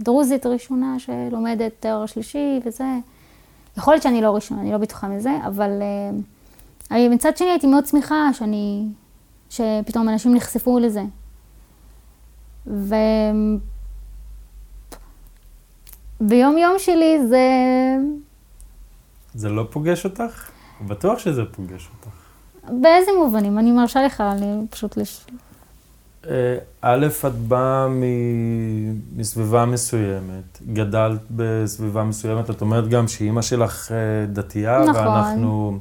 [0.01, 2.85] ודרוזית ראשונה שלומדת תואר שלישי וזה.
[3.77, 5.71] יכול להיות שאני לא ראשונה, אני לא בטוחה מזה, אבל...
[5.81, 6.38] Uh,
[6.91, 8.85] מצד שני הייתי מאוד שמחה שאני,
[9.51, 11.03] שפתאום אנשים נחשפו לזה.
[12.67, 12.95] ו...
[16.21, 17.47] ביום יום שלי זה...
[19.35, 20.51] זה לא פוגש אותך?
[20.87, 22.17] בטוח שזה פוגש אותך.
[22.83, 23.59] באיזה מובנים?
[23.59, 25.27] אני מרשה לך אני פשוט לש...
[26.27, 27.87] אה, א', את באה
[29.17, 35.07] מסביבה מסוימת, גדלת בסביבה מסוימת, את אומרת גם שאימא שלך אה, דתייה, נכון.
[35.07, 35.79] ואנחנו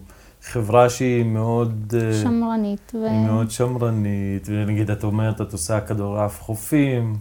[0.51, 1.93] חברה שהיא מאוד...
[2.01, 2.91] אה, שמרנית.
[2.95, 3.05] ו...
[3.09, 7.15] היא מאוד שמרנית, ונגיד את אומרת, את עושה כדורעף חופים.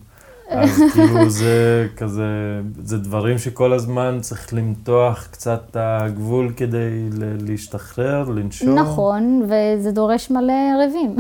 [0.49, 7.09] אז כאילו זה כזה, זה דברים שכל הזמן צריך למתוח קצת את הגבול כדי
[7.41, 8.79] להשתחרר, לנשום.
[8.79, 11.17] נכון, וזה דורש מלא ריבים.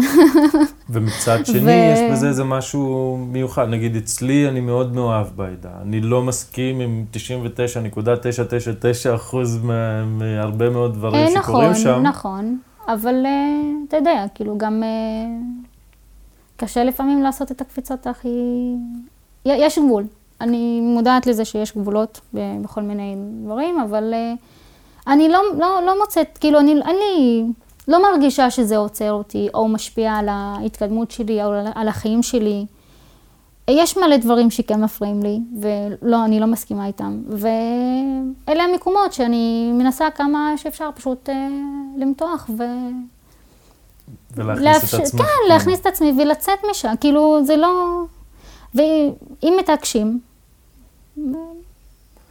[0.90, 1.70] ומצד שני, ו...
[1.70, 3.68] יש בזה איזה משהו מיוחד.
[3.68, 5.70] נגיד, אצלי אני מאוד מאוהב בעדה.
[5.82, 7.04] אני לא מסכים עם
[9.32, 9.36] 99.999%
[10.06, 12.02] מהרבה מאוד דברים נכון, שקורים שם.
[12.02, 12.58] נכון, נכון.
[12.88, 14.88] אבל אה, אתה יודע, כאילו גם אה,
[16.56, 18.28] קשה לפעמים לעשות את הקפיצות הכי...
[19.54, 20.04] יש גבול.
[20.40, 24.38] אני מודעת לזה שיש גבולות בכל מיני דברים, אבל uh,
[25.12, 27.44] אני לא, לא, לא מוצאת, כאילו, אני, אני
[27.88, 32.66] לא מרגישה שזה עוצר אותי, או משפיע על ההתקדמות שלי, או על החיים שלי.
[33.70, 37.22] יש מלא דברים שכן מפריעים לי, ולא, אני לא מסכימה איתם.
[37.28, 41.32] ואלה המקומות שאני מנסה כמה שאפשר פשוט uh,
[41.96, 42.62] למתוח ו...
[44.34, 44.94] ולהכניס לאפש...
[44.94, 45.20] את עצמך.
[45.20, 46.94] כן, להכניס את עצמי ולצאת משם.
[47.00, 48.02] כאילו, זה לא...
[48.76, 50.20] ואם מתעקשים,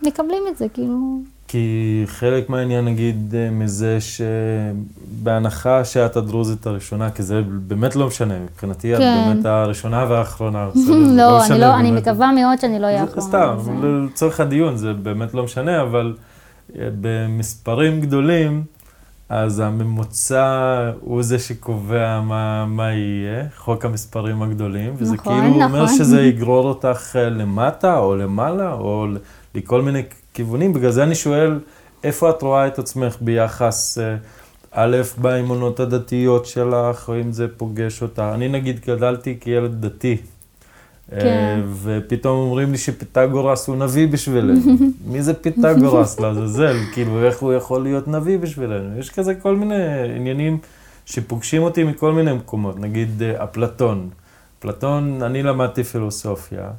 [0.04, 1.20] מקבלים את זה, כאילו...
[1.48, 8.94] כי חלק מהעניין, נגיד, מזה שבהנחה שאת הדרוזית הראשונה, כי זה באמת לא משנה, מבחינתי
[8.98, 9.18] כן.
[9.20, 10.70] את באמת הראשונה והאחרונה.
[10.76, 13.22] לא, לא, אני, לא אני מקווה מאוד שאני לא אהיה אחרונה.
[13.22, 13.58] סתם.
[13.84, 16.14] לצורך הדיון, זה באמת לא משנה, אבל
[16.76, 18.64] במספרים גדולים,
[19.30, 25.62] אז הממוצע הוא זה שקובע מה, מה יהיה, חוק המספרים הגדולים, וזה נכון, כאילו נכון.
[25.62, 29.08] אומר שזה יגרור אותך אה, למטה או למעלה, או
[29.56, 30.04] לכל מיני
[30.34, 30.74] כיוונים.
[30.74, 31.60] בגלל זה אני שואל,
[32.04, 34.16] איפה את רואה את עצמך ביחס, אה,
[34.72, 38.24] א', באמונות הדתיות שלך, או אם זה פוגש אותך?
[38.34, 40.18] אני נגיד גדלתי כילד דתי.
[41.10, 41.18] כן.
[41.18, 44.62] אה, ופתאום אומרים לי שפיתגורס הוא נביא בשבילנו.
[45.12, 46.78] מי זה פיתגורס לעזאזל?
[46.94, 49.00] כאילו, איך הוא יכול להיות נביא בשבילנו?
[49.00, 49.84] יש כזה כל מיני
[50.16, 50.58] עניינים
[51.06, 52.80] שפוגשים אותי מכל מיני מקומות.
[52.80, 54.10] נגיד, אה, אפלטון.
[54.60, 56.70] אפלטון, אני למדתי פילוסופיה.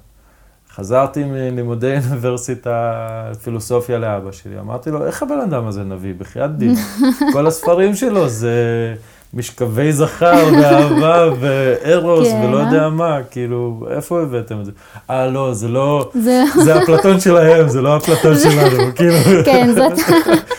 [0.74, 4.58] חזרתי מלימודי אוניברסיטה פילוסופיה לאבא שלי.
[4.60, 6.14] אמרתי לו, איך הבן אדם הזה נביא?
[6.18, 6.74] בחייאת דין.
[7.32, 8.94] כל הספרים שלו זה...
[9.34, 14.72] משכבי זכר ואהבה וארוס כן, ולא יודע מה, כאילו, איפה הבאתם את זה?
[15.10, 19.44] אה, לא, זה לא, זה, זה אפלטון שלהם, זה לא אפלטון שלנו, כאילו.
[19.44, 19.92] כן, זאת...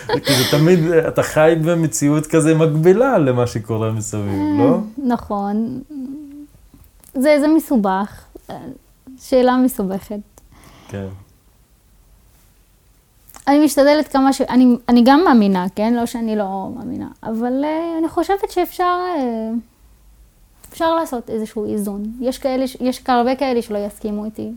[0.08, 4.78] כאילו, תמיד אתה חי במציאות כזה מקבילה למה שקורה מסביב, לא?
[5.08, 5.82] נכון.
[7.14, 8.24] זה, זה מסובך,
[9.22, 10.20] שאלה מסובכת.
[10.90, 11.08] כן.
[13.48, 14.42] אני משתדלת כמה ש...
[14.42, 15.94] אני, אני גם מאמינה, כן?
[15.94, 22.04] לא שאני לא מאמינה, אבל uh, אני חושבת שאפשר uh, אפשר לעשות איזשהו איזון.
[22.22, 24.52] יש, כאלה, יש הרבה כאלה שלא יסכימו איתי,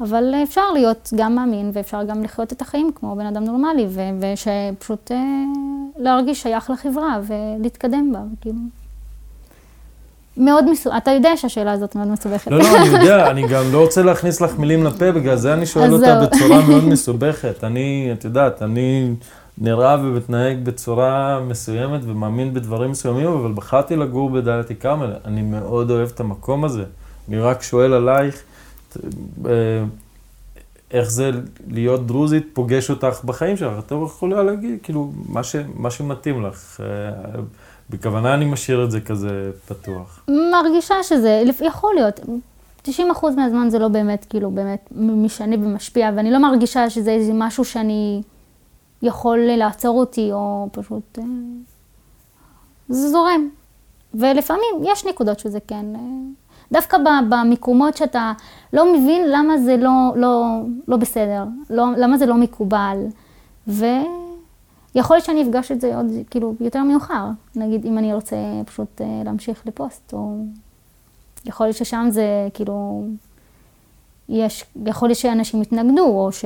[0.00, 3.86] אבל uh, אפשר להיות גם מאמין ואפשר גם לחיות את החיים כמו בן אדם נורמלי,
[4.20, 5.14] ושפשוט uh,
[5.96, 8.79] להרגיש שייך לחברה ולהתקדם בה, כאילו.
[10.36, 12.50] מאוד מסובך, אתה יודע שהשאלה הזאת מאוד מסובכת.
[12.50, 15.66] לא, לא, אני יודע, אני גם לא רוצה להכניס לך מילים לפה, בגלל זה אני
[15.66, 17.64] שואל אותה בצורה מאוד מסובכת.
[17.64, 19.14] אני, את יודעת, אני
[19.58, 26.08] נראה ומתנהג בצורה מסוימת ומאמין בדברים מסוימים, אבל בחרתי לגור בדאלית אל אני מאוד אוהב
[26.14, 26.84] את המקום הזה.
[27.28, 28.42] אני רק שואל עלייך,
[29.46, 29.50] אה,
[30.90, 31.30] איך זה
[31.68, 33.72] להיות דרוזית פוגש אותך בחיים שלך.
[33.78, 36.80] את יכולה להגיד, כאילו, מה, ש, מה שמתאים לך.
[37.90, 40.24] בכוונה אני משאיר את זה כזה פתוח.
[40.28, 42.20] מרגישה שזה, יכול להיות.
[42.86, 42.90] 90%
[43.36, 48.22] מהזמן זה לא באמת, כאילו, באמת משנה ומשפיע, ואני לא מרגישה שזה איזה משהו שאני
[49.02, 51.18] יכול לעצור אותי, או פשוט...
[51.18, 51.24] אה,
[52.88, 53.48] זה זורם.
[54.14, 55.86] ולפעמים יש נקודות שזה כן...
[55.94, 56.00] אה,
[56.72, 56.96] דווקא
[57.28, 58.32] במקומות שאתה
[58.72, 62.96] לא מבין למה זה לא, לא, לא בסדר, לא, למה זה לא מקובל.
[63.68, 63.84] ו...
[64.94, 67.24] יכול להיות שאני אפגש את זה עוד, כאילו, יותר מאוחר.
[67.56, 68.36] נגיד, אם אני רוצה
[68.66, 70.36] פשוט uh, להמשיך לפוסט, או...
[71.44, 73.04] יכול להיות ששם זה, כאילו,
[74.28, 76.44] יש, יכול להיות שאנשים יתנגדו, או ש...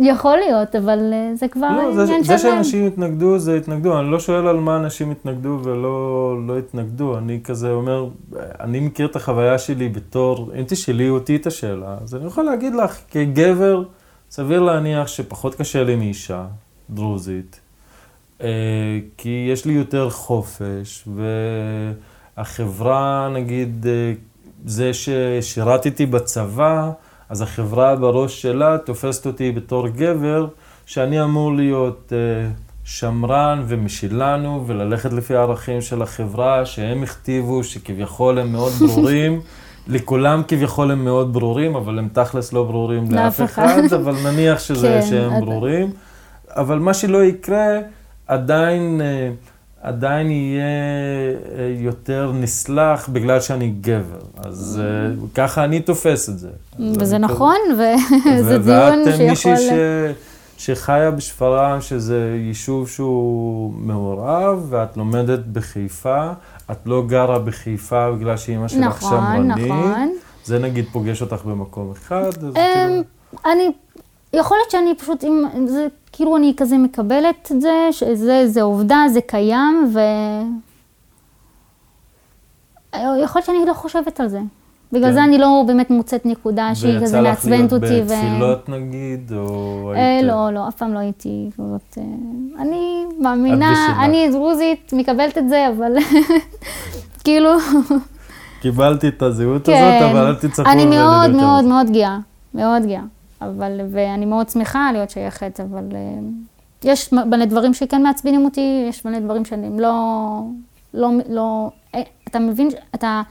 [0.00, 2.22] יכול להיות, אבל uh, זה כבר לא, עניין שלהם.
[2.22, 4.00] זה שאנשים יתנגדו, זה יתנגדו.
[4.00, 7.18] אני לא שואל על מה אנשים יתנגדו ולא לא יתנגדו.
[7.18, 8.08] אני כזה אומר,
[8.60, 12.74] אני מכיר את החוויה שלי בתור, אם תשאלי אותי את השאלה, אז אני יכול להגיד
[12.74, 13.82] לך, כגבר,
[14.30, 16.44] סביר להניח שפחות קשה לי מאישה
[16.90, 17.60] דרוזית,
[18.42, 18.48] אה,
[19.16, 21.08] כי יש לי יותר חופש,
[22.36, 24.12] והחברה, נגיד, אה,
[24.64, 26.90] זה ששירתתי בצבא,
[27.28, 30.46] אז החברה בראש שלה תופסת אותי בתור גבר,
[30.86, 32.50] שאני אמור להיות אה,
[32.84, 39.40] שמרן ומשלנו, וללכת לפי הערכים של החברה שהם הכתיבו, שכביכול הם מאוד ברורים.
[39.88, 44.98] לכולם כביכול הם מאוד ברורים, אבל הם תכלס לא ברורים לאף אחד, אבל נניח שזה,
[45.00, 45.90] כן, שהם ברורים.
[46.48, 47.78] אבל מה שלא יקרה,
[48.26, 49.30] עדיין, אה,
[49.82, 54.20] עדיין יהיה אה, יותר נסלח בגלל שאני גבר.
[54.44, 56.48] אז אה, ככה אני תופס את זה.
[57.00, 59.20] וזה נכון, וזה דיון שיכול...
[59.20, 59.70] ואת מישהי ש...
[60.58, 66.32] שחיה בשפרעם, שזה יישוב שהוא מעורב, ואת לומדת בחיפה,
[66.70, 69.66] את לא גרה בחיפה בגלל שאימא שלך נכון, שמרנית.
[69.66, 70.12] נכון, נכון.
[70.44, 72.30] זה נגיד פוגש אותך במקום אחד?
[72.44, 73.02] אמ, כאילו...
[73.46, 73.72] אני,
[74.32, 79.04] יכול להיות שאני פשוט, אם, זה, כאילו אני כזה מקבלת את זה, שזה זה עובדה,
[79.12, 80.00] זה קיים, ו...
[82.94, 84.40] יכול להיות שאני לא חושבת על זה.
[84.92, 85.14] בגלל כן.
[85.14, 87.86] זה אני לא באמת מוצאת נקודה שהיא כזה מעצבנת אותי.
[87.86, 88.72] ויצא לך להיות בתפילות ו...
[88.72, 90.24] נגיד, או אה, היית...
[90.26, 91.98] לא, לא, אף פעם לא הייתי כזאת...
[91.98, 92.02] אה,
[92.62, 95.92] אני מאמינה, אני דרוזית, מקבלת את זה, אבל
[97.24, 97.50] כאילו...
[98.60, 99.98] קיבלתי את הזהות כן.
[99.98, 100.70] הזאת, אבל אל תצטרכו...
[100.70, 102.18] אני מאוד מאוד מאוד גאה,
[102.54, 103.02] מאוד גאה.
[103.42, 106.18] אבל, ואני מאוד שמחה להיות שייכת, אבל אה,
[106.84, 109.92] יש מלא דברים שכן מעצבנים אותי, יש מלא דברים שאני לא...
[110.94, 113.22] לא, לא, אה, אתה מבין, אתה...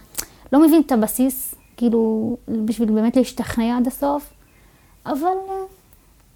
[0.53, 4.33] לא מבין את הבסיס, כאילו, בשביל באמת להשתכנע עד הסוף,
[5.05, 5.53] אבל אה,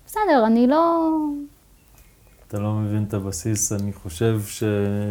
[0.06, 1.10] בסדר, אני לא...
[2.48, 4.64] אתה לא מבין את הבסיס, אני חושב ש...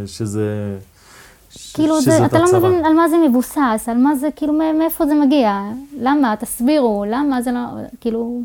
[0.06, 0.78] שזה...
[1.74, 2.58] כאילו, זה, אתה הצרה.
[2.60, 5.62] לא מבין על מה זה מבוסס, על מה זה, כאילו, מאיפה זה מגיע,
[6.00, 7.60] למה, תסבירו, למה זה לא,
[8.00, 8.42] כאילו,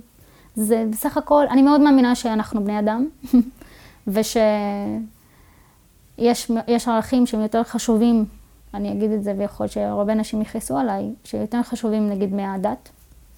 [0.55, 3.05] זה בסך הכל, אני מאוד מאמינה שאנחנו בני אדם,
[4.07, 4.47] ושיש
[6.87, 8.25] ערכים שהם יותר חשובים
[8.73, 12.89] אני אגיד את זה, ויכול שהרבה אנשים יכעסו עליי, שיותר חשובים נגיד מהדת,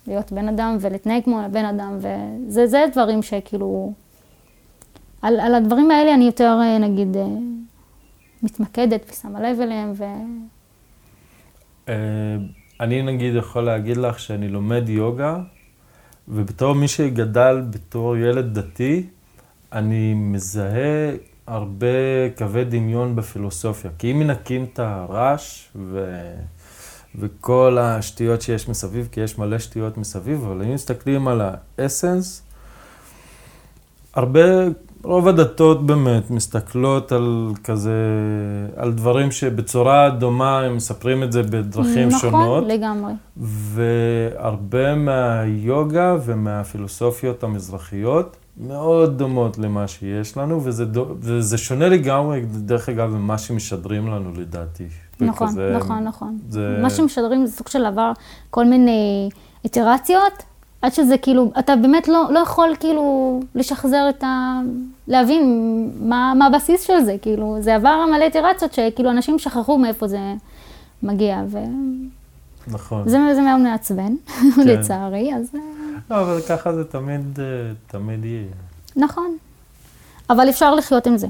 [0.08, 1.98] להיות בן אדם ולהתנהג כמו בן אדם,
[2.48, 3.94] וזה דברים שכאילו,
[5.22, 7.26] על, על הדברים האלה אני יותר אה, נגיד אה,
[8.44, 9.92] מתמקדת ושמה לב אליהם.
[9.96, 10.04] ו...
[11.90, 11.96] אה,
[12.80, 15.38] אני נגיד יכול להגיד לך שאני לומד יוגה,
[16.28, 19.06] ובתור מי שגדל בתור ילד דתי,
[19.74, 21.12] אני מזהה
[21.48, 21.88] הרבה
[22.38, 23.92] קווי דמיון בפילוסופיה.
[23.98, 26.16] כי אם מנקים את הרעש ו...
[27.20, 31.42] וכל השטויות שיש מסביב, כי יש מלא שטויות מסביב, אבל אם מסתכלים על
[31.78, 32.42] האסנס,
[34.14, 34.40] הרבה,
[35.04, 37.92] רוב הדתות באמת מסתכלות על כזה,
[38.76, 42.64] על דברים שבצורה דומה הם מספרים את זה בדרכים נכון, שונות.
[42.64, 43.14] נכון, לגמרי.
[43.38, 52.90] והרבה מהיוגה ומהפילוסופיות המזרחיות מאוד דומות למה שיש לנו, וזה, דו, וזה שונה לגמרי, דרך
[52.90, 54.84] אגב, ממה שמשדרים לנו, לדעתי.
[55.20, 56.38] נכון, וכזה, נכון, נכון.
[56.50, 56.80] זה...
[56.82, 58.12] מה שמשדרים זה סוג של עבר
[58.50, 59.30] כל מיני
[59.64, 60.44] איטרציות,
[60.82, 64.60] עד שזה כאילו, אתה באמת לא, לא יכול כאילו לשחזר את ה...
[65.08, 65.44] להבין
[66.00, 70.20] מה, מה הבסיס של זה, כאילו, זה עבר מלא איטרציות שכאילו אנשים שכחו מאיפה זה
[71.04, 71.58] מגיע, ו...
[72.68, 73.10] נכון.
[73.10, 74.16] זה, זה מאוד מעצבן,
[74.56, 74.68] כן.
[74.68, 75.52] לצערי, אז...
[76.10, 77.46] לא, אבל ככה זה תמיד, אה,
[77.88, 78.46] תמיד יהיה.
[78.96, 79.38] נכון.
[80.30, 81.28] אבל אפשר לחיות עם זה.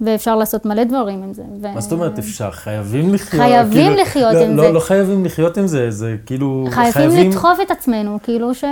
[0.00, 1.42] ואפשר לעשות מלא דברים עם זה.
[1.62, 1.74] ו...
[1.74, 2.50] מה זאת אומרת אפשר?
[2.50, 3.42] חייבים לחיות.
[3.42, 4.72] חייבים כאילו, לחיות לא, עם לא, זה.
[4.72, 6.66] לא חייבים לחיות עם זה, זה כאילו...
[6.70, 8.64] חייבים, חייבים לדחוף את עצמנו, כאילו ש...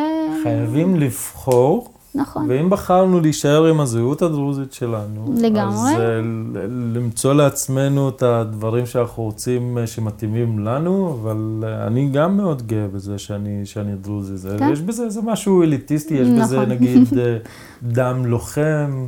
[0.43, 2.51] חייבים לבחור נכון.
[2.51, 5.91] ואם בחרנו להישאר עם הזהות הדרוזית שלנו, לגמרי.
[5.91, 6.59] אז uh,
[6.95, 12.89] למצוא לעצמנו את הדברים שאנחנו רוצים uh, שמתאימים לנו, אבל uh, אני גם מאוד גאה
[12.89, 14.37] בזה שאני, שאני דרוזי.
[14.37, 14.73] זה, כן.
[14.73, 16.43] יש בזה איזה משהו אליטיסטי, יש נכון.
[16.43, 17.09] בזה נגיד
[17.97, 19.07] דם לוחם,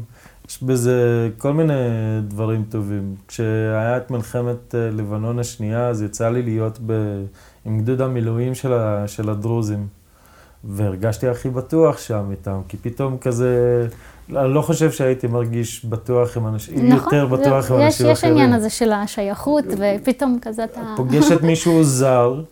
[0.49, 1.75] יש בזה כל מיני
[2.29, 3.15] דברים טובים.
[3.29, 6.93] כשהיה את מלחמת לבנון השנייה, אז יצא לי להיות ב,
[7.67, 10.00] עם גדוד המילואים של, ה, של הדרוזים.
[10.65, 13.87] והרגשתי הכי בטוח שם איתם, כי פתאום כזה,
[14.37, 18.07] אני לא חושב שהייתי מרגיש בטוח עם אנשים, נכון, יותר בטוח זה, עם יש, אנשים
[18.07, 18.32] יש אחרים.
[18.32, 20.81] יש עניין הזה של השייכות, ופתאום כזה אתה...
[20.97, 22.43] פוגשת מישהו זר,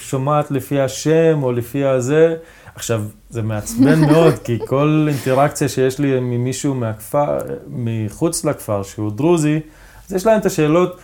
[0.00, 2.36] שומעת לפי השם או לפי הזה.
[2.74, 7.38] עכשיו, זה מעצבן מאוד, כי כל אינטראקציה שיש לי ממישהו מהכפר,
[7.68, 9.60] מחוץ לכפר, שהוא דרוזי,
[10.06, 11.00] אז יש להם את השאלות,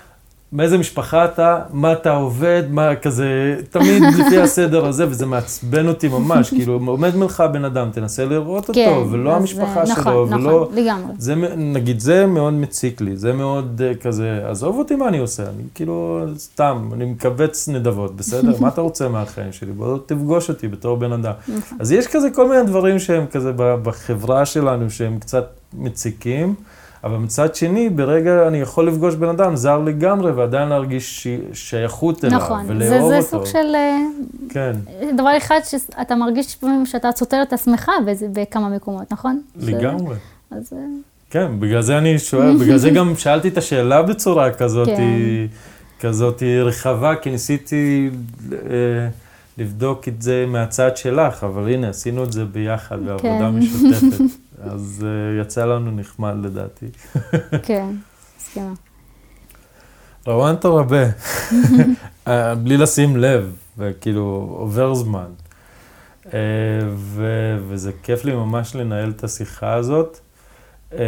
[0.53, 6.09] מאיזה משפחה אתה, מה אתה עובד, מה כזה, תמיד לפי הסדר הזה, וזה מעצבן אותי
[6.09, 10.41] ממש, כאילו, עומד מולך בן אדם, תנסה לראות אותו, כן, ולא המשפחה נכון, שלו, נכון,
[10.47, 10.63] ולא...
[10.63, 11.13] נכון, לגמרי.
[11.19, 15.43] זה, נגיד, זה מאוד מציק לי, זה מאוד uh, כזה, עזוב אותי מה אני עושה,
[15.43, 18.53] אני כאילו, סתם, אני מכווץ נדבות, בסדר?
[18.61, 19.73] מה אתה רוצה מהחיים שלי?
[19.73, 21.33] בוא תפגוש אותי בתור בן אדם.
[21.49, 21.79] נכון.
[21.81, 26.55] אז יש כזה כל מיני דברים שהם כזה בחברה שלנו, שהם קצת מציקים.
[27.05, 32.39] אבל מצד שני, ברגע אני יכול לפגוש בן אדם זר לגמרי, ועדיין להרגיש שייכות אליו,
[32.39, 33.07] נכון, ולאהוב אותו.
[33.09, 33.75] נכון, זה סוג של...
[33.75, 33.99] אה,
[34.49, 34.73] כן.
[35.17, 37.91] דבר אחד שאתה מרגיש שאתה סותר את עצמך
[38.33, 39.41] בכמה מקומות, נכון?
[39.57, 40.15] לגמרי.
[40.15, 40.53] ש...
[40.53, 40.73] אז...
[40.73, 40.79] אה,
[41.31, 45.03] כן, בגלל זה אני שואל, בגלל זה גם שאלתי את השאלה בצורה כזאת, כן.
[46.01, 48.11] כזאת רחבה, כי ניסיתי
[48.53, 48.59] אה,
[49.59, 53.51] לבדוק את זה מהצד שלך, אבל הנה, עשינו את זה ביחד, בעבודה כן.
[53.51, 54.25] משותפת.
[54.63, 56.87] אז אה, יצא לנו נחמד לדעתי.
[57.67, 57.95] כן,
[58.39, 58.73] מסכימה.
[60.27, 61.05] רואנטה רבה,
[62.29, 65.29] אה, בלי לשים לב, וכאילו עובר זמן.
[66.35, 66.41] אה,
[66.95, 70.19] ו- וזה כיף לי ממש לנהל את השיחה הזאת.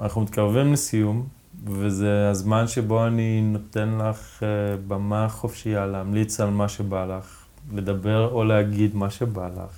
[0.00, 1.26] אנחנו מתקרבים לסיום,
[1.64, 4.42] וזה הזמן שבו אני נותן לך
[4.88, 9.74] במה חופשייה להמליץ על מה שבא לך, לדבר או להגיד מה שבא לך,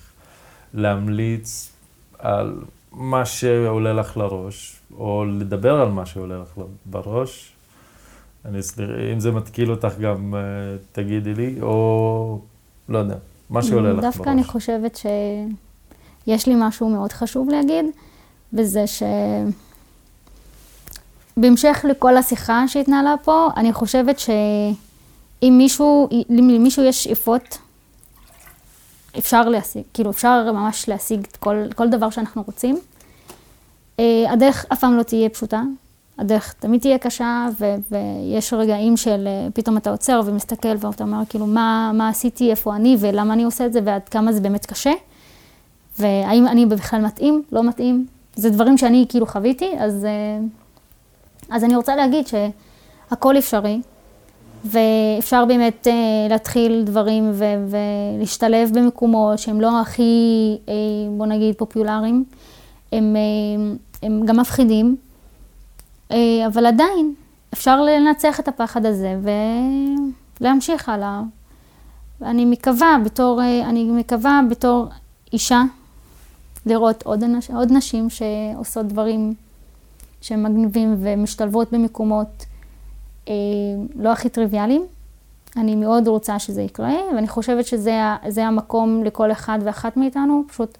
[0.75, 1.72] להמליץ
[2.23, 2.55] על
[2.93, 7.53] מה שעולה לך לראש, או לדבר על מה שעולה לך בראש.
[8.45, 10.41] אני סליחה, אם זה מתקיל אותך גם אה,
[10.93, 12.39] תגידי לי, או
[12.89, 13.17] לא יודע,
[13.51, 14.17] מה שעולה לך בראש.
[14.17, 17.85] דווקא אני חושבת שיש לי משהו מאוד חשוב להגיד,
[18.53, 19.03] וזה ש...
[21.37, 27.59] בהמשך לכל השיחה שהתנהלה פה, אני חושבת שאם מישהו, למישהו יש שאיפות,
[29.19, 32.79] אפשר להשיג, כאילו אפשר ממש להשיג כל, כל דבר שאנחנו רוצים.
[34.01, 35.63] אה, הדרך אף פעם לא תהיה פשוטה,
[36.19, 41.23] הדרך תמיד תהיה קשה, ו- ויש רגעים של אה, פתאום אתה עוצר ומסתכל ואתה אומר,
[41.29, 44.67] כאילו, מה, מה עשיתי, איפה אני ולמה אני עושה את זה ועד כמה זה באמת
[44.67, 44.93] קשה,
[45.99, 48.07] והאם אני בכלל מתאים, לא מתאים.
[48.37, 50.11] זה דברים שאני כאילו חוויתי, אז, אה,
[51.51, 53.81] אז אני רוצה להגיד שהכל אפשרי,
[54.65, 55.93] ואפשר באמת אה,
[56.31, 57.75] להתחיל דברים ו-
[58.19, 60.03] ולהשתלב במקומות שהם לא הכי,
[60.69, 60.75] אה,
[61.17, 62.25] בוא נגיד, פופולריים,
[62.93, 64.97] הם, אה, הם גם מפחידים.
[66.11, 67.15] אה, אבל עדיין
[67.55, 69.17] אפשר לנצח את הפחד הזה
[70.41, 71.21] ולהמשיך הלאה.
[72.23, 74.87] אני מקווה בתור, אה, אני מקווה בתור
[75.33, 75.63] אישה
[76.67, 79.35] לראות עוד, אנש, עוד נשים שעושות דברים
[80.21, 82.45] שהם מגניבים ומשתלבות במקומות
[83.97, 84.83] לא הכי טריוויאליים.
[85.57, 90.79] אני מאוד רוצה שזה יקרה, ואני חושבת שזה המקום לכל אחד ואחת מאיתנו, פשוט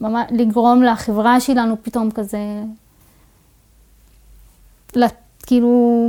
[0.00, 2.38] ממש לגרום לחברה שלנו פתאום כזה
[4.96, 5.14] לת-
[5.46, 6.08] כאילו,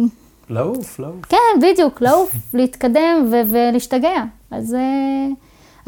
[0.50, 1.26] לעוף, לעוף.
[1.30, 4.24] כן, בדיוק, לעוף, להתקדם ו- ולהשתגע.
[4.52, 5.34] אז uh,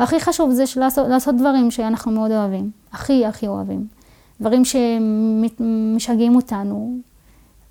[0.04, 3.88] הכי חשוב זה לעשות, לעשות דברים שאנחנו מאוד אוהבים, הכי הכי אוהבים.
[4.42, 6.98] דברים שמשגעים אותנו.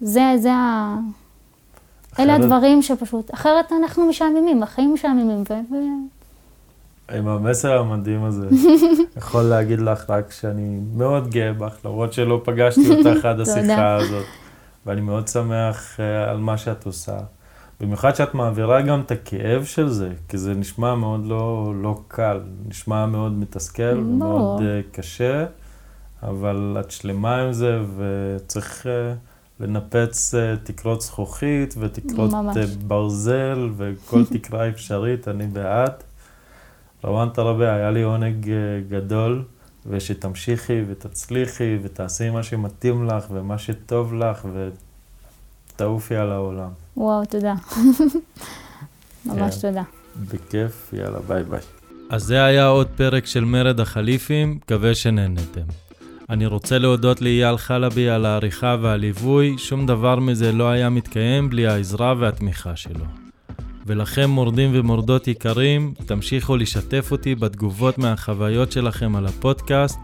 [0.01, 0.97] זה, זה ה...
[2.19, 5.45] אלה הדברים שפשוט, אחרת אנחנו משעממים, החיים משעממים.
[5.51, 5.75] ו-
[7.15, 8.49] עם המסר המדהים הזה,
[9.19, 13.97] יכול להגיד לך רק שאני מאוד גאה בך, למרות שלא פגשתי אותך עד השיחה.
[13.97, 14.27] הזאת,
[14.87, 17.19] ואני מאוד שמח אה, על מה שאת עושה.
[17.81, 22.41] במיוחד שאת מעבירה גם את הכאב של זה, כי זה נשמע מאוד לא, לא קל,
[22.69, 24.05] נשמע מאוד מתסכל ברור.
[24.11, 25.45] ומאוד אה, קשה,
[26.23, 29.15] אבל את שלמה עם זה, וצריך אה,
[29.61, 32.57] לנפץ אה, תקרות זכוכית ותקרות ממש.
[32.57, 35.93] אה, ברזל וכל תקרה אפשרית, אני בעד.
[37.03, 38.57] רואנטה רבה, היה לי עונג אה,
[38.89, 39.45] גדול,
[39.87, 44.47] ושתמשיכי ותצליחי ותעשי מה שמתאים לך ומה שטוב לך
[45.75, 46.71] ותעופי על העולם.
[46.97, 47.55] וואו, תודה.
[49.27, 49.61] ממש כן.
[49.61, 49.83] תודה.
[50.31, 51.61] בכיף, יאללה, ביי ביי.
[52.11, 55.88] אז זה היה עוד פרק של מרד החליפים, מקווה שנהנתם.
[56.31, 61.67] אני רוצה להודות לאייל חלבי על העריכה והליווי, שום דבר מזה לא היה מתקיים בלי
[61.67, 63.05] העזרה והתמיכה שלו.
[63.87, 69.99] ולכם מורדים ומורדות יקרים, תמשיכו לשתף אותי בתגובות מהחוויות שלכם על הפודקאסט,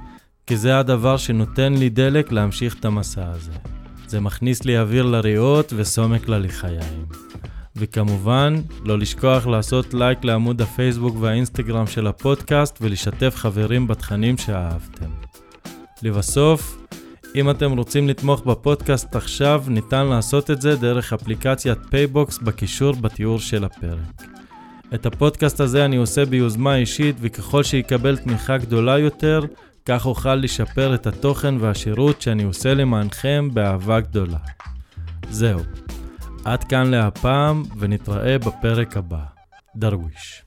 [0.46, 3.52] כי זה הדבר שנותן לי דלק להמשיך את המסע הזה.
[4.06, 7.05] זה מכניס לי אוויר לריאות וסומק ללחיים.
[7.76, 15.23] וכמובן, לא לשכוח לעשות לייק לעמוד הפייסבוק והאינסטגרם של הפודקאסט ולשתף חברים בתכנים שאהבתם.
[16.05, 16.78] לבסוף,
[17.35, 23.39] אם אתם רוצים לתמוך בפודקאסט עכשיו, ניתן לעשות את זה דרך אפליקציית פייבוקס בקישור בתיאור
[23.39, 24.22] של הפרק.
[24.94, 29.40] את הפודקאסט הזה אני עושה ביוזמה אישית, וככל שיקבל תמיכה גדולה יותר,
[29.86, 34.39] כך אוכל לשפר את התוכן והשירות שאני עושה למענכם באהבה גדולה.
[35.31, 35.60] זהו.
[36.44, 39.24] עד כאן להפעם, ונתראה בפרק הבא.
[39.76, 40.43] דרוויש.